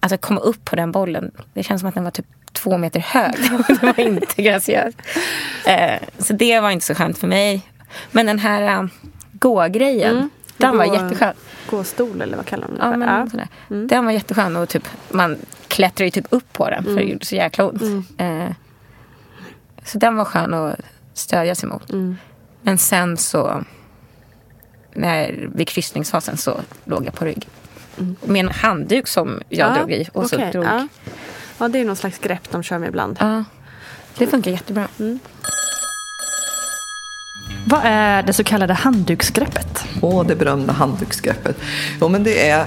Alltså 0.00 0.18
komma 0.18 0.40
upp 0.40 0.64
på 0.64 0.76
den 0.76 0.92
bollen. 0.92 1.30
Det 1.54 1.62
kändes 1.62 1.80
som 1.80 1.88
att 1.88 1.94
den 1.94 2.04
var 2.04 2.10
typ 2.10 2.26
två 2.52 2.78
meter 2.78 3.00
hög. 3.00 3.32
det 3.68 3.82
var 3.82 4.00
inte 4.00 4.42
graciöst. 4.42 4.98
Eh, 5.66 5.98
så 6.18 6.32
det 6.32 6.60
var 6.60 6.70
inte 6.70 6.86
så 6.86 6.94
skönt 6.94 7.18
för 7.18 7.26
mig. 7.28 7.62
Men 8.10 8.26
den 8.26 8.38
här 8.38 8.62
äh, 8.82 8.84
gå-grejen, 9.32 10.16
Mm. 10.16 10.30
den 10.56 10.78
var 10.78 10.86
Gå- 10.86 10.94
jätteskön. 10.94 11.34
Gåstol 11.70 12.22
eller 12.22 12.36
vad 12.36 12.46
kallar 12.46 12.66
de 12.68 12.74
det 12.74 12.80
Ja, 12.82 12.96
men 12.96 13.30
sådär. 13.30 13.48
Den 13.68 14.04
var 14.04 14.12
jätteskön 14.12 14.56
och 14.56 14.68
typ, 14.68 14.88
man 15.10 15.36
klättrar 15.68 16.04
ju 16.04 16.10
typ 16.10 16.26
upp 16.30 16.52
på 16.52 16.70
den 16.70 16.84
för 16.84 16.90
det 16.90 16.96
Mm. 17.00 17.12
gjorde 17.12 17.24
så 17.26 17.34
jäkla 17.36 17.64
ont. 17.68 17.82
Mm. 17.82 18.04
Eh, 18.16 18.52
så 19.84 19.98
den 19.98 20.16
var 20.16 20.24
skön 20.24 20.54
att 20.54 20.80
stödja 21.14 21.54
sig 21.54 21.68
mot. 21.68 21.90
Mm. 22.62 22.72
Men 22.72 22.78
sen 22.78 23.16
så, 23.16 23.64
när, 24.94 25.48
vid 25.54 25.68
kryssningsfasen 25.68 26.36
så 26.36 26.60
låg 26.84 27.06
jag 27.06 27.14
på 27.14 27.24
rygg. 27.24 27.48
Med 28.24 28.40
en 28.44 28.48
handduk 28.52 29.06
som 29.08 29.40
jag 29.48 29.70
Ja, 29.70 29.74
drog 29.74 29.92
i 29.92 30.08
och 30.12 30.28
så 30.28 30.36
okej, 30.36 30.52
drog. 30.52 30.64
Ja. 30.64 30.88
ja, 31.58 31.68
det 31.68 31.78
är 31.78 31.84
någon 31.84 31.96
slags 31.96 32.18
grepp 32.18 32.50
de 32.50 32.62
kör 32.62 32.78
med 32.78 32.88
ibland. 32.88 33.16
Ja, 33.20 33.44
det 34.18 34.26
funkar 34.26 34.50
jättebra. 34.50 34.88
Vad 37.66 37.80
är 37.84 38.22
det 38.22 38.32
så 38.32 38.44
kallade 38.44 38.74
handduksgreppet? 38.74 39.84
Åh, 40.02 40.26
det 40.26 40.36
berömda 40.36 40.72
handduksgreppet. 40.72 41.56
Jo, 42.00 42.08
men 42.08 42.24
det 42.24 42.48
är 42.48 42.66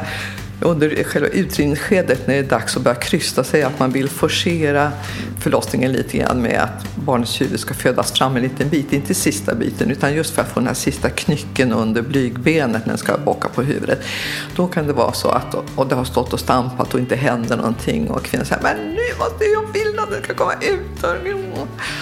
under 0.61 1.03
själva 1.03 1.27
utdrivningsskedet 1.27 2.27
när 2.27 2.33
det 2.33 2.39
är 2.39 2.43
dags 2.43 2.77
att 2.77 2.83
börja 2.83 2.95
krysta 2.95 3.43
sig 3.43 3.63
att 3.63 3.79
man 3.79 3.91
vill 3.91 4.09
forcera 4.09 4.91
förlossningen 5.39 5.91
lite 5.91 6.17
grann 6.17 6.41
med 6.41 6.59
att 6.59 6.95
barnets 6.95 7.41
huvud 7.41 7.59
ska 7.59 7.73
födas 7.73 8.11
fram 8.11 8.35
en 8.35 8.41
liten 8.41 8.69
bit, 8.69 8.93
inte 8.93 9.13
sista 9.13 9.55
biten 9.55 9.91
utan 9.91 10.13
just 10.13 10.35
för 10.35 10.41
att 10.41 10.47
få 10.47 10.59
den 10.59 10.67
här 10.67 10.73
sista 10.73 11.09
knycken 11.09 11.73
under 11.73 12.01
blygbenet 12.01 12.85
när 12.85 12.91
den 12.91 12.97
ska 12.97 13.17
bocka 13.17 13.49
på 13.49 13.61
huvudet. 13.61 13.99
Då 14.55 14.67
kan 14.67 14.87
det 14.87 14.93
vara 14.93 15.13
så 15.13 15.29
att 15.29 15.55
och 15.75 15.87
det 15.87 15.95
har 15.95 16.05
stått 16.05 16.33
och 16.33 16.39
stampat 16.39 16.93
och 16.93 16.99
inte 16.99 17.15
händer 17.15 17.57
någonting 17.57 18.09
och 18.09 18.23
kvinnan 18.23 18.45
säger 18.45 18.63
men 18.63 18.77
nu 18.77 19.01
måste 19.19 19.45
jag 19.45 19.73
vill 19.73 19.99
att 19.99 20.11
den 20.11 20.23
ska 20.23 20.33
komma 20.33 20.53
ut. 20.53 20.81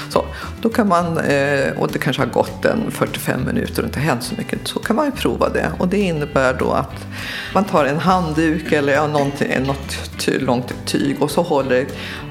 Så, 0.10 0.26
då 0.62 0.70
kan 0.70 0.88
man, 0.88 1.18
eh, 1.18 1.72
och 1.78 1.92
det 1.92 2.00
kanske 2.00 2.22
har 2.22 2.30
gått 2.30 2.66
en 2.66 2.92
45 2.92 3.46
minuter 3.46 3.82
och 3.82 3.88
inte 3.88 4.00
hänt 4.00 4.24
så 4.24 4.36
mycket, 4.38 4.68
så 4.68 4.80
kan 4.80 4.96
man 4.96 5.06
ju 5.06 5.12
prova 5.12 5.50
det. 5.50 5.72
Och 5.80 5.88
det 5.88 5.98
innebär 5.98 6.54
då 6.54 6.72
att 6.72 7.06
man 7.54 7.66
tar 7.66 7.86
en 7.86 8.00
handduk 8.44 8.72
eller 8.72 8.94
ja, 8.94 9.08
något 9.08 10.12
ty, 10.18 10.40
långt 10.40 10.74
tyg 10.86 11.22
och 11.22 11.32
så 11.32 11.42
håller, 11.42 11.88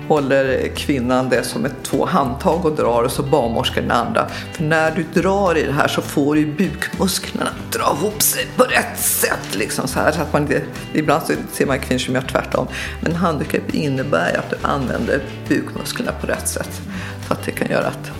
håller 0.09 0.69
kvinnan 0.69 1.29
det 1.29 1.45
som 1.45 1.65
ett 1.65 1.83
två 1.83 2.07
handtag 2.07 2.65
och 2.65 2.77
drar 2.77 3.03
och 3.03 3.13
så 3.13 3.23
barnmorskan 3.23 3.83
den 3.83 3.93
andra. 3.93 4.29
För 4.53 4.63
när 4.63 4.91
du 4.91 5.21
drar 5.21 5.59
i 5.59 5.67
det 5.67 5.73
här 5.73 5.89
så 5.89 6.03
får 6.03 6.39
ju 6.39 6.47
bukmusklerna 6.57 7.49
dra 7.73 7.97
ihop 7.99 8.23
sig 8.23 8.47
på 8.57 8.65
rätt 8.65 8.99
sätt. 8.99 9.55
Liksom 9.55 9.89
så 9.89 10.01
här, 10.01 10.13
så 10.13 10.21
att 10.21 10.33
man, 10.33 10.49
ibland 10.93 11.23
så 11.23 11.33
ser 11.53 11.67
man 11.67 11.79
kvinnor 11.79 11.99
som 11.99 12.15
gör 12.15 12.23
tvärtom. 12.23 12.67
Men 13.01 13.15
handduken 13.15 13.63
innebär 13.73 14.39
att 14.39 14.51
du 14.51 14.57
använder 14.63 15.23
bukmusklerna 15.49 16.13
på 16.21 16.27
rätt 16.27 16.49
sätt. 16.49 16.81
Så 17.27 17.33
att 17.33 17.43
det 17.45 17.51
kan 17.51 17.71
göra 17.71 17.87
att, 17.87 18.11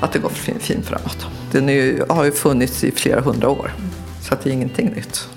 att 0.00 0.12
det 0.12 0.18
går 0.18 0.28
fint, 0.28 0.86
framåt. 0.86 1.26
Den 1.52 1.68
är 1.68 1.72
ju, 1.72 2.04
har 2.08 2.24
ju 2.24 2.32
funnits 2.32 2.84
i 2.84 2.90
flera 2.90 3.20
hundra 3.20 3.48
år. 3.48 3.72
Så 4.20 4.34
att 4.34 4.42
det 4.42 4.50
är 4.50 4.52
ingenting 4.52 4.88
nytt. 4.88 5.28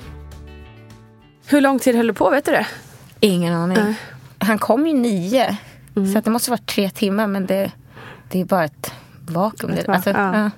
Hur 1.48 1.62
lång 1.62 1.80
tid 1.80 1.96
höll 1.96 2.08
du 2.08 2.14
på? 2.14 2.30
Vet 2.30 2.46
du 2.46 2.52
det? 2.52 2.68
Ingen 3.20 3.54
aning. 3.54 3.78
Nej. 3.84 3.96
Han 4.40 4.60
kom 4.60 4.88
ju 4.88 4.94
nio. 4.94 5.58
Mm. 5.96 6.14
Så 6.14 6.20
det 6.22 6.30
måste 6.30 6.52
vara 6.52 6.62
tre 6.66 6.90
timmar. 6.90 7.28
Men 7.28 7.46
det, 7.46 7.72
det 8.32 8.42
är 8.42 8.46
bara 8.46 8.64
ett 8.64 8.92
vakuum. 9.28 9.72
Ett 9.74 9.86
Det- 9.86 9.94
alltså, 9.94 10.10
ja. 10.10 10.38
ja. 10.38 10.50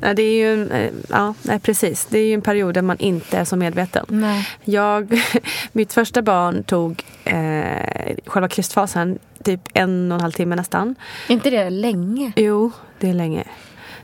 Nej, 0.00 0.14
det 0.14 0.22
är 0.22 0.32
ju 0.56 0.68
eh, 0.70 0.90
ja, 1.08 1.34
nej, 1.42 1.58
precis. 1.58 2.04
Det 2.10 2.18
är 2.18 2.26
ju 2.26 2.34
en 2.34 2.42
period 2.42 2.74
där 2.74 2.82
man 2.82 2.98
inte 2.98 3.38
är 3.38 3.44
så 3.44 3.56
medveten. 3.56 4.04
Nej. 4.08 4.48
Jag, 4.64 5.22
mitt 5.72 5.92
första 5.92 6.22
barn 6.22 6.62
tog 6.64 7.04
eh, 7.24 8.16
själva 8.26 8.48
krystfasen 8.48 9.18
typ 9.44 9.60
en 9.74 10.12
och 10.12 10.16
en 10.16 10.20
halv 10.22 10.32
timme 10.32 10.56
nästan. 10.56 10.94
Är 11.28 11.32
inte 11.32 11.50
det 11.50 11.70
länge? 11.70 12.32
Jo, 12.36 12.70
det 12.98 13.08
är 13.08 13.14
länge. 13.14 13.44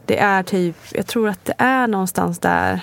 Det 0.07 0.19
är 0.19 0.43
typ, 0.43 0.77
jag 0.93 1.07
tror 1.07 1.29
att 1.29 1.45
det 1.45 1.55
är 1.59 1.87
någonstans 1.87 2.39
där 2.39 2.81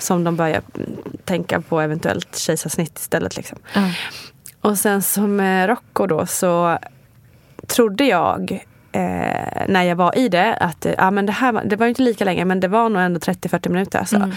som 0.00 0.24
de 0.24 0.36
börjar 0.36 0.62
mm, 0.74 0.96
tänka 1.24 1.60
på 1.60 1.80
eventuellt 1.80 2.36
kejsarsnitt 2.36 2.98
istället. 2.98 3.36
Liksom. 3.36 3.58
Ja. 3.74 3.90
Och 4.60 4.78
sen 4.78 5.02
som 5.02 5.36
med 5.36 5.68
Rocco 5.68 6.06
då 6.06 6.26
så 6.26 6.78
trodde 7.66 8.04
jag 8.04 8.64
eh, 8.92 9.66
när 9.68 9.82
jag 9.82 9.96
var 9.96 10.18
i 10.18 10.28
det 10.28 10.54
att 10.54 10.86
eh, 10.86 10.92
ja, 10.98 11.10
men 11.10 11.26
det, 11.26 11.32
här 11.32 11.52
var, 11.52 11.64
det 11.64 11.76
var 11.76 11.86
inte 11.86 12.02
lika 12.02 12.24
länge 12.24 12.44
men 12.44 12.60
det 12.60 12.68
var 12.68 12.88
nog 12.88 13.02
ändå 13.02 13.18
30-40 13.20 13.68
minuter. 13.68 13.98
Alltså. 13.98 14.16
Mm. 14.16 14.32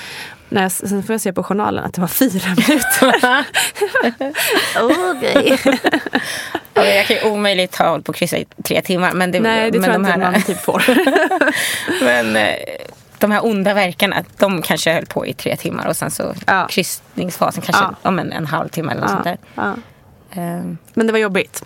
När 0.50 0.62
jag, 0.62 0.72
sen 0.72 1.04
får 1.04 1.14
jag 1.14 1.22
se 1.22 1.34
på 1.34 1.44
journalen 1.44 1.86
att 1.86 1.94
det 1.94 2.02
var 2.02 2.08
fyra 2.08 2.50
minuter. 2.68 3.46
Okej. 5.12 5.60
Ja, 6.76 6.86
jag 6.86 7.06
kan 7.08 7.16
ju 7.16 7.24
omöjligt 7.24 7.76
ha 7.76 7.90
hållit 7.90 8.06
på 8.06 8.14
kryssa 8.14 8.38
i 8.38 8.46
tre 8.64 8.82
timmar. 8.82 9.12
Men 9.12 9.32
det, 9.32 9.40
Nej, 9.40 9.72
det 9.72 9.80
men 9.80 9.84
tror 9.84 9.94
jag 9.94 10.02
de 10.04 10.12
inte 10.12 10.26
här, 10.26 10.32
man 10.32 10.42
typ 10.42 10.62
får. 10.62 10.84
Men 12.04 12.36
eh, 12.36 12.56
de 13.28 13.32
här 13.32 13.46
onda 13.46 13.74
verkarna, 13.74 14.24
de 14.38 14.62
kanske 14.62 14.94
höll 14.94 15.06
på 15.06 15.26
i 15.28 15.34
tre 15.34 15.56
timmar. 15.58 15.88
Och 15.88 15.96
sen 15.98 16.12
så 16.12 16.34
Ja. 16.48 16.68
kryssningsfasen 16.70 17.62
kanske 17.62 17.84
Ja. 17.84 18.10
om 18.10 18.20
en, 18.20 18.32
en 18.32 18.46
halvtimme 18.46 18.92
eller 18.92 19.02
något 19.02 19.10
sånt 19.10 19.24
där. 19.24 19.38
ja. 19.56 19.76
Ehm, 20.32 20.78
Men 20.94 21.08
det 21.08 21.14
var 21.14 21.20
jobbigt. 21.20 21.64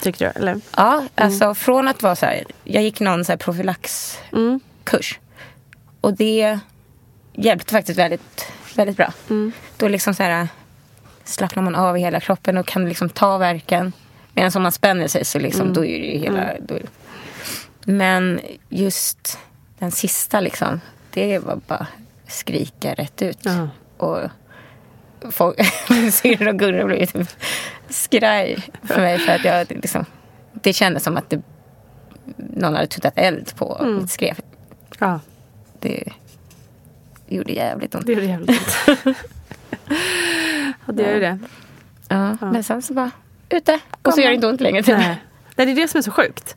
Tyckte 0.00 0.24
du? 0.24 0.30
Eller? 0.40 0.60
Ja, 0.76 1.04
alltså 1.14 1.54
från 1.54 1.88
att 1.88 2.02
vara 2.02 2.16
så 2.16 2.26
här, 2.26 2.44
jag 2.64 2.82
gick 2.82 3.00
någon 3.00 3.24
så 3.24 3.32
här 3.32 3.36
profylaxkurs. 3.36 5.18
Och 6.00 6.14
det 6.16 6.58
hjälpte 7.32 7.72
faktiskt 7.72 7.98
väldigt, 7.98 8.52
väldigt 8.74 8.96
bra. 8.96 9.12
Då 9.76 9.88
liksom 9.88 10.14
så 10.14 10.22
här 10.22 10.48
slappnar 11.24 11.62
man 11.62 11.74
av 11.74 11.98
i 11.98 12.00
hela 12.00 12.20
kroppen 12.20 12.56
och 12.56 12.66
kan 12.66 12.88
liksom 12.88 13.08
ta 13.08 13.38
verken. 13.38 13.92
Medan 14.34 14.52
om 14.54 14.62
man 14.62 14.72
spänner 14.72 15.08
sig 15.08 15.24
så 15.24 15.38
liksom, 15.38 15.72
då 15.72 15.84
är 15.84 15.98
det 16.00 16.06
ju 16.06 16.18
hela... 16.18 16.50
Då 16.60 16.74
är 16.74 16.82
Men 17.84 18.40
just 18.68 19.38
den 19.82 19.90
sista 19.90 20.40
liksom, 20.40 20.80
det 21.10 21.38
var 21.38 21.60
bara 21.66 21.86
skrika 22.26 22.94
rätt 22.94 23.22
ut. 23.22 23.38
Ja. 23.42 23.68
Och 23.96 24.20
folk, 25.32 25.58
min 25.90 26.12
syrra 26.12 26.50
och 26.50 26.58
Gurra 26.58 26.84
blev 26.84 27.06
typ 27.06 27.28
skraj 27.88 28.68
för 28.82 29.00
mig 29.00 29.18
för 29.18 29.32
att 29.32 29.44
jag 29.44 29.66
liksom, 29.70 30.04
det 30.52 30.72
kändes 30.72 31.04
som 31.04 31.16
att 31.16 31.30
det, 31.30 31.42
någon 32.36 32.74
hade 32.74 32.86
tuttat 32.86 33.12
eld 33.16 33.56
på 33.56 33.84
mitt 34.00 34.10
skrev. 34.10 34.40
Ja, 34.98 35.20
Det 35.80 36.12
gjorde 37.28 37.52
jävligt 37.52 37.94
ont. 37.94 38.06
det 38.06 38.12
gjorde 38.12 38.26
jävligt 38.26 38.50
ont. 38.50 38.76
ja, 40.86 40.92
det 40.92 41.02
gör 41.02 41.14
ju 41.14 41.20
det. 41.20 41.38
Ja, 42.08 42.36
Men 42.40 42.64
sen 42.64 42.82
så 42.82 42.94
bara, 42.94 43.10
ute. 43.48 43.78
Och 44.02 44.14
så 44.14 44.20
gör 44.20 44.28
det 44.28 44.34
inte 44.34 44.46
ont 44.46 44.60
längre. 44.60 44.82
Till. 44.82 44.94
Nej. 44.94 45.22
Nej, 45.56 45.66
det 45.66 45.72
är 45.72 45.76
det 45.76 45.88
som 45.88 45.98
är 45.98 46.02
så 46.02 46.10
sjukt. 46.10 46.56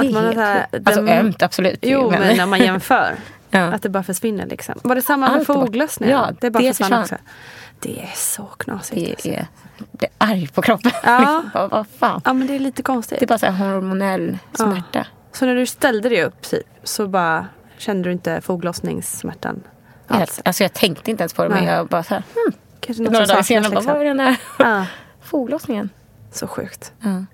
Är 0.00 0.12
man 0.12 0.24
har 0.24 0.32
här- 0.34 0.66
sjukt. 0.72 0.86
Alltså 0.88 1.02
den- 1.02 1.18
ömt 1.26 1.42
absolut. 1.42 1.78
Jo, 1.82 2.10
men 2.10 2.36
när 2.36 2.46
man 2.46 2.58
jämför. 2.64 3.14
Ja. 3.50 3.60
Att 3.64 3.82
det 3.82 3.88
bara 3.88 4.02
försvinner 4.02 4.46
liksom. 4.46 4.74
Var 4.82 4.94
det 4.94 5.02
samma 5.02 5.26
med 5.28 5.36
Allt 5.36 5.46
foglössningen? 5.46 6.16
Ja, 6.18 6.30
det 6.40 6.50
bara 6.50 6.58
det 6.62 6.68
försvann, 6.76 7.02
försvann. 7.02 7.02
också. 7.02 7.16
Det 7.80 8.02
är 8.02 8.10
så 8.14 8.42
knasigt. 8.44 9.10
alltså. 9.10 9.28
det 9.28 9.36
är, 9.36 9.46
det 9.92 10.06
är 10.06 10.12
arg 10.18 10.48
på 10.48 10.62
kroppen. 10.62 10.92
Ja. 11.04 11.42
Bara, 11.54 11.68
vad 11.68 11.86
fan. 11.98 12.20
Ja, 12.24 12.32
men 12.32 12.46
det 12.46 12.54
är 12.54 12.58
lite 12.58 12.82
konstigt. 12.82 13.18
Det 13.18 13.24
är 13.24 13.26
bara 13.26 13.38
så 13.38 13.46
här 13.46 13.72
hormonell 13.74 14.38
smärta. 14.54 15.06
Så 15.32 15.46
när 15.46 15.54
du 15.54 15.66
ställde 15.66 16.08
dig 16.08 16.24
upp 16.24 16.42
typ, 16.42 16.66
så 16.82 17.08
bara 17.08 17.46
kände 17.78 18.08
du 18.08 18.12
inte 18.12 18.40
foglossningssmärtan 18.40 19.62
alls? 20.08 20.40
Alltså 20.44 20.64
jag 20.64 20.72
tänkte 20.72 21.10
inte 21.10 21.22
ens 21.22 21.32
på 21.34 21.42
det 21.42 21.48
men 21.48 21.64
Nej. 21.64 21.74
jag 21.74 21.86
bara 21.88 22.02
så 22.02 22.14
här, 22.14 22.22
hmm. 22.34 22.54
Kanske 22.80 23.02
något 23.02 23.12
Några 23.12 23.26
dagar 23.26 23.42
senare 23.42 23.70
liksom. 23.74 23.92
vad 23.92 24.00
är 24.00 24.04
den 24.04 24.16
där 24.16 24.36
Ja, 24.58 24.86
foglossningen? 25.22 25.90
så 26.32 26.46
sjukt. 26.46 26.92
Ja. 27.00 27.24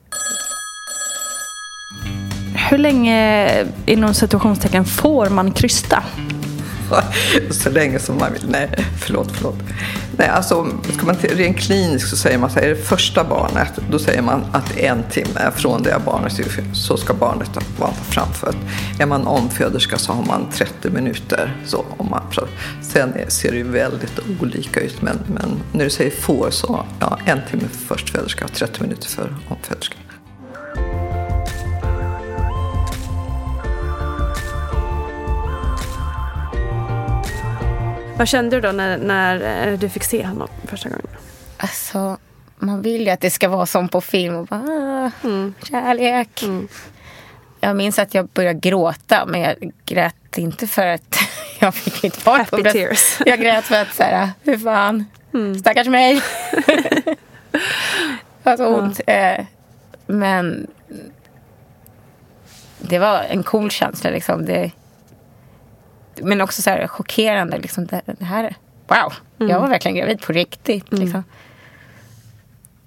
Hur 2.71 2.79
länge 2.79 3.67
inom 3.87 4.15
situationstecken 4.15 4.85
får 4.85 5.29
man 5.29 5.53
krysta? 5.53 6.05
Så 7.51 7.71
länge 7.71 7.99
som 7.99 8.19
man 8.19 8.33
vill. 8.33 8.43
Nej, 8.49 8.69
förlåt, 8.99 9.31
förlåt. 9.33 9.59
Nej, 10.17 10.29
alltså, 10.29 10.67
ska 10.97 11.07
man 11.07 11.17
till, 11.17 11.37
rent 11.37 11.59
kliniskt 11.59 12.09
så 12.11 12.17
säger 12.17 12.39
man 12.39 12.51
så 12.51 12.59
här, 12.59 12.67
är 12.67 12.69
det 12.69 12.77
första 12.77 13.25
barnet, 13.25 13.73
då 13.91 13.99
säger 13.99 14.23
man 14.23 14.45
att 14.53 14.77
en 14.77 15.03
timme 15.11 15.51
från 15.57 15.83
det 15.83 15.97
barnet 16.07 16.39
är- 16.39 16.75
så 16.75 16.97
ska 16.97 17.15
barnet 17.15 17.51
vara 17.79 17.93
framfött. 17.93 18.57
Är 18.99 19.07
man 19.07 19.27
omföderska 19.27 19.99
så 19.99 20.13
har 20.13 20.25
man 20.25 20.47
30 20.53 20.91
minuter. 20.91 21.57
Så, 21.67 21.85
om 21.97 22.11
man, 22.11 22.23
sen 22.83 23.13
ser 23.29 23.51
det 23.51 23.57
ju 23.59 23.71
väldigt 23.71 24.19
olika 24.41 24.81
ut, 24.81 25.03
men, 25.03 25.19
men 25.27 25.63
när 25.73 25.85
du 25.85 25.91
säger 25.91 26.11
får 26.11 26.51
så 26.51 26.85
ja, 27.01 27.19
en 27.25 27.39
timme 27.51 27.69
för 27.73 27.95
förstföderska 27.95 28.45
och 28.45 28.53
30 28.53 28.83
minuter 28.83 29.09
för 29.09 29.37
omföderska. 29.49 29.97
Vad 38.21 38.29
kände 38.29 38.57
du 38.57 38.61
då 38.61 38.73
när, 38.73 38.99
när 38.99 39.69
eh, 39.69 39.79
du 39.79 39.89
fick 39.89 40.05
se 40.05 40.27
honom 40.27 40.49
första 40.65 40.89
gången? 40.89 41.07
Alltså, 41.57 42.19
man 42.59 42.83
vill 42.83 43.07
ju 43.07 43.11
att 43.11 43.21
det 43.21 43.31
ska 43.31 43.49
vara 43.49 43.67
som 43.67 43.89
på 43.89 44.01
film. 44.01 44.35
Och 44.35 44.47
bara, 44.47 44.61
ah, 44.61 45.11
Kärlek. 45.63 46.45
Jag 47.61 47.77
minns 47.77 47.99
att 47.99 48.15
jag 48.15 48.29
började 48.29 48.59
gråta, 48.59 49.27
men 49.27 49.41
jag 49.41 49.73
grät 49.85 50.39
inte 50.39 50.67
för 50.67 50.87
att 50.87 51.19
jag 51.61 51.75
fick 51.75 52.03
mitt 52.03 52.25
barn 52.25 52.45
på 52.45 52.57
Happy 52.57 52.63
bröst. 52.63 52.77
tears. 52.77 53.19
Jag 53.27 53.41
grät 53.41 53.65
för 53.65 53.83
att, 53.83 53.95
så 53.95 54.03
här, 54.03 54.31
hur 54.43 54.59
fan, 54.59 55.05
stackars 55.61 55.89
mig. 55.89 56.23
det 58.43 58.57
så 58.57 58.67
ont. 58.67 59.01
Eh, 59.07 59.45
Men 60.07 60.67
det 62.79 62.99
var 62.99 63.23
en 63.23 63.43
cool 63.43 63.71
känsla. 63.71 64.11
Liksom. 64.11 64.47
Det, 64.47 64.71
men 66.23 66.41
också 66.41 66.63
så 66.63 66.71
här 66.71 66.87
chockerande. 66.87 67.59
Liksom. 67.59 67.87
Det, 67.87 68.03
det 68.07 68.25
här, 68.25 68.57
wow, 68.87 69.13
jag 69.49 69.61
var 69.61 69.69
verkligen 69.69 69.97
gravid 69.97 70.21
på 70.21 70.33
riktigt. 70.33 70.93
Liksom. 70.93 71.25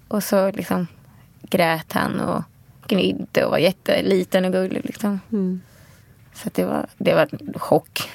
Och 0.07 0.23
så 0.23 0.51
liksom 0.51 0.87
grät 1.41 1.93
han 1.93 2.19
och 2.19 2.43
gnidde 2.87 3.45
och 3.45 3.51
var 3.51 3.57
jätteliten 3.57 4.45
och 4.45 4.51
gullig. 4.51 4.85
Liksom. 4.85 5.19
Så 6.33 6.47
att 6.47 6.53
det, 6.53 6.65
var, 6.65 6.87
det 6.97 7.13
var 7.13 7.27
en 7.31 7.53
chock. 7.55 8.11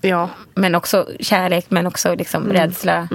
Ja, 0.00 0.30
Men 0.54 0.74
också 0.74 1.08
kärlek, 1.20 1.66
men 1.68 1.86
också 1.86 2.14
liksom 2.14 2.52
rädsla. 2.52 3.08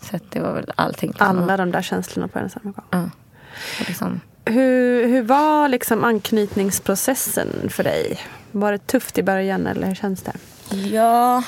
Så 0.00 0.16
att 0.16 0.30
det 0.30 0.40
var 0.40 0.52
väl 0.52 0.72
allting. 0.74 1.12
Alla 1.18 1.56
de 1.56 1.70
där 1.70 1.82
känslorna 1.82 2.28
på 2.28 2.38
en 2.38 2.50
samma 2.50 2.70
gång. 2.70 2.84
Ja. 2.90 3.10
Liksom, 3.86 4.20
Hur, 4.44 5.08
hur 5.08 5.22
var 5.22 5.68
liksom 5.68 6.04
anknytningsprocessen 6.04 7.48
för 7.70 7.84
dig? 7.84 8.18
Var 8.52 8.72
det 8.72 8.86
tufft 8.86 9.18
i 9.18 9.22
början 9.22 9.66
eller 9.66 9.86
hur 9.86 9.94
känns 9.94 10.22
det? 10.22 10.32
Ja, 10.70 11.42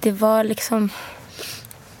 det 0.00 0.12
var 0.12 0.44
liksom... 0.44 0.90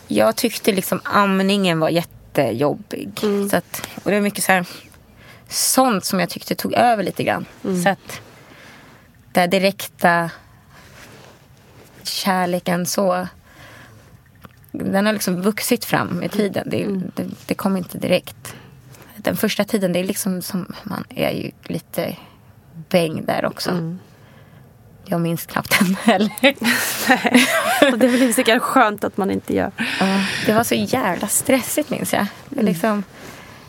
Jag 0.08 0.36
tyckte 0.36 0.72
liksom 0.72 1.00
amningen 1.04 1.80
var 1.80 1.88
jättejobbig. 1.88 3.10
Så 3.50 3.56
att, 3.56 3.88
och 4.04 4.10
det 4.10 4.16
var 4.16 4.20
mycket 4.20 4.44
så 4.44 4.52
här, 4.52 4.66
sånt 5.48 6.04
som 6.04 6.20
jag 6.20 6.30
tyckte 6.30 6.54
tog 6.54 6.72
över 6.72 7.02
lite 7.02 7.24
grann. 7.24 7.46
Så 7.82 7.88
att 7.88 8.20
det 9.32 9.40
här 9.40 9.48
direkta 9.48 10.30
kärleken 12.02 12.86
så... 12.86 13.28
Den 14.72 15.06
har 15.06 15.12
liksom 15.12 15.42
vuxit 15.42 15.84
fram 15.84 16.08
med 16.08 16.32
tiden. 16.32 16.70
Det, 16.70 16.86
det, 17.14 17.28
det 17.46 17.54
kom 17.54 17.76
inte 17.76 17.98
direkt. 17.98 18.54
Den 19.16 19.36
första 19.36 19.64
tiden, 19.64 19.92
det 19.92 19.98
är 19.98 20.04
liksom 20.04 20.42
som... 20.42 20.74
Man 20.82 21.04
är 21.08 21.30
ju 21.30 21.50
lite 21.64 22.16
bäng 22.88 23.24
där 23.24 23.44
också. 23.44 23.98
Jag 25.08 25.20
minns 25.20 25.46
knappt 25.46 25.78
den 25.78 25.94
heller. 26.04 26.32
Det 27.96 28.06
är 28.06 28.18
väl 28.18 28.34
säkert 28.34 28.62
skönt 28.62 29.04
att 29.04 29.16
man 29.16 29.30
inte 29.30 29.54
gör. 29.54 29.70
Ja, 30.00 30.20
det 30.46 30.52
var 30.52 30.64
så 30.64 30.74
jävla 30.74 31.28
stressigt 31.28 31.90
minns 31.90 32.12
jag. 32.12 32.26
Är 32.56 32.62
Liksom, 32.62 33.02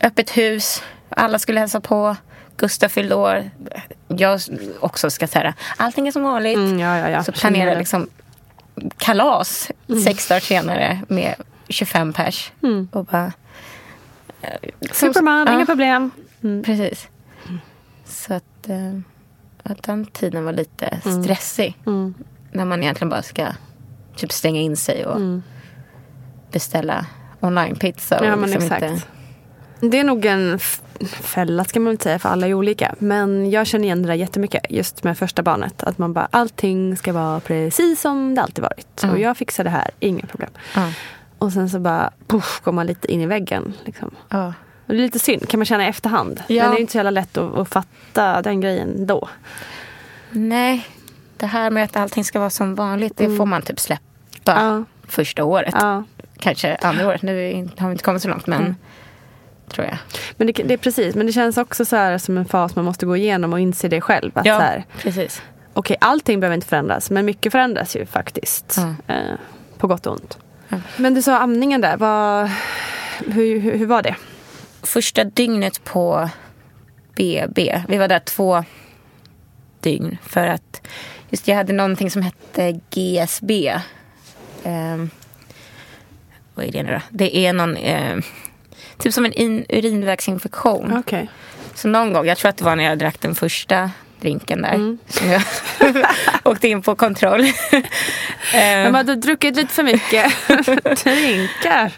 öppet 0.00 0.30
hus, 0.36 0.82
alla 1.08 1.38
skulle 1.38 1.60
hälsa 1.60 1.80
på. 1.80 2.16
Gustav 2.56 2.88
fyllde 2.88 3.14
år. 3.14 3.50
Jag 4.08 4.40
också 4.80 5.10
ska 5.10 5.26
säga 5.26 5.54
allting 5.76 6.08
är 6.08 6.12
som 6.12 6.22
vanligt. 6.22 6.56
Mm, 6.56 6.78
ja, 6.80 6.98
ja, 6.98 7.08
ja. 7.10 7.24
Så 7.24 7.32
planerade 7.32 7.78
liksom 7.78 8.08
kalas 8.96 9.70
sex 10.04 10.28
dagar 10.28 10.40
senare 10.40 11.00
med 11.08 11.34
25 11.68 12.12
pers. 12.12 12.52
Och 12.92 13.04
bara, 13.04 13.32
Superman, 14.92 15.46
Ja. 15.46 15.54
inga 15.54 15.66
problem. 15.66 16.10
Precis. 16.64 17.08
Så 18.06 18.34
att, 18.34 18.68
eh, 18.68 19.00
att 19.70 19.82
den 19.82 20.06
tiden 20.06 20.44
var 20.44 20.52
lite 20.52 20.86
Mm. 21.04 21.22
stressig. 21.22 21.76
Mm. 21.86 22.14
När 22.52 22.64
man 22.64 22.82
egentligen 22.82 23.08
bara 23.08 23.22
ska 23.22 23.46
typ 24.16 24.32
stänga 24.32 24.60
in 24.60 24.76
sig 24.76 25.06
och 25.06 25.16
Mm. 25.16 25.42
beställa 26.52 27.06
online-pizza. 27.40 28.24
Ja, 28.24 28.36
men 28.36 28.50
liksom 28.50 28.62
exakt. 28.72 28.82
inte- 28.82 29.06
Det 29.80 29.98
är 29.98 30.04
nog 30.04 30.24
en 30.24 30.58
fälla 31.08 31.64
ska 31.64 31.80
man 31.80 31.86
väl 31.92 32.00
säga 32.00 32.18
för 32.18 32.28
alla 32.28 32.46
är 32.48 32.54
olika. 32.54 32.94
Men 32.98 33.50
jag 33.50 33.66
känner 33.66 33.84
igen 33.84 34.02
det 34.02 34.08
där 34.08 34.14
jättemycket 34.14 34.66
just 34.70 35.04
med 35.04 35.18
första 35.18 35.42
barnet. 35.42 35.82
Att 35.82 35.98
man 35.98 36.12
bara 36.12 36.28
allting 36.30 36.96
ska 36.96 37.12
vara 37.12 37.40
precis 37.40 38.00
som 38.00 38.34
det 38.34 38.42
alltid 38.42 38.62
varit. 38.64 39.00
Ja. 39.02 39.10
Och 39.10 39.18
jag 39.18 39.36
fixar 39.36 39.64
det 39.64 39.70
här, 39.70 39.90
inga 40.00 40.26
problem. 40.26 40.50
Ja. 40.74 40.92
Och 41.38 41.52
sen 41.52 41.70
så 41.70 41.78
bara 41.80 42.10
puff, 42.26 42.60
går 42.64 42.72
man 42.72 42.86
lite 42.86 43.12
in 43.12 43.20
i 43.20 43.26
väggen. 43.26 43.74
Liksom. 43.84 44.10
Ja. 44.28 44.52
Och 44.88 44.94
det 44.94 45.00
är 45.00 45.02
lite 45.02 45.18
synd 45.18 45.48
kan 45.48 45.58
man 45.60 45.64
känna 45.64 45.84
i 45.84 45.88
efterhand. 45.88 46.42
Ja. 46.46 46.62
Men 46.62 46.70
det 46.72 46.78
är 46.78 46.80
inte 46.80 46.92
så 46.92 46.98
jävla 46.98 47.10
lätt 47.10 47.36
att, 47.36 47.54
att 47.58 47.68
fatta 47.68 48.42
den 48.42 48.60
grejen 48.60 49.06
då. 49.06 49.28
Nej, 50.30 50.86
det 51.36 51.46
här 51.46 51.70
med 51.70 51.84
att 51.84 51.96
allting 51.96 52.24
ska 52.24 52.38
vara 52.38 52.50
som 52.50 52.74
vanligt, 52.74 53.16
det 53.16 53.24
Mm. 53.24 53.36
får 53.36 53.46
man 53.46 53.62
typ 53.62 53.80
släppa 53.80 54.02
Ja. 54.44 54.84
första 55.08 55.44
året. 55.44 55.74
Ja. 55.78 56.04
Kanske 56.38 56.76
andra 56.76 57.08
året. 57.08 57.22
Nu 57.22 57.32
har 57.78 57.88
vi 57.88 57.92
inte 57.92 58.04
kommit 58.04 58.22
så 58.22 58.28
långt, 58.28 58.46
men 58.46 58.60
Mm. 58.60 58.74
tror 59.68 59.86
jag. 59.86 59.98
Men 60.36 60.46
det, 60.46 60.52
det 60.52 60.74
är 60.74 60.78
precis, 60.78 61.14
men 61.14 61.26
det 61.26 61.32
känns 61.32 61.56
också 61.58 61.84
så 61.84 61.96
här 61.96 62.18
som 62.18 62.38
en 62.38 62.44
fas 62.44 62.76
man 62.76 62.84
måste 62.84 63.06
gå 63.06 63.16
igenom 63.16 63.52
och 63.52 63.60
inse 63.60 63.88
det 63.88 64.00
själv. 64.00 64.30
Att 64.34 64.46
Ja, 64.46 64.56
så 64.56 64.62
här, 64.62 64.84
precis. 65.02 65.42
Okej, 65.74 65.96
allting 66.00 66.40
behöver 66.40 66.54
inte 66.54 66.66
förändras, 66.66 67.10
men 67.10 67.24
mycket 67.26 67.52
förändras 67.52 67.96
ju 67.96 68.06
faktiskt. 68.06 68.76
Ja. 69.06 69.14
Eh, 69.14 69.34
på 69.78 69.86
gott 69.86 70.06
och 70.06 70.12
ont. 70.12 70.38
Men 70.96 71.14
du 71.14 71.22
sa 71.22 71.38
amningen 71.38 71.80
där, 71.80 71.96
vad, 71.96 72.50
hur, 73.32 73.60
hur, 73.60 73.78
hur 73.78 73.86
var 73.86 74.02
det? 74.02 74.14
Första 74.82 75.24
dygnet 75.24 75.84
på 75.84 76.30
BB, 77.16 77.82
vi 77.88 77.96
var 77.96 78.08
där 78.08 78.18
två 78.18 78.64
dygn 79.80 80.18
för 80.22 80.46
att 80.46 80.86
just 81.30 81.48
jag 81.48 81.56
hade 81.56 81.72
någonting 81.72 82.10
som 82.10 82.22
hette 82.22 82.80
GSB. 82.90 83.80
Ehm, 84.64 85.10
vad 86.54 86.66
är 86.66 86.72
det 86.72 86.82
nu 86.82 86.92
då? 86.92 87.00
Det 87.10 87.36
är 87.36 87.52
någon, 87.52 87.76
ehm, 87.76 88.22
typ 88.98 89.14
som 89.14 89.24
en 89.24 89.32
in, 89.32 89.64
urinvägsinfektion. 89.68 90.96
Okej. 90.98 91.28
Så 91.74 91.88
någon 91.88 92.12
gång, 92.12 92.26
jag 92.26 92.38
tror 92.38 92.48
att 92.48 92.56
det 92.56 92.64
var 92.64 92.76
när 92.76 92.84
jag 92.84 92.98
drack 92.98 93.20
den 93.20 93.34
första 93.34 93.90
drinken 94.20 94.62
där. 94.62 94.74
Mm. 94.74 94.98
Som 95.08 95.30
jag 95.30 95.42
åkte 96.44 96.68
in 96.68 96.82
på 96.82 96.94
kontroll. 96.94 97.42
Men 98.52 98.94
hade 98.94 99.16
druckit 99.16 99.56
lite 99.56 99.74
för 99.74 99.82
mycket 99.82 100.32
drinkar? 101.04 101.92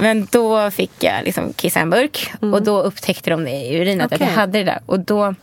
Men 0.00 0.26
då 0.30 0.70
fick 0.70 0.90
jag 1.02 1.24
liksom 1.24 1.52
kissa 1.52 1.80
en 1.80 1.90
burk 1.90 2.32
och 2.40 2.62
då 2.62 2.82
upptäckte 2.82 3.30
de 3.30 3.44
det 3.44 3.50
i 3.50 3.80
urinet 3.80 4.04
att 4.12 4.12
Mm. 4.12 4.16
Okej. 4.16 4.26
jag 4.34 4.40
hade 4.40 4.58
det 4.58 4.64
där. 4.64 4.80
Och 4.86 5.00
då 5.00 5.34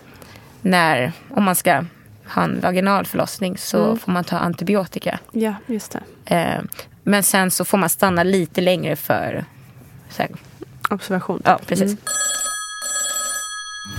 när, 0.61 1.11
om 1.29 1.43
man 1.43 1.55
ska 1.55 1.83
ha 2.27 2.43
en 2.43 2.59
vaginal 2.61 3.05
förlossning 3.05 3.57
så 3.57 3.83
Mm. 3.85 3.97
får 3.99 4.11
man 4.11 4.23
ta 4.23 4.37
antibiotika. 4.37 5.19
Ja, 5.31 5.53
just 5.65 5.97
det. 6.25 6.35
Eh, 6.35 6.61
men 7.03 7.23
sen 7.23 7.51
så 7.51 7.65
får 7.65 7.77
man 7.77 7.89
stanna 7.89 8.23
lite 8.23 8.61
längre 8.61 8.95
för 8.95 9.45
så 10.09 10.21
här, 10.21 10.31
Observation. 10.89 11.41
Ja, 11.45 11.59
precis. 11.67 11.85
Mm. 11.85 11.97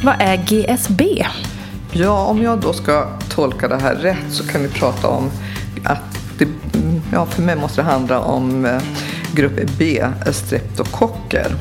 Vad 0.05 0.15
är 0.21 0.37
GSB? 0.37 1.27
Ja, 1.93 2.25
om 2.27 2.43
jag 2.43 2.61
då 2.61 2.73
ska 2.73 3.19
tolka 3.31 3.69
det 3.69 3.77
här 3.77 3.95
rätt 3.95 4.33
så 4.33 4.47
kan 4.49 4.63
vi 4.63 4.69
prata 4.69 5.09
om 5.09 5.31
att 5.85 6.19
det, 6.39 6.45
mm, 6.45 7.03
ja, 7.13 7.27
för 7.27 7.43
mig 7.43 7.57
måste 7.57 7.81
det 7.81 7.85
handla 7.85 8.21
om 8.21 8.65
eh, 8.67 8.83
grupp 9.35 9.61
B, 9.79 10.05
streptokocker. 10.33 11.55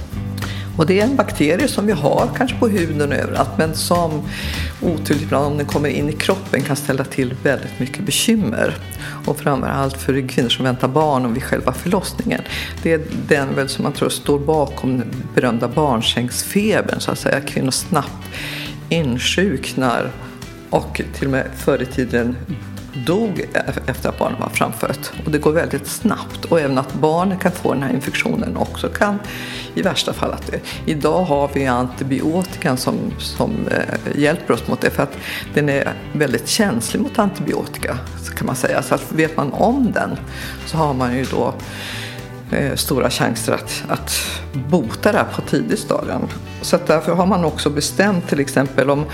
Och 0.78 0.86
det 0.86 1.00
är 1.00 1.04
en 1.04 1.16
bakterie 1.16 1.68
som 1.68 1.86
vi 1.86 1.92
har 1.92 2.30
kanske 2.38 2.58
på 2.58 2.68
huden 2.68 3.12
och 3.12 3.18
överallt 3.18 3.58
men 3.58 3.76
som 3.76 4.22
oturligt 4.82 5.22
ibland 5.22 5.46
om 5.46 5.58
den 5.58 5.66
kommer 5.66 5.90
in 5.90 6.10
i 6.10 6.14
kroppen 6.14 6.62
kan 6.62 6.76
ställa 6.76 7.04
till 7.04 7.36
väldigt 7.44 7.80
mycket 7.80 8.06
bekymmer. 8.06 8.76
Och 9.26 9.40
framförallt 9.40 9.98
för 9.98 10.28
kvinnor 10.28 10.50
som 10.50 10.66
väntar 10.66 10.88
barn 10.88 11.26
och 11.26 11.36
vid 11.36 11.44
själva 11.44 11.74
förlossningen. 11.74 12.42
Det 12.84 12.94
är 12.94 13.02
den 13.28 13.56
väl 13.56 13.70
som 13.70 13.84
man 13.84 13.94
tror 13.94 14.10
står 14.10 14.40
bakom 14.40 14.98
den 14.98 15.12
berömda 15.36 15.68
barnsängsfebern 15.68 17.00
så 17.00 17.12
att 17.12 17.20
säga. 17.20 17.42
Kvinnor 17.42 17.72
snabbt 17.72 18.28
insjuknar 18.90 20.12
och 20.70 21.02
till 21.14 21.26
och 21.26 21.32
med 21.32 21.48
förr 21.56 21.82
i 21.82 21.86
tiden 21.86 22.36
dog 23.06 23.46
efter 23.86 24.10
att 24.10 24.20
barnet 24.20 24.40
var 24.40 24.50
framfött. 24.50 25.12
Och 25.26 25.32
det 25.32 25.38
går 25.38 25.52
väldigt 25.52 25.88
snabbt. 25.88 26.46
Och 26.46 26.60
även 26.60 26.78
att 26.78 26.94
barnet 26.94 27.40
kan 27.40 27.52
få 27.52 27.74
den 27.74 27.84
här 27.84 27.94
infektionen 27.94 28.58
också 28.58 28.90
kan 28.90 29.20
i 29.76 29.82
värsta 29.82 30.14
fall 30.14 30.32
att 30.32 30.48
det. 30.48 30.60
Idag 30.86 31.24
har 31.24 31.50
vi 31.54 31.66
antibiotikan 31.66 32.78
som, 32.78 32.96
som 33.18 33.52
eh, 33.72 34.22
hjälper 34.22 34.54
oss 34.54 34.68
mot 34.68 34.82
det 34.82 34.90
för 34.90 35.04
att 35.04 35.18
den 35.54 35.70
är 35.70 35.94
väldigt 36.14 36.48
känslig 36.48 37.02
mot 37.02 37.20
antibiotika 37.20 37.98
så 38.24 38.34
kan 38.34 38.48
man 38.48 38.56
säga. 38.56 38.84
Så 38.84 38.96
att 38.96 39.12
vet 39.12 39.38
man 39.38 39.54
om 39.54 39.92
den 39.92 40.18
så 40.66 40.78
har 40.78 40.94
man 40.94 41.18
ju 41.18 41.24
då 41.24 41.54
eh, 42.52 42.76
stora 42.76 43.10
chanser 43.10 43.54
att, 43.54 43.84
att 43.88 44.14
bota 44.54 45.12
det 45.12 45.18
här 45.18 45.28
på 45.36 45.42
tidigt 45.42 45.80
stadium. 45.80 46.28
Så 46.62 46.78
därför 46.88 47.16
har 47.16 47.26
man 47.26 47.46
också 47.46 47.70
bestämt 47.70 48.30
till 48.30 48.40
exempel 48.40 48.90
om, 48.90 49.06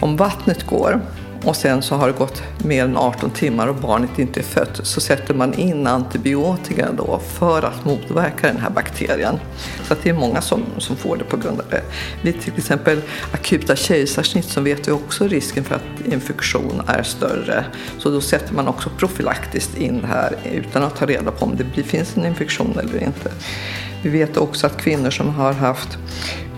om 0.00 0.16
vattnet 0.16 0.66
går 0.66 1.00
och 1.44 1.56
sen 1.56 1.82
så 1.82 1.94
har 1.94 2.06
det 2.06 2.12
gått 2.12 2.42
mer 2.64 2.84
än 2.84 2.96
18 2.96 3.30
timmar 3.30 3.66
och 3.66 3.74
barnet 3.74 4.18
inte 4.18 4.40
är 4.40 4.44
fött 4.44 4.80
så 4.82 5.00
sätter 5.00 5.34
man 5.34 5.54
in 5.54 5.86
antibiotika 5.86 6.92
då 6.92 7.20
för 7.38 7.62
att 7.62 7.84
motverka 7.84 8.46
den 8.46 8.56
här 8.56 8.70
bakterien. 8.70 9.38
Så 9.84 9.92
att 9.92 10.02
det 10.02 10.10
är 10.10 10.14
många 10.14 10.40
som, 10.40 10.64
som 10.78 10.96
får 10.96 11.16
det 11.16 11.24
på 11.24 11.36
grund 11.36 11.60
av 11.60 11.66
det. 11.70 11.82
Vid 12.22 12.40
till 12.40 12.52
exempel 12.56 13.00
akuta 13.32 13.76
kejsarsnitt 13.76 14.44
så 14.44 14.60
vet 14.60 14.88
vi 14.88 14.92
också 14.92 15.28
risken 15.28 15.64
för 15.64 15.74
att 15.74 16.06
infektion 16.12 16.82
är 16.86 17.02
större. 17.02 17.64
Så 17.98 18.10
då 18.10 18.20
sätter 18.20 18.54
man 18.54 18.68
också 18.68 18.90
profylaktiskt 18.98 19.76
in 19.76 20.00
det 20.00 20.06
här 20.06 20.36
utan 20.52 20.82
att 20.82 20.96
ta 20.96 21.06
reda 21.06 21.30
på 21.30 21.44
om 21.44 21.56
det 21.74 21.82
finns 21.82 22.16
en 22.16 22.26
infektion 22.26 22.78
eller 22.78 23.04
inte. 23.04 23.30
Vi 24.02 24.10
vet 24.10 24.36
också 24.36 24.66
att 24.66 24.76
kvinnor 24.76 25.10
som 25.10 25.28
har 25.28 25.52
haft 25.52 25.98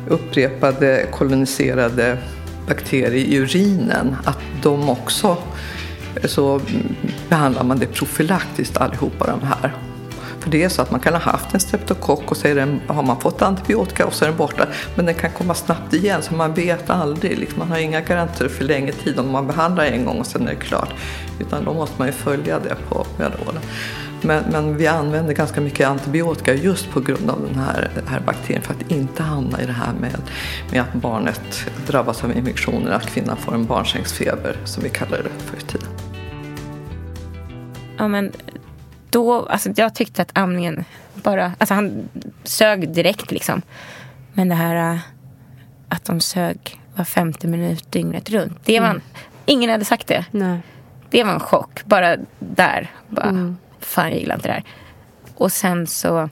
upprepade 0.08 1.06
koloniserade 1.10 2.18
bakterier 2.66 3.14
i 3.14 3.36
urinen, 3.36 4.16
att 4.24 4.38
de 4.62 4.88
också 4.88 5.36
så 6.24 6.61
behandlar 7.28 7.64
man 7.64 7.78
det 7.78 7.86
profylaktiskt 7.86 8.76
allihopa 8.76 9.26
de 9.26 9.46
här. 9.46 9.74
För 10.40 10.50
det 10.50 10.62
är 10.62 10.68
så 10.68 10.82
att 10.82 10.90
man 10.90 11.00
kan 11.00 11.12
ha 11.12 11.20
haft 11.20 11.54
en 11.54 11.61
streptokock 11.61 12.30
och 12.30 12.36
så 12.36 12.48
är 12.48 12.54
den, 12.54 12.80
har 12.86 13.02
man 13.02 13.20
fått 13.20 13.42
antibiotika 13.42 14.06
och 14.06 14.14
så 14.14 14.24
är 14.24 14.28
den 14.28 14.38
borta. 14.38 14.66
Men 14.94 15.06
den 15.06 15.14
kan 15.14 15.30
komma 15.30 15.54
snabbt 15.54 15.94
igen 15.94 16.22
så 16.22 16.34
man 16.34 16.54
vet 16.54 16.90
aldrig. 16.90 17.38
Liksom, 17.38 17.58
man 17.58 17.68
har 17.68 17.78
inga 17.78 18.00
garantier 18.00 18.48
för 18.48 18.64
längre 18.64 18.92
tid 18.92 19.18
om 19.18 19.30
man 19.30 19.46
behandlar 19.46 19.84
en 19.84 20.04
gång 20.04 20.18
och 20.18 20.26
sen 20.26 20.42
är 20.42 20.50
det 20.50 20.56
klart. 20.56 20.94
Utan 21.40 21.64
då 21.64 21.74
måste 21.74 21.94
man 21.98 22.06
ju 22.08 22.12
följa 22.12 22.58
det 22.58 22.76
på 22.88 23.06
väldigt 23.18 23.48
år. 23.48 23.54
Men, 24.22 24.44
men 24.52 24.76
vi 24.76 24.86
använder 24.86 25.34
ganska 25.34 25.60
mycket 25.60 25.88
antibiotika 25.88 26.54
just 26.54 26.90
på 26.90 27.00
grund 27.00 27.30
av 27.30 27.42
den 27.46 27.58
här, 27.58 27.90
den 27.94 28.08
här 28.08 28.20
bakterien 28.20 28.62
för 28.62 28.74
att 28.74 28.90
inte 28.90 29.22
hamna 29.22 29.62
i 29.62 29.66
det 29.66 29.72
här 29.72 29.92
med, 30.00 30.16
med 30.72 30.80
att 30.82 30.92
barnet 30.94 31.66
drabbas 31.86 32.24
av 32.24 32.36
infektioner, 32.36 32.90
att 32.90 33.06
kvinnan 33.06 33.36
får 33.36 33.54
en 33.54 33.66
barnsängsfeber 33.66 34.56
som 34.64 34.82
vi 34.82 34.88
kallar 34.88 35.18
det 35.18 35.44
förr 35.44 35.56
i 35.58 35.60
tiden. 35.60 35.88
Ja, 37.98 38.08
men 38.08 38.32
då, 39.10 39.46
alltså 39.46 39.70
jag 39.76 39.94
tyckte 39.94 40.22
att 40.22 40.30
amningen 40.32 40.84
bara, 41.14 41.52
alltså 41.58 41.74
han 41.74 42.08
sög 42.44 42.88
direkt 42.94 43.30
liksom. 43.30 43.62
Men 44.32 44.48
det 44.48 44.54
här 44.54 44.92
äh, 44.94 44.98
att 45.88 46.04
de 46.04 46.20
sög 46.20 46.80
var 46.94 47.04
50 47.04 47.46
minut 47.46 47.92
dygnet 47.92 48.30
runt. 48.30 48.58
Det 48.64 48.80
var, 48.80 48.88
Mm. 48.90 49.02
Ingen 49.46 49.70
hade 49.70 49.84
sagt 49.84 50.06
det. 50.06 50.24
Nej. 50.30 50.60
Det 51.10 51.24
var 51.24 51.32
en 51.32 51.40
chock. 51.40 51.80
Bara 51.84 52.16
där. 52.38 52.90
Bara, 53.08 53.28
Mm. 53.28 53.56
Fan, 53.80 54.10
jag 54.10 54.18
gillar 54.18 54.34
inte 54.34 54.48
det 54.48 54.52
här. 54.52 54.64
Och 55.34 55.52
sen 55.52 55.86
så 55.86 56.30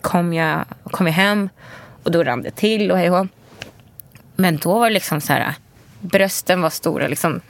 kom 0.00 0.32
jag, 0.32 0.64
kom 0.84 1.06
jag 1.06 1.14
hem 1.14 1.48
och 2.02 2.10
då 2.10 2.24
rann 2.24 2.42
det 2.42 2.50
till 2.50 2.90
och 2.90 2.98
hej 2.98 3.10
och. 3.10 3.26
Men 4.36 4.56
då 4.56 4.78
var 4.78 4.88
det 4.88 4.94
liksom 4.94 5.20
så 5.20 5.32
här, 5.32 5.54
brösten 6.00 6.60
var 6.60 6.70
stora 6.70 7.08
liksom. 7.08 7.40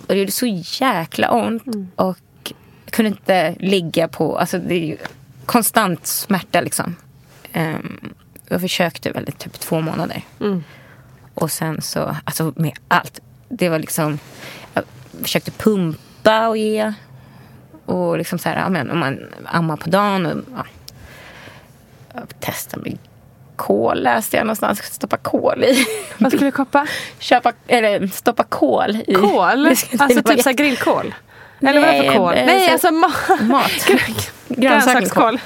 Och 0.00 0.14
det 0.14 0.18
gjorde 0.18 0.32
så 0.32 0.46
jäkla 0.80 1.30
ont. 1.30 1.62
Och 1.96 2.18
jag 2.84 2.92
kunde 2.92 3.08
inte 3.08 3.54
ligga 3.58 4.08
på, 4.08 4.38
alltså 4.38 4.58
det 4.58 4.74
är 4.74 4.86
ju 4.86 4.96
konstant 5.46 6.06
smärta 6.06 6.60
liksom. 6.60 6.96
Um, 7.54 8.14
jag 8.48 8.60
försökte 8.60 9.10
väl 9.10 9.28
i 9.28 9.32
typ 9.32 9.52
två 9.52 9.80
månader. 9.80 10.22
Mm. 10.40 10.64
Och 11.34 11.50
sen 11.50 11.82
så, 11.82 12.16
alltså 12.24 12.52
med 12.56 12.72
allt. 12.88 13.20
Det 13.48 13.68
var 13.68 13.78
liksom, 13.78 14.18
jag 14.74 14.84
försökte 15.22 15.50
pumpa 15.50 16.48
och 16.48 16.56
ge. 16.56 16.92
Och 17.86 18.18
liksom 18.18 18.38
så 18.38 18.48
här, 18.48 18.56
ja, 18.56 18.68
men 18.68 18.90
om 18.90 18.98
man 18.98 19.18
ammar 19.46 19.76
på 19.76 19.90
dagen. 19.90 20.26
Och, 20.26 20.38
ja. 20.56 20.64
Jag 22.14 22.40
testade 22.40 22.82
med 22.82 22.98
kol 23.56 24.02
läste 24.02 24.36
jag 24.36 24.44
någonstans. 24.46 24.82
Stoppa 24.82 25.16
kol 25.16 25.64
i. 25.64 25.86
Vad 26.18 26.32
skulle 26.32 26.46
du 26.46 26.52
koppa? 26.52 26.86
Köpa, 27.18 27.52
eller 27.66 28.06
stoppa 28.06 28.42
kol 28.44 28.96
i. 29.06 29.14
Kol? 29.14 29.66
Alltså 29.68 29.96
vara 29.98 30.08
typ 30.22 30.42
så 30.42 30.52
grillkål? 30.52 31.14
Eller 31.60 31.80
vad 31.80 31.88
är 31.90 32.02
det 32.02 32.10
för 32.10 32.16
kål? 32.18 32.34
eh, 32.34 32.46
Nej, 32.46 32.66
så- 32.66 32.72
alltså 32.72 32.88
ma- 32.88 33.42
mat. 33.42 33.86
grönsakskål. 34.48 35.40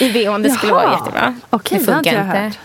I 0.00 0.08
VHn, 0.10 0.42
det 0.42 0.50
skulle 0.50 0.72
vara 0.72 0.82
Jaha. 0.84 0.98
jättebra. 0.98 1.34
Okej, 1.50 1.78
det 1.78 1.84
funkar 1.84 2.10
inte 2.10 2.20
inte. 2.20 2.38
hört. 2.38 2.58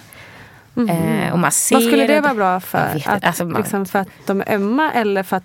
Eh, 1.26 1.34
och 1.34 1.39
masserade. 1.39 1.86
Vad 1.86 1.91
skulle 1.93 2.07
det 2.07 2.22
vara 2.22 2.34
bra 2.34 2.59
för? 2.59 3.03
Att, 3.05 3.24
Alltså, 3.24 3.45
man- 3.45 3.61
liksom 3.61 3.86
för 3.86 3.99
att 3.99 4.07
de 4.26 4.41
är 4.41 4.53
ömma 4.55 4.91
eller 4.91 5.24
för 5.24 5.38
att 5.38 5.43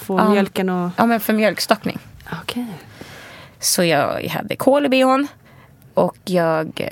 få 0.00 0.18
Ja. 0.18 0.28
mjölken 0.30 0.68
och... 0.68 0.90
Ja, 0.96 1.06
men 1.06 1.20
för 1.20 1.32
mjölkstockning. 1.32 1.98
Okej. 2.42 2.66
Så 3.60 3.84
jag 3.84 4.24
hade 4.28 4.56
kol 4.56 4.86
i 4.86 4.88
bhn 4.88 5.28
och 5.94 6.16
jag 6.24 6.90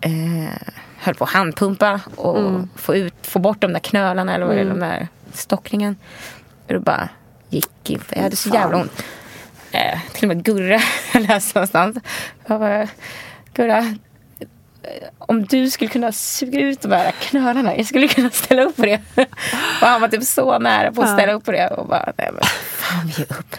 eh, 0.00 0.50
höll 0.98 1.14
på 1.14 1.24
att 1.24 1.30
handpumpa 1.30 2.00
och 2.16 2.38
Mm. 2.38 2.68
få, 2.76 2.94
ut, 2.94 3.14
få 3.22 3.38
bort 3.38 3.60
de 3.60 3.72
där 3.72 3.80
knölarna 3.80 4.34
eller 4.34 4.46
vad 4.46 4.54
det 4.56 4.60
är, 4.60 4.64
Mm. 4.64 4.78
de 4.80 4.86
där 4.86 5.08
stockningen. 5.32 5.96
Och 6.66 6.72
det 6.72 6.78
bara 6.80 7.08
gick 7.48 7.90
inte. 7.90 8.14
Jag 8.16 8.22
hade 8.22 8.36
så 8.36 8.48
jävla 8.48 8.76
ont. 8.76 9.04
Eh, 9.72 9.98
till 10.12 10.30
och 10.30 10.36
med 10.36 10.44
Gurra 10.44 10.80
jag 11.14 11.22
läste 11.22 11.58
någonstans. 11.58 11.96
Jag 12.46 12.60
bara, 12.60 12.88
Gurra, 13.54 13.78
eh, 13.78 15.08
om 15.18 15.44
du 15.44 15.70
skulle 15.70 15.90
kunna 15.90 16.12
suga 16.12 16.60
ut 16.60 16.80
de 16.80 16.92
här 16.92 17.10
knölarna, 17.10 17.76
jag 17.76 17.86
skulle 17.86 18.08
kunna 18.08 18.30
ställa 18.30 18.62
upp 18.62 18.76
på 18.76 18.86
det. 18.86 19.00
Och 19.80 19.86
han 19.86 20.00
var 20.00 20.08
typ 20.08 20.22
så 20.24 20.58
nära 20.58 20.92
på 20.92 21.02
att 21.02 21.12
ställa 21.18 21.32
upp 21.32 21.44
på 21.44 21.52
det. 21.52 21.68
Och 21.68 21.86
bara, 21.88 22.12
nej 22.18 22.30
men 22.32 22.42
fan 22.68 23.08
ger 23.08 23.26
upp. 23.38 23.56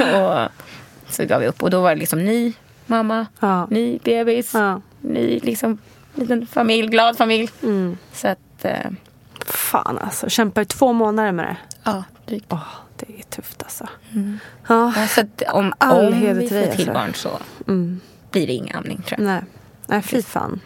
och 0.14 0.48
så 1.10 1.24
gav 1.24 1.40
vi 1.40 1.46
upp. 1.46 1.62
Och 1.62 1.70
då 1.70 1.80
var 1.80 1.90
det 1.90 1.96
liksom 2.00 2.24
ny 2.24 2.52
mamma, 2.86 3.26
Ja. 3.40 3.66
ny 3.70 3.98
bebis, 4.04 4.54
Ja. 4.54 4.80
ny 5.00 5.38
liksom 5.42 5.78
liten 6.14 6.46
familj, 6.46 6.88
glad 6.88 7.16
familj. 7.16 7.48
Mm. 7.62 7.96
Så 8.12 8.28
att, 8.28 8.64
eh, 8.64 8.90
Fan 9.46 9.98
alltså. 9.98 10.28
Kämpa 10.28 10.62
i 10.62 10.64
två 10.64 10.92
månader 10.92 11.32
med 11.32 11.44
det. 11.46 11.56
ja, 11.84 12.04
drygt. 12.26 12.46
Åh, 12.48 12.66
det 12.96 13.06
är 13.18 13.22
tufft 13.22 13.62
alltså. 13.62 13.88
Mm. 14.12 14.38
Ja. 14.68 14.92
Så 15.08 15.20
att 15.20 15.42
om, 15.52 15.72
All 15.78 16.06
om 16.06 16.20
vi 16.20 16.48
till 16.48 16.48
får 16.48 16.62
till 16.62 16.70
alltså. 16.70 16.92
barn 16.92 17.14
så 17.14 17.30
Mm. 17.68 18.00
blir 18.30 18.46
det 18.46 18.52
ingen 18.52 18.76
amning 18.76 19.02
tror 19.02 19.20
jag. 19.20 19.26
Nej. 19.26 19.42
Nej, 19.86 20.02
fy 20.02 20.22
fan. 20.22 20.60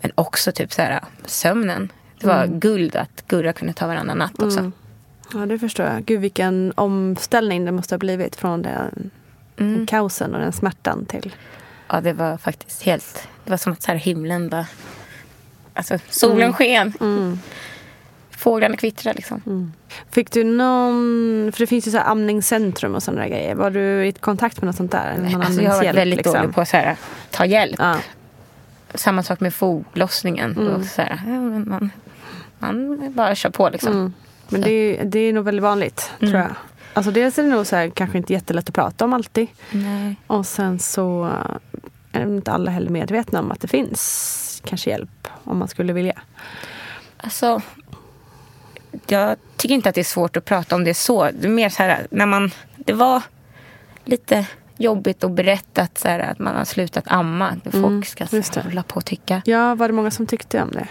Men 0.00 0.10
också 0.14 0.52
typ 0.52 0.72
så 0.72 0.82
här, 0.82 1.00
sömnen. 1.26 1.92
Det 2.20 2.26
var 2.26 2.44
Mm. 2.44 2.60
guld 2.60 2.96
att 2.96 3.24
Gurra 3.28 3.52
kunde 3.52 3.72
ta 3.74 3.86
varannan 3.86 4.18
natt 4.18 4.42
också. 4.42 4.58
Mm. 4.58 4.72
Ja, 5.32 5.38
det 5.38 5.58
förstår 5.58 5.86
jag. 5.86 6.04
Gud, 6.04 6.20
vilken 6.20 6.72
omställning 6.76 7.64
det 7.64 7.72
måste 7.72 7.94
ha 7.94 7.98
blivit 7.98 8.36
från 8.36 8.62
den, 8.62 9.10
Mm. 9.60 9.86
kaosen 9.86 10.34
och 10.34 10.40
den 10.40 10.52
smärtan 10.52 11.04
till... 11.06 11.34
Ja, 11.88 12.00
det 12.00 12.12
var 12.12 12.36
faktiskt 12.36 12.82
helt... 12.82 13.28
Det 13.44 13.50
var 13.50 13.56
som 13.58 13.72
att 13.72 13.82
så 13.82 13.90
här 13.92 13.98
himlen 13.98 14.48
bara... 14.48 14.66
Alltså, 15.74 15.98
solen 16.10 16.38
Mm. 16.42 16.52
sken. 16.52 16.92
Mm. 17.00 17.38
Fåglarna 18.30 18.76
kvittrade 18.76 19.16
liksom. 19.16 19.72
Fick 20.10 20.30
du 20.32 20.44
någon... 20.44 21.50
För 21.52 21.58
det 21.58 21.66
finns 21.66 21.86
ju 21.86 21.90
så 21.90 21.98
här 21.98 22.04
amningscentrum 22.10 22.94
och 22.94 23.02
sådana 23.02 23.28
grejer. 23.28 23.54
Var 23.54 23.70
du 23.70 24.06
i 24.06 24.12
kontakt 24.12 24.56
med 24.60 24.66
något 24.66 24.76
sånt 24.76 24.92
där? 24.92 25.18
Någon 25.18 25.42
Alltså, 25.42 25.62
jag 25.62 25.70
har 25.70 25.76
varit 25.84 25.94
väldigt 25.94 26.16
liksom? 26.16 26.34
dålig 26.34 26.54
på 26.54 26.60
att 26.60 26.68
så 26.68 26.76
här, 26.76 26.96
ta 27.30 27.44
hjälp. 27.46 27.76
Ja. 27.78 27.96
Samma 28.94 29.22
sak 29.22 29.40
med 29.40 29.54
foglossningen. 29.54 30.50
Mm. 30.52 30.74
Och 30.74 30.84
så 30.84 31.02
här, 31.02 31.20
man, 31.66 31.90
man 32.58 33.12
bara 33.14 33.34
kör 33.34 33.50
på 33.50 33.68
liksom. 33.68 33.92
Mm. 33.92 34.12
Men 34.48 34.60
det 34.60 34.70
är, 34.72 35.04
det 35.04 35.18
är 35.18 35.32
nog 35.32 35.44
väldigt 35.44 35.62
vanligt, 35.62 36.10
Mm. 36.20 36.30
tror 36.32 36.42
jag. 36.42 36.54
Alltså 36.94 37.10
dels 37.12 37.38
är 37.38 37.42
det 37.42 37.48
nog 37.48 37.66
så 37.66 37.76
här, 37.76 37.90
kanske 37.90 38.18
inte 38.18 38.32
jättelätt 38.32 38.68
att 38.68 38.74
prata 38.74 39.04
om 39.04 39.12
alltid. 39.12 39.46
Nej. 39.70 40.14
Och 40.26 40.46
sen 40.46 40.78
så 40.78 41.30
är 42.12 42.22
inte 42.22 42.52
alla 42.52 42.70
heller 42.70 42.90
medvetna 42.90 43.40
om 43.40 43.50
att 43.52 43.60
det 43.60 43.68
finns 43.68 44.62
kanske 44.64 44.90
hjälp 44.90 45.28
om 45.44 45.58
man 45.58 45.68
skulle 45.68 45.92
vilja. 45.92 46.18
Alltså, 47.16 47.62
jag 49.06 49.36
tycker 49.56 49.74
inte 49.74 49.88
att 49.88 49.94
det 49.94 50.00
är 50.00 50.04
svårt 50.04 50.36
att 50.36 50.44
prata 50.44 50.74
om 50.74 50.84
det 50.84 50.94
så. 50.94 51.24
Det 51.24 51.46
är 51.46 51.48
mer 51.50 51.68
så 51.68 51.82
här, 51.82 52.06
när 52.10 52.26
man... 52.26 52.50
Det 52.76 52.92
var 52.92 53.22
lite 54.04 54.46
jobbigt 54.76 55.24
att 55.24 55.32
berätta 55.32 55.82
att, 55.82 55.98
så 55.98 56.08
här, 56.08 56.18
att 56.18 56.38
man 56.38 56.56
har 56.56 56.64
slutat 56.64 57.04
amma. 57.06 57.56
Folk 57.64 57.74
Mm, 57.76 58.02
ska 58.02 58.26
så 58.26 58.36
här, 58.36 58.62
hålla 58.62 58.82
på 58.82 58.96
och 58.96 59.04
tycka. 59.04 59.42
Ja, 59.44 59.74
var 59.74 59.88
det 59.88 59.94
många 59.94 60.10
som 60.10 60.26
tyckte 60.26 60.62
om 60.62 60.70
det? 60.70 60.88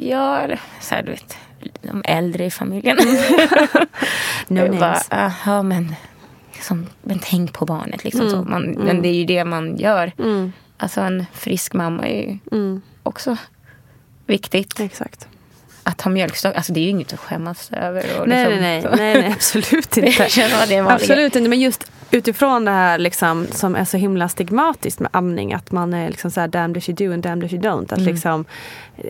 Ja, 0.00 0.46
så 0.80 0.94
här, 0.94 1.02
du 1.02 1.10
vet, 1.10 1.36
de 1.82 2.02
äldre 2.04 2.44
i 2.44 2.50
familjen. 2.50 2.96
No 4.48 4.60
Jag 4.60 4.78
bara, 4.78 5.00
aha, 5.10 5.62
men, 5.62 5.94
liksom, 6.52 6.86
men 7.02 7.18
tänk 7.22 7.52
på 7.52 7.64
barnet. 7.66 8.04
Liksom, 8.04 8.20
Mm, 8.20 8.32
så. 8.32 8.50
Man, 8.50 8.64
mm. 8.64 8.82
Men 8.82 9.02
det 9.02 9.08
är 9.08 9.14
ju 9.14 9.24
det 9.24 9.44
man 9.44 9.76
gör. 9.76 10.12
Mm. 10.18 10.52
Alltså 10.78 11.00
en 11.00 11.26
frisk 11.32 11.72
mamma 11.74 12.06
är 12.06 12.22
ju 12.22 12.38
Mm. 12.52 12.80
också 13.02 13.36
viktigt. 14.26 14.80
Exakt. 14.80 15.28
Att 15.82 16.00
ha 16.00 16.10
mjölkstock, 16.10 16.56
alltså 16.56 16.72
det 16.72 16.80
är 16.80 16.84
ju 16.84 16.90
inget 16.90 17.12
att 17.12 17.20
skämmas 17.20 17.70
över. 17.72 18.20
Och 18.20 18.28
Nej, 18.28 18.44
liksom, 18.44 18.62
nej, 18.62 18.82
nej, 18.82 18.96
nej, 18.96 19.22
nej, 19.22 19.32
absolut 19.32 19.96
inte. 19.96 20.80
Absolut 20.88 21.36
inte, 21.36 21.48
men 21.48 21.60
just 21.60 21.90
utifrån 22.10 22.64
det 22.64 22.70
här 22.70 22.98
liksom, 22.98 23.46
som 23.52 23.74
är 23.76 23.84
så 23.84 23.96
himla 23.96 24.28
stigmatiskt 24.28 25.00
med 25.00 25.10
amning, 25.12 25.52
att 25.52 25.72
man 25.72 25.94
är 25.94 26.08
liksom 26.08 26.30
så 26.30 26.40
här 26.40 26.48
damned 26.48 26.76
if 26.76 26.88
you 26.88 26.96
do 26.96 27.12
and 27.14 27.22
damned 27.22 27.44
if 27.46 27.52
you 27.52 27.62
don't. 27.62 27.84
Att 27.84 27.98
Mm. 27.98 28.04
liksom, 28.12 28.44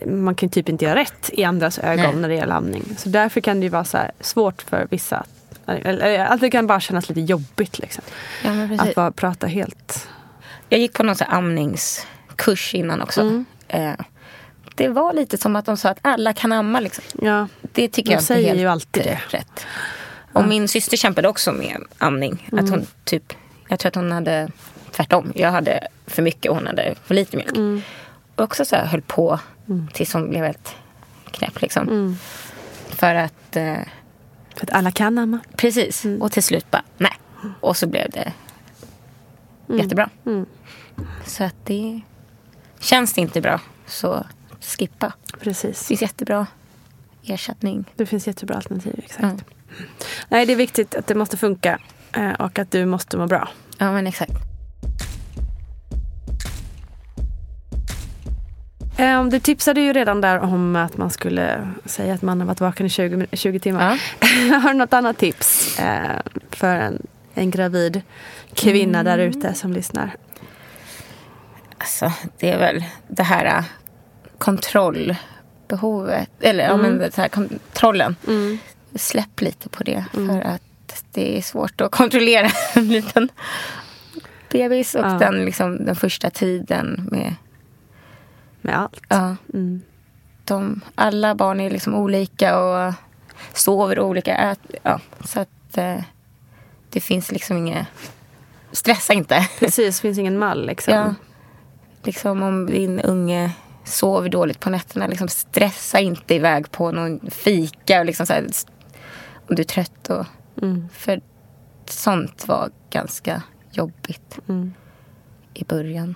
man 0.05 0.35
kan 0.35 0.49
typ 0.49 0.69
inte 0.69 0.85
göra 0.85 0.95
rätt 0.99 1.29
i 1.33 1.43
andras 1.43 1.79
ögon 1.79 2.05
Nej. 2.05 2.15
när 2.15 2.29
det 2.29 2.35
gäller 2.35 2.55
amning. 2.55 2.83
Så 2.97 3.09
därför 3.09 3.41
kan 3.41 3.59
det 3.59 3.63
ju 3.63 3.69
vara 3.69 3.85
så 3.85 3.97
svårt 4.19 4.61
för 4.61 4.87
vissa. 4.91 5.23
att- 5.65 6.29
att 6.31 6.39
det 6.41 6.49
kan 6.49 6.67
bara 6.67 6.79
kännas 6.79 7.09
lite 7.09 7.21
jobbigt 7.21 7.79
liksom. 7.79 8.03
Ja. 8.43 8.51
Att 8.83 8.95
bara 8.95 9.11
prata 9.11 9.47
helt... 9.47 10.07
Jag 10.69 10.79
gick 10.79 10.93
på 10.93 11.03
någon 11.03 11.15
så 11.15 11.23
amningskurs 11.23 12.75
innan 12.75 13.01
också. 13.01 13.21
Mm. 13.21 13.45
Eh, 13.67 13.93
det 14.75 14.87
var 14.87 15.13
lite 15.13 15.37
som 15.37 15.55
att 15.55 15.65
de 15.65 15.77
sa 15.77 15.89
att 15.89 15.99
alla 16.01 16.33
kan 16.33 16.51
amma. 16.51 16.79
Liksom. 16.79 17.03
Ja, 17.21 17.47
Det 17.61 17.87
tycker 17.87 18.09
De 18.09 18.13
jag 18.13 18.21
inte 18.21 18.33
är 18.33 18.35
säger 18.35 18.47
helt 18.49 18.59
ju 18.61 18.67
alltid 18.67 19.03
det. 19.03 19.19
rätt. 19.29 19.65
Och 20.37 20.47
min 20.47 20.67
syster 20.67 20.97
kämpade 20.97 21.27
också 21.27 21.51
med 21.51 21.83
amning. 21.97 22.49
Att 22.51 22.69
hon 22.69 22.87
typ, 23.03 23.33
jag 23.67 23.79
tror 23.79 23.87
att 23.87 23.95
hon 23.95 24.11
hade 24.11 24.49
tvärtom. 24.91 25.31
Jag 25.35 25.51
hade 25.51 25.87
för 26.07 26.21
mycket 26.21 26.49
och 26.49 26.55
hon 26.57 26.67
hade 26.67 26.95
för 27.03 27.15
lite 27.15 27.37
mjölk. 27.37 27.57
Mm. 27.57 27.81
Och 28.35 28.43
också 28.43 28.65
så 28.65 28.75
här 28.75 28.85
höll 28.85 29.01
på 29.01 29.39
tills 29.93 30.13
hon 30.13 30.29
blev 30.29 30.43
helt 30.43 30.75
knäpp. 31.31 31.61
Liksom. 31.61 31.87
Mm. 31.87 32.15
För 32.89 33.15
att, 33.15 33.55
eh, 33.55 33.77
för 34.55 34.65
att 34.65 34.71
alla 34.71 34.91
kan 34.91 35.17
amma. 35.17 35.39
precis. 35.55 36.05
Och 36.19 36.31
till 36.31 36.43
slut 36.43 36.71
bara, 36.71 36.83
nej. 36.97 37.13
Och 37.59 37.77
så 37.77 37.87
blev 37.87 38.09
det 38.09 38.33
jättebra. 39.67 40.09
Mm. 40.25 40.45
Så 41.25 41.43
att 41.43 41.55
det 41.65 42.01
känns 42.79 43.13
det 43.13 43.21
inte 43.21 43.41
bra 43.41 43.61
så 43.85 44.25
skippa. 44.59 45.13
Det 45.31 45.39
Precis. 45.39 45.87
finns 45.87 46.01
jättebra 46.01 46.47
ersättning. 47.23 47.85
Det 47.95 48.05
finns 48.05 48.27
jättebra 48.27 48.55
alternativ. 48.55 48.93
Exakt. 48.97 49.43
Ja. 49.69 49.85
Nej, 50.29 50.45
det 50.45 50.53
är 50.53 50.57
viktigt 50.57 50.95
att 50.95 51.07
det 51.07 51.15
måste 51.15 51.37
funka 51.37 51.79
eh, 52.15 52.31
och 52.31 52.59
att 52.59 52.71
du 52.71 52.85
måste 52.85 53.17
må 53.17 53.27
bra. 53.27 53.49
Ja 53.77 53.91
men 53.91 54.07
exakt. 54.07 54.31
Eh, 58.97 59.23
Du 59.25 59.39
tipsade 59.39 59.81
ju 59.81 59.93
redan 59.93 60.21
där 60.21 60.39
om 60.39 60.75
att 60.75 60.97
man 60.97 61.09
skulle 61.09 61.67
säga 61.85 62.13
att 62.13 62.21
man 62.21 62.39
har 62.39 62.47
varit 62.47 62.61
vaken 62.61 62.85
i 62.85 62.89
20, 62.89 63.17
min- 63.17 63.27
20 63.31 63.59
timmar. 63.59 64.01
har 64.61 64.69
du 64.73 64.77
något 64.79 64.93
annat 64.93 65.17
tips 65.17 65.79
eh, 65.79 66.19
för 66.51 66.75
en, 66.75 67.07
en 67.33 67.51
gravid 67.51 68.01
kvinna 68.53 69.03
där 69.03 69.17
ute 69.17 69.53
som 69.53 69.73
lyssnar? 69.73 70.11
Alltså 71.77 72.11
det 72.39 72.51
är 72.51 72.59
väl 72.59 72.83
det 73.07 73.23
här 73.23 73.63
kontrollbehovet. 74.37 76.29
Eller 76.39 76.63
ja 76.63 76.77
men 76.77 76.97
det 76.97 77.15
här 77.17 77.27
kontrollen. 77.27 78.15
Mm. 78.27 78.57
Släpp 78.97 79.41
lite 79.41 79.69
på 79.69 79.83
det. 79.83 80.05
För 80.13 80.41
att 80.41 80.61
det 81.11 81.37
är 81.37 81.41
svårt 81.41 81.81
att 81.81 81.91
kontrollera 81.91 82.49
en 82.73 82.87
liten 82.87 83.29
bebis. 84.51 84.95
Och 84.95 85.05
Ja. 85.05 85.09
den, 85.19 85.45
liksom, 85.45 85.85
den 85.85 85.95
första 85.95 86.29
tiden 86.29 87.07
med 87.11 87.35
Med 88.61 88.77
allt. 88.79 89.01
Ja. 89.09 89.35
Mm. 89.53 89.81
De, 90.45 90.81
alla 90.95 91.35
barn 91.35 91.59
är 91.59 91.69
liksom 91.69 91.95
olika 91.95 92.59
och 92.59 92.93
sover 93.53 93.99
olika. 93.99 94.35
Ät, 94.35 94.59
ja, 94.83 94.99
så 95.23 95.39
att 95.39 95.77
eh, 95.77 96.01
det 96.89 96.99
finns 96.99 97.31
liksom 97.31 97.57
inget... 97.57 97.87
Stressa 98.71 99.13
inte. 99.13 99.47
Precis, 99.59 100.01
finns 100.01 100.17
ingen 100.17 100.37
mall 100.39 100.65
liksom. 100.65 100.93
Ja. 100.93 101.13
Liksom 102.03 102.43
om 102.43 102.65
din 102.65 102.99
unge 102.99 103.51
sover 103.83 104.29
dåligt 104.29 104.59
på 104.59 104.69
nätterna, 104.69 105.07
liksom 105.07 105.27
stressa 105.27 105.99
inte 105.99 106.35
iväg 106.35 106.71
på 106.71 106.91
någon 106.91 107.19
fika. 107.31 107.99
Och 107.99 108.05
liksom 108.05 108.25
så 108.25 108.33
här, 108.33 108.47
om 109.49 109.55
du 109.55 109.61
är 109.61 109.65
trött. 109.65 110.09
Och, 110.09 110.25
Mm. 110.61 110.89
För 110.93 111.21
sånt 111.85 112.47
var 112.47 112.69
ganska 112.89 113.41
jobbigt 113.71 114.39
Mm. 114.49 114.73
i 115.53 115.63
början. 115.63 116.15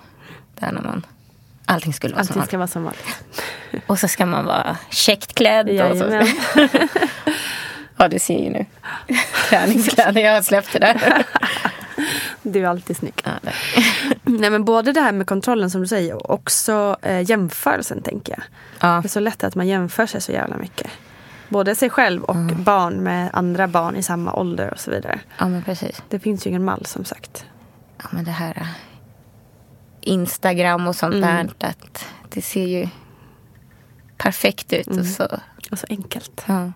Där 0.60 0.72
när 0.72 0.82
man... 0.82 1.06
Allting 1.66 1.94
skulle 1.94 2.16
vara 2.16 2.24
som 2.26 2.42
Allting 2.42 2.60
vanligt. 2.60 2.70
ska 2.72 2.84
vara 2.84 2.94
som 2.94 3.04
vanligt. 3.64 3.84
Och 3.88 4.00
så 4.00 4.08
ska 4.08 4.26
man 4.26 4.46
vara 4.46 4.78
käckt 4.90 5.34
klädd. 5.36 5.70
Och 5.70 5.76
Jajamän. 5.76 6.28
så. 6.28 6.68
ja, 7.98 8.08
du 8.08 8.20
ser 8.20 8.44
ju 8.44 8.50
nu. 8.50 8.66
Träningskläder, 9.50 10.22
jag 10.22 10.34
har 10.34 10.42
släppt 10.42 10.74
det 10.74 10.80
där. 10.80 11.26
Du 12.44 12.60
är 12.64 12.68
alltid 12.70 12.98
snygg. 12.98 13.22
Ja. 13.24 13.32
Nej, 14.24 14.50
men 14.50 14.66
både 14.66 14.92
det 14.92 15.02
här 15.02 15.12
med 15.12 15.28
kontrollen 15.28 15.70
som 15.70 15.82
du 15.82 15.88
säger 15.88 16.16
och 16.16 16.30
också 16.34 16.98
eh, 17.02 17.30
jämförelsen 17.30 18.02
tänker 18.02 18.34
jag. 18.34 18.44
Ja. 18.80 19.00
Det 19.02 19.06
är 19.08 19.10
så 19.10 19.20
lätt 19.20 19.44
att 19.44 19.56
man 19.56 19.68
jämför 19.68 20.06
sig 20.06 20.22
så 20.22 20.32
jävla 20.32 20.58
mycket. 20.58 20.88
Både 21.52 21.76
sig 21.76 21.90
själv 21.90 22.24
och 22.24 22.36
barn 22.56 23.04
med 23.04 23.30
andra 23.34 23.68
barn 23.68 23.96
i 23.96 24.04
samma 24.04 24.34
ålder 24.34 24.72
och 24.74 24.80
så 24.80 24.92
vidare. 24.92 25.20
ja, 25.38 25.48
men 25.48 25.64
precis. 25.64 26.04
Det 26.10 26.20
finns 26.20 26.46
ju 26.46 26.50
ingen 26.50 26.64
mall 26.64 26.86
som 26.86 27.06
sagt. 27.06 27.46
Ja, 27.98 28.06
men 28.12 28.24
det 28.26 28.32
här 28.32 28.58
äh, 28.58 28.68
Instagram 30.02 30.88
och 30.88 30.96
sånt 30.96 31.16
Mm. 31.16 31.50
där. 31.58 31.68
Att 31.70 32.06
det 32.30 32.42
ser 32.42 32.66
ju 32.68 32.88
perfekt 34.18 34.74
ut. 34.74 34.88
Mm. 34.88 35.00
Och, 35.00 35.06
så, 35.06 35.28
och 35.72 35.80
så 35.80 35.88
enkelt. 35.90 36.44
Ja. 36.48 36.72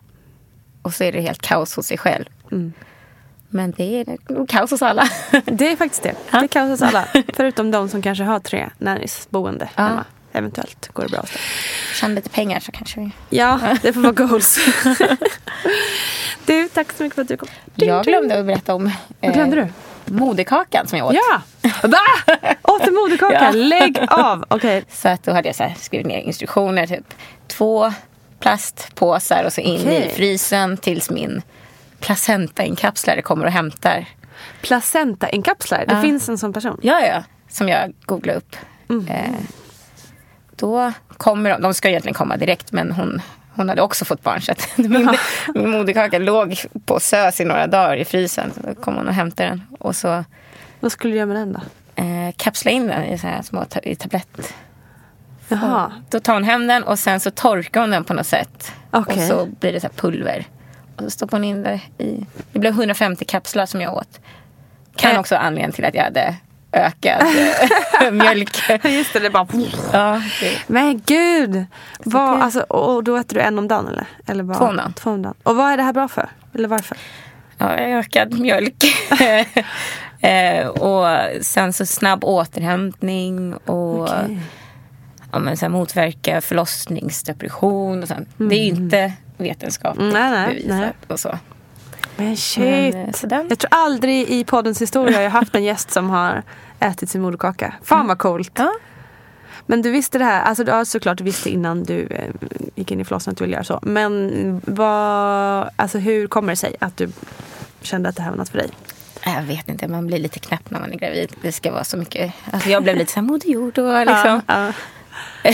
Och 0.82 0.93
så 0.93 1.03
är 1.03 1.11
det 1.11 1.21
helt 1.21 1.41
kaos 1.41 1.76
hos 1.76 1.86
sig 1.86 1.97
själv. 1.97 2.26
Mm. 2.51 2.73
Men 3.49 3.71
det 3.78 3.84
är 4.01 4.17
nog 4.34 4.49
kaos 4.49 4.71
hos 4.71 4.82
alla. 4.82 5.03
Det 5.45 5.71
är 5.71 5.76
faktiskt 5.76 6.03
det. 6.03 6.15
Det 6.32 6.38
är 6.38 6.47
kaos 6.47 6.69
hos 6.69 6.82
alla. 6.82 7.05
Förutom 7.34 7.71
de 7.71 7.89
som 7.89 8.01
kanske 8.01 8.23
har 8.23 8.39
tre 8.39 8.69
nannys-boende 8.78 9.69
Ja. 9.76 9.84
hemma. 9.84 10.05
Eventuellt 10.38 10.88
går 10.94 11.04
det 11.04 11.10
bra. 11.10 11.26
Tjäna 11.94 12.16
lite 12.16 12.30
pengar 12.30 12.60
så 12.60 12.72
kanske 12.72 13.00
vi... 13.00 13.12
Ja, 13.30 13.60
det 13.82 13.94
får 13.94 14.02
vara 14.02 14.12
goals. 14.14 14.60
du, 16.46 16.70
tack 16.70 16.92
så 16.98 17.04
mycket 17.04 17.16
för 17.16 17.22
att 17.22 17.28
du 17.28 17.38
kom. 17.38 17.48
Jag 17.76 18.06
glömde 18.06 18.40
att 18.40 18.46
berätta 18.46 18.76
om 18.76 18.92
Vad 19.20 19.34
glömde 19.34 19.56
du? 19.56 19.68
moderkakan 20.14 20.88
som 20.88 20.98
jag 20.98 21.08
åt. 21.08 21.14
Ja! 21.16 21.42
Va? 21.84 21.98
Åt 22.64 22.86
du 22.86 22.92
moderkaka? 22.92 23.34
Ja. 23.44 23.52
Lägg 23.52 24.00
av! 24.08 24.46
Okej. 24.48 24.84
Så 24.92 25.08
att 25.10 25.24
då 25.24 25.32
hade 25.32 25.48
jag 25.50 25.56
så 25.56 25.72
skrivit 25.80 26.08
ner 26.08 26.20
instruktioner. 26.20 26.88
Typ 26.88 27.14
två 27.48 27.94
plastpåsar 28.40 29.44
och 29.44 29.54
så 29.54 29.62
in 29.62 29.82
Okej. 29.82 30.06
i 30.12 30.16
frysen 30.16 30.78
tills 30.78 31.10
min 31.10 31.42
placentainkapslare 32.00 33.22
kommer 33.22 33.46
och 33.46 33.52
hämtar. 33.52 34.06
Placenta-inkapslar. 34.62 35.86
Det 35.88 35.94
Ja. 35.94 36.02
finns 36.02 36.30
en 36.30 36.38
sån 36.38 36.54
person. 36.54 36.80
Ja, 36.84 37.02
ja. 37.06 37.24
Som 37.50 37.70
jag 37.70 37.94
googlade 38.06 38.38
upp. 38.38 38.56
Eh, 39.10 39.20
då 40.56 40.91
kommer 41.18 41.49
de. 41.49 41.62
De 41.62 41.74
ska 41.74 41.89
egentligen 41.89 42.14
komma 42.14 42.38
direkt 42.38 42.72
men 42.72 42.91
hon, 42.91 43.22
hon 43.56 43.70
hade 43.70 43.82
också 43.82 44.06
fått 44.06 44.24
barn. 44.24 44.41
Så 44.41 44.51
att 44.51 44.68
min, 44.78 45.10
min 45.56 45.70
moderkaka 45.72 46.20
låg 46.20 46.60
på 46.86 46.99
SÖS 46.99 47.41
i 47.41 47.45
några 47.45 47.68
dagar 47.68 47.97
i 47.97 48.06
frysen. 48.06 48.51
Så 48.56 48.62
då 48.68 48.82
kom 48.82 48.95
hon 48.95 49.08
och 49.08 49.14
hämtade 49.14 49.49
den. 49.49 49.62
Och 49.80 49.95
så 49.95 50.24
Vad 50.80 50.91
skulle 50.91 51.14
du 51.14 51.18
göra 51.18 51.26
med 51.28 51.36
den 51.36 51.53
då? 51.53 51.60
eh, 52.03 52.32
kapsla 52.38 52.72
in 52.72 52.88
den 52.88 53.03
i 53.03 53.18
så 53.18 53.28
här 53.28 53.41
små 53.41 53.66
ta- 53.66 53.80
i 53.80 53.95
tablett. 53.95 54.53
Jaha. 55.47 55.91
Då 56.10 56.20
tar 56.20 56.34
hon 56.34 56.43
hem 56.43 56.68
den 56.68 56.84
och 56.84 56.99
sen 56.99 57.20
så 57.20 57.32
torkar 57.32 57.82
hon 57.82 57.89
den 57.89 58.03
på 58.03 58.14
något 58.14 58.28
sätt. 58.28 58.72
Okej. 58.91 59.16
Och 59.16 59.22
så 59.28 59.45
blir 59.60 59.74
det 59.74 59.80
så 59.80 59.89
pulver. 59.89 60.45
Och 60.95 61.03
så 61.03 61.10
stoppar 61.10 61.38
hon 61.38 61.43
in 61.43 61.64
det 61.64 61.80
i... 61.97 62.26
Det 62.51 62.60
blev 62.60 62.74
150 62.74 63.26
kapslar 63.26 63.66
som 63.66 63.82
jag 63.82 63.93
åt. 63.93 64.20
Kan 64.95 65.12
Eh. 65.12 65.20
också 65.20 65.36
vara 65.36 65.43
anledningen 65.45 65.72
till 65.72 65.86
att 65.86 65.95
jag 65.95 66.03
hade 66.03 66.36
ökad 66.76 67.21
eh, 68.01 68.11
mjölk. 68.11 68.57
Just 68.84 69.13
det, 69.13 69.19
det 69.19 69.30
bara... 69.30 69.47
Ja, 69.93 70.21
det, 70.41 70.57
Men 70.67 71.01
gud! 71.05 71.65
Vad, 71.99 72.41
alltså, 72.41 72.59
och 72.59 73.03
då 73.03 73.15
äter 73.17 73.36
du 73.36 73.41
en 73.41 73.59
om 73.59 73.67
dagen 73.67 73.88
eller? 73.88 74.07
eller 74.28 74.43
bara, 74.43 74.57
Två 74.57 74.65
om 74.65 74.78
dagen. 74.78 74.93
Två 74.93 75.09
om 75.11 75.21
dagen. 75.21 75.36
Och 75.43 75.55
vad 75.55 75.71
är 75.71 75.78
det 75.78 75.84
här 75.84 75.93
bra 75.93 76.07
för? 76.07 76.30
Eller 76.53 76.67
varför? 76.67 76.97
ja, 77.57 77.69
ökad 77.78 78.39
mjölk. 78.39 78.84
eh, 80.21 80.67
och 80.67 81.07
sen 81.41 81.73
så 81.73 81.86
snabb 81.86 82.23
återhämtning 82.23 83.53
och 83.55 84.01
Okej. 84.03 84.39
ja, 85.32 85.39
men 85.39 85.57
så 85.57 85.65
här 85.65 85.69
motverka 85.71 86.41
förlossningsdepression. 86.41 88.01
Och 88.01 88.07
sånt. 88.07 88.30
Det 88.38 88.55
är 88.55 88.59
ju 88.59 88.65
inte 88.69 89.13
vetenskapligt 89.38 90.01
Mm, 90.01 90.13
nej, 90.13 90.32
nej, 90.32 90.47
bevisat. 90.47 90.69
nej. 90.80 90.91
Och 91.07 91.19
så. 91.19 91.38
Men 92.17 92.38
shit! 92.38 92.93
Men, 92.95 93.05
eh, 93.05 93.11
så 93.13 93.28
den- 93.28 93.45
jag 93.49 93.59
tror 93.59 93.69
aldrig 93.73 94.30
i 94.30 94.43
poddens 94.43 94.82
historia 94.82 95.21
jag 95.21 95.30
haft 95.30 95.55
en 95.55 95.63
gäst 95.63 95.91
som 95.91 96.09
har 96.09 96.43
ätit 96.80 97.09
sin 97.09 97.21
moderkaka. 97.21 97.73
Fan 97.84 98.07
vad 98.07 98.17
coolt! 98.17 98.51
Ja. 98.55 98.73
Men 99.65 99.82
du 99.82 99.91
visste 99.91 100.17
det 100.17 100.26
här, 100.26 100.43
alltså 100.43 100.63
du 100.63 100.71
har 100.71 100.86
såklart 100.86 101.21
visste 101.21 101.49
innan 101.49 101.84
du 101.84 102.07
eh, 102.07 102.30
gick 102.76 102.91
in 102.91 102.99
i 102.99 103.05
förlossningen 103.05 103.34
att 103.34 103.38
du 103.38 103.43
ville 103.43 103.53
göra 103.53 103.63
så. 103.63 103.80
Men 103.82 104.61
vad, 104.65 105.69
alltså 105.76 105.97
hur 105.97 106.28
kommer 106.28 106.49
det 106.49 106.55
sig 106.55 106.76
att 106.80 106.97
du 106.97 107.09
kände 107.82 108.09
att 108.09 108.15
det 108.15 108.21
här 108.21 108.30
var 108.30 108.38
något 108.38 108.49
för 108.49 108.57
dig? 108.57 108.69
Jag 109.26 109.41
vet 109.41 109.69
inte, 109.69 109.88
man 109.88 110.07
blir 110.07 110.19
lite 110.19 110.39
knäpp 110.39 110.69
när 110.71 110.80
man 110.80 110.91
är 110.93 110.97
gravid. 110.97 111.36
Det 111.41 111.51
ska 111.51 111.71
vara 111.71 111.84
så 111.84 111.97
mycket. 111.97 112.34
Alltså 112.51 112.69
jag 112.69 112.84
blev 112.84 112.95
lite 112.95 113.11
så 113.11 113.19
här 113.19 113.28
moder 113.28 113.49
jord 113.49 113.78
och 113.78 113.99
liksom. 113.99 114.41
Ja, 114.47 114.73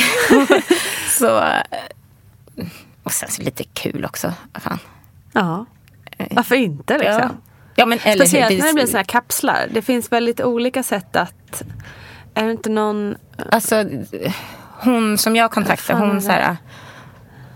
så, 1.09 1.37
eh, 1.37 2.65
och 3.03 3.11
sen 3.11 3.29
så 3.29 3.41
lite 3.41 3.63
kul 3.63 4.05
också. 4.05 4.33
Vad 4.53 4.63
fan. 4.63 4.79
ja. 5.33 5.65
Varför 6.31 6.55
inte 6.55 6.97
liksom? 6.97 7.21
Ja. 7.21 7.50
Ja, 7.81 7.85
men, 7.85 7.99
eller 8.03 8.11
hur? 8.11 8.25
Speciellt 8.25 8.59
när 8.59 8.67
det 8.67 8.73
blir 8.73 8.85
såna 8.85 8.97
här 8.99 9.03
kapslar. 9.03 9.67
Det 9.71 9.81
finns 9.81 10.11
väl 10.11 10.23
lite 10.23 10.43
olika 10.43 10.83
sätt 10.83 11.15
att... 11.15 11.63
Är 12.33 12.45
det 12.45 12.51
inte 12.51 12.69
någon... 12.69 13.15
Alltså, 13.51 13.85
hon 14.79 15.17
som 15.17 15.35
jag 15.35 15.51
kontaktade, 15.51 15.99
hon, 15.99 16.21
så 16.21 16.31
här, 16.31 16.57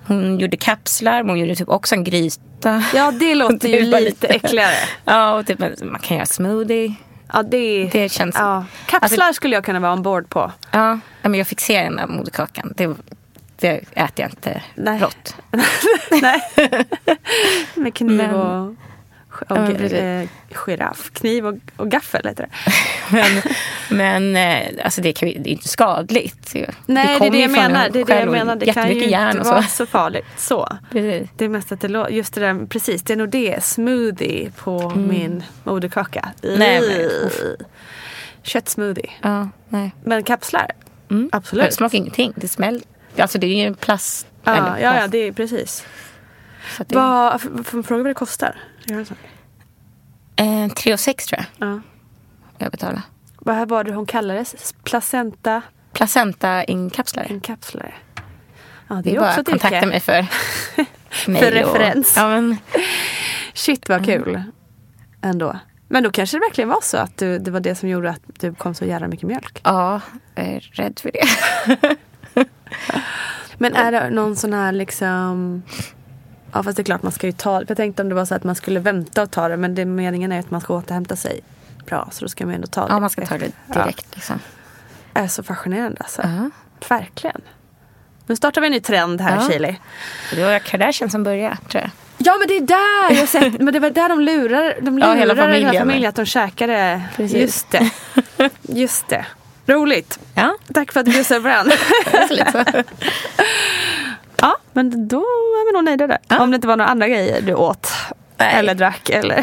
hon 0.08 0.40
gjorde 0.40 0.58
kapslar, 0.58 1.24
men 1.24 1.30
hon 1.30 1.40
gjorde 1.40 1.56
typ 1.56 1.70
också 1.70 1.96
en 1.96 2.04
gryta. 2.04 2.84
Ja, 2.96 3.12
det 3.12 3.36
låter 3.44 3.68
ju 3.70 3.82
lite 4.00 4.28
äckligare. 4.28 4.76
Ja, 5.06 5.34
och 5.34 5.46
typ, 5.48 5.60
man 5.84 6.00
kan 6.02 6.18
göra 6.18 6.26
smoothie. 6.26 6.96
Ja, 7.34 7.44
det, 7.44 7.90
Det 7.92 8.10
känns... 8.10 8.36
ja. 8.40 8.66
Kapslar 8.86 9.34
skulle 9.34 9.56
jag 9.56 9.66
kunna 9.66 9.80
vara 9.80 9.94
ombord 9.94 10.30
på. 10.30 10.52
Ja, 10.72 11.00
men 11.22 11.34
jag 11.36 11.48
fick 11.48 11.60
se 11.62 11.84
den 11.84 11.96
där 11.96 12.08
moderkakan. 12.08 12.74
Det, 12.78 12.96
det 13.60 13.70
äter 13.78 14.12
jag 14.16 14.30
inte 14.30 14.62
Nej. 14.76 15.00
rått. 15.00 15.36
Nej. 16.22 16.42
Med 17.76 17.94
kniv 17.96 18.12
Men- 18.12 18.78
och, 19.42 19.58
Ja, 19.58 19.72
eh, 19.72 20.28
giraff. 20.66 21.12
Kniv 21.14 21.48
och, 21.48 21.56
och 21.76 21.92
gaffel 21.92 22.28
heter 22.28 22.44
det. 22.44 22.72
Men, 23.12 23.42
men 23.90 24.36
eh, 24.36 24.86
alltså 24.86 25.02
det, 25.02 25.14
kan, 25.14 25.30
det 25.30 25.36
är 25.36 25.48
inte 25.48 25.68
skadligt. 25.68 26.54
Nej, 26.54 26.68
det, 26.86 27.14
är 27.14 27.20
kommer 27.20 27.32
det 27.32 27.40
jag 27.40 27.52
menar. 27.52 27.86
en 27.86 27.92
Det 27.92 28.00
är 28.02 28.06
det 28.06 28.20
jag 28.20 28.32
menar. 28.32 28.56
Det 28.56 28.74
kan 28.74 28.90
ju 28.90 29.04
inte 29.04 29.38
vara 29.44 29.64
så 29.64 29.86
farligt. 29.86 30.26
Så. 30.38 30.78
Precis. 30.92 31.30
Det 31.38 31.46
är 31.46 31.50
mest 31.50 31.72
att 31.72 31.82
det 31.82 31.88
lå- 31.88 32.10
just 32.10 32.34
det 32.34 32.42
där, 32.42 32.66
precis. 32.66 33.04
Det 33.04 33.14
är 33.14 33.18
nog 33.18 33.30
det. 33.30 33.64
Smoothie 33.64 34.52
på 34.58 34.90
min 34.90 35.44
moderkaka. 35.64 36.30
Mm. 36.44 36.60
Nej, 36.60 36.82
men, 36.82 36.90
Ugh. 37.02 37.26
uff. 37.26 37.42
Köttsmoothie. 38.44 39.10
Ja, 39.22 39.50
nej. 39.70 39.92
Men 40.04 40.24
kapslar? 40.24 40.72
Mm. 41.12 41.30
Absolut. 41.32 41.66
Det 41.66 41.72
smakar 41.72 41.98
ingenting. 41.98 42.34
Det 42.36 42.48
smäller. 42.48 42.82
Alltså 43.18 43.38
det 43.38 43.48
är 43.48 43.56
ju 43.58 43.64
en 43.68 43.76
plast. 43.76 44.28
Ja, 44.44 44.52
eller 44.52 44.68
ja, 44.68 44.92
plast. 44.92 45.02
ja, 45.02 45.08
det 45.08 45.18
är 45.18 45.32
precis. 45.32 45.86
Det, 46.78 46.96
Vad, 46.96 47.42
får 47.42 47.74
man 47.78 47.84
fråga 47.84 48.04
vad 48.04 48.10
det 48.10 48.14
kostar? 48.14 48.56
Eh, 50.36 50.68
3 50.74 50.94
och 50.94 51.00
6 51.00 51.26
tror 51.26 51.46
jag 51.60 51.70
Ja. 51.70 51.82
jag 52.58 52.72
betalar. 52.72 53.02
Vad 53.40 53.70
var 53.70 53.84
det 53.84 53.94
hon 53.94 54.06
kallades? 54.06 54.76
Placenta 54.84 55.62
Placenta-inkapslare. 55.94 57.28
inkapslare. 57.30 57.94
Ja, 58.88 58.96
det, 58.96 59.02
Det 59.02 59.10
är 59.10 59.16
är 59.16 59.20
bara 59.20 59.30
också 59.30 59.40
att 59.42 59.48
kontakta 59.50 59.86
mig 59.88 60.00
för 60.00 60.22
För 61.10 61.32
mail 61.32 61.44
och- 61.46 61.52
referens. 61.54 62.14
Ja, 62.18 62.28
men, 62.28 62.58
Shit 63.54 63.90
vad 63.90 64.06
kul. 64.06 64.44
Ändå. 65.22 65.60
Men 65.88 66.04
då 66.04 66.12
kanske 66.12 66.38
det 66.38 66.42
verkligen 66.42 66.70
var 66.70 66.82
så 66.82 66.98
att 66.98 67.18
du, 67.18 67.40
det 67.40 67.52
var 67.52 67.60
det 67.60 67.76
som 67.76 67.90
gjorde 67.90 68.10
att 68.10 68.22
du 68.40 68.56
kom 68.56 68.74
så 68.76 68.86
jävla 68.86 69.08
mycket 69.08 69.28
mjölk. 69.28 69.62
ja, 69.64 70.02
jag 70.36 70.46
är 70.46 70.60
rädd 70.60 71.00
för 71.00 71.12
det. 71.12 71.26
Men 73.58 73.76
är 73.76 73.92
det 73.92 74.10
någon 74.10 74.36
sån 74.36 74.54
här 74.54 74.72
liksom... 74.72 75.64
Ja 76.56 76.64
fast 76.64 76.76
det 76.78 76.82
är 76.82 76.84
klart 76.84 77.04
man 77.04 77.12
ska 77.12 77.28
ju 77.28 77.34
ta 77.34 77.60
det. 77.60 77.66
Jag 77.68 77.78
tänkte 77.78 78.02
om 78.02 78.10
det 78.10 78.16
var 78.16 78.26
så 78.26 78.36
att 78.36 78.44
man 78.44 78.56
skulle 78.56 78.80
vänta 78.80 79.22
och 79.24 79.32
ta 79.32 79.48
det. 79.48 79.58
Men 79.58 79.76
det 79.76 79.86
meningen 79.86 80.32
är 80.32 80.40
att 80.40 80.52
man 80.52 80.62
ska 80.62 80.74
återhämta 80.74 81.16
sig 81.16 81.40
bra. 81.86 82.10
Så 82.12 82.26
då 82.26 82.30
ska 82.30 82.46
man 82.46 82.56
ändå 82.56 82.68
ta 82.68 82.88
det. 82.88 82.94
Ja, 82.94 83.00
man 83.00 83.10
ska 83.10 83.26
ta 83.26 83.38
det 83.38 83.52
direkt. 83.74 84.16
Liksom. 84.16 84.40
Ja, 85.14 85.22
är 85.22 85.28
så 85.28 85.44
fascinerande 85.44 85.98
alltså. 86.00 86.22
Ja. 86.22 86.50
Verkligen. 86.90 87.42
Nu 88.28 88.36
startar 88.36 88.62
vi 88.62 88.68
en 88.68 88.74
ny 88.74 88.80
trend 88.80 89.22
här 89.22 89.36
Ja. 89.42 89.50
Chili. 89.52 89.76
Det 90.36 90.44
var 90.46 90.60
Kardashian 90.60 91.10
som 91.10 91.24
började, 91.24 91.58
tror 91.70 91.82
jag. 91.82 91.92
Ja 92.18 92.38
men 92.40 92.48
det 92.48 92.58
är 92.58 92.62
där 92.62 93.20
jag 93.20 93.30
sett, 93.30 93.62
men 93.62 93.74
det 93.74 93.80
var 93.80 93.90
där 93.90 94.10
de 94.10 94.20
lurar, 94.20 94.76
de 94.82 95.00
Ja, 95.00 95.14
hela 95.14 95.34
den 95.34 95.44
här 95.44 95.52
familjen. 95.54 95.82
familjen 95.82 96.10
att 96.10 96.16
de 96.16 96.26
käkade. 96.26 97.02
Precis. 97.16 97.38
Just 97.42 97.72
det. 97.72 97.90
Just 98.62 99.08
det. 99.08 99.26
Roligt. 99.68 100.20
Ja, 100.34 100.56
Tack 100.74 100.92
för 100.92 101.00
att 101.00 101.06
du 101.06 101.12
bjöd 101.12 101.32
över 101.32 101.64
den. 101.64 101.72
Ja, 104.42 104.58
men 104.74 105.08
då 105.08 105.20
är 105.20 105.72
vi 105.72 105.78
nog 105.78 105.86
nöjda 105.86 106.08
där. 106.08 106.40
Om 106.40 106.52
det 106.52 106.56
inte 106.56 106.68
var 106.68 106.78
några 106.78 106.92
andra 106.92 107.08
grejer 107.08 107.42
du 107.42 107.54
åt. 107.54 107.92
Nej. 108.38 108.56
Eller 108.56 108.76
drack 108.76 109.10
eller 109.10 109.36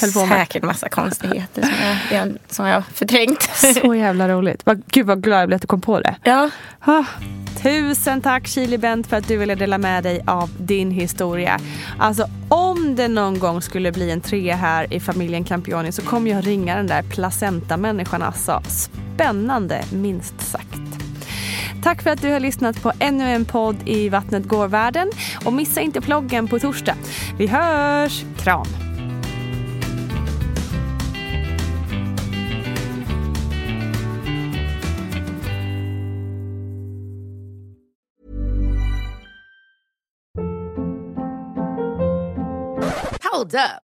höll 0.00 0.12
på 0.12 0.26
med. 0.26 0.38
Säkert 0.38 0.62
massa 0.62 0.88
konstigheter 0.88 1.62
som 1.62 2.16
jag, 2.16 2.36
som 2.48 2.66
jag 2.66 2.82
förträngt. 2.94 3.42
Så 3.82 3.94
jävla 3.94 4.28
roligt. 4.28 4.62
Gud 4.86 5.06
vad 5.06 5.22
glad 5.22 5.40
jag 5.40 5.48
blev 5.48 5.56
att 5.56 5.62
du 5.62 5.66
kom 5.66 5.80
på 5.80 6.00
det. 6.00 6.16
Ja, 6.22 6.50
Ah, 6.86 7.04
tusen 7.62 8.22
tack 8.22 8.46
Chili 8.46 8.78
Bent 8.78 9.06
för 9.06 9.16
att 9.16 9.28
du 9.28 9.36
ville 9.36 9.54
dela 9.54 9.78
med 9.78 10.02
dig 10.02 10.22
av 10.26 10.50
din 10.58 10.90
historia. 10.90 11.60
Alltså 11.98 12.26
om 12.48 12.94
det 12.96 13.08
någon 13.08 13.38
gång 13.38 13.62
skulle 13.62 13.92
bli 13.92 14.10
en 14.10 14.20
trea 14.20 14.56
här 14.56 14.92
i 14.94 15.00
familjen 15.00 15.44
Campioni 15.44 15.92
så 15.92 16.02
kommer 16.02 16.30
jag 16.30 16.46
ringa 16.46 16.76
den 16.76 16.86
där 16.86 17.02
placenta-människan 17.02 18.22
alltså. 18.22 18.62
Spännande 18.68 19.84
minst 19.92 20.40
sagt. 20.40 20.83
Tack 21.84 22.02
för 22.02 22.10
att 22.10 22.22
du 22.22 22.32
har 22.32 22.40
lyssnat 22.40 22.82
på 22.82 22.92
ännu 22.98 23.24
en 23.24 23.44
podd 23.44 23.76
i 23.88 24.08
Vattnet 24.08 24.44
går-världen. 24.44 25.10
Och 25.44 25.52
missa 25.52 25.80
inte 25.80 26.00
ploggen 26.00 26.48
på 26.48 26.58
torsdag. 26.58 26.96
Vi 27.38 27.46
hörs! 27.46 28.24
Kram! 28.38 28.66
Hold 43.32 43.54
up. 43.54 43.93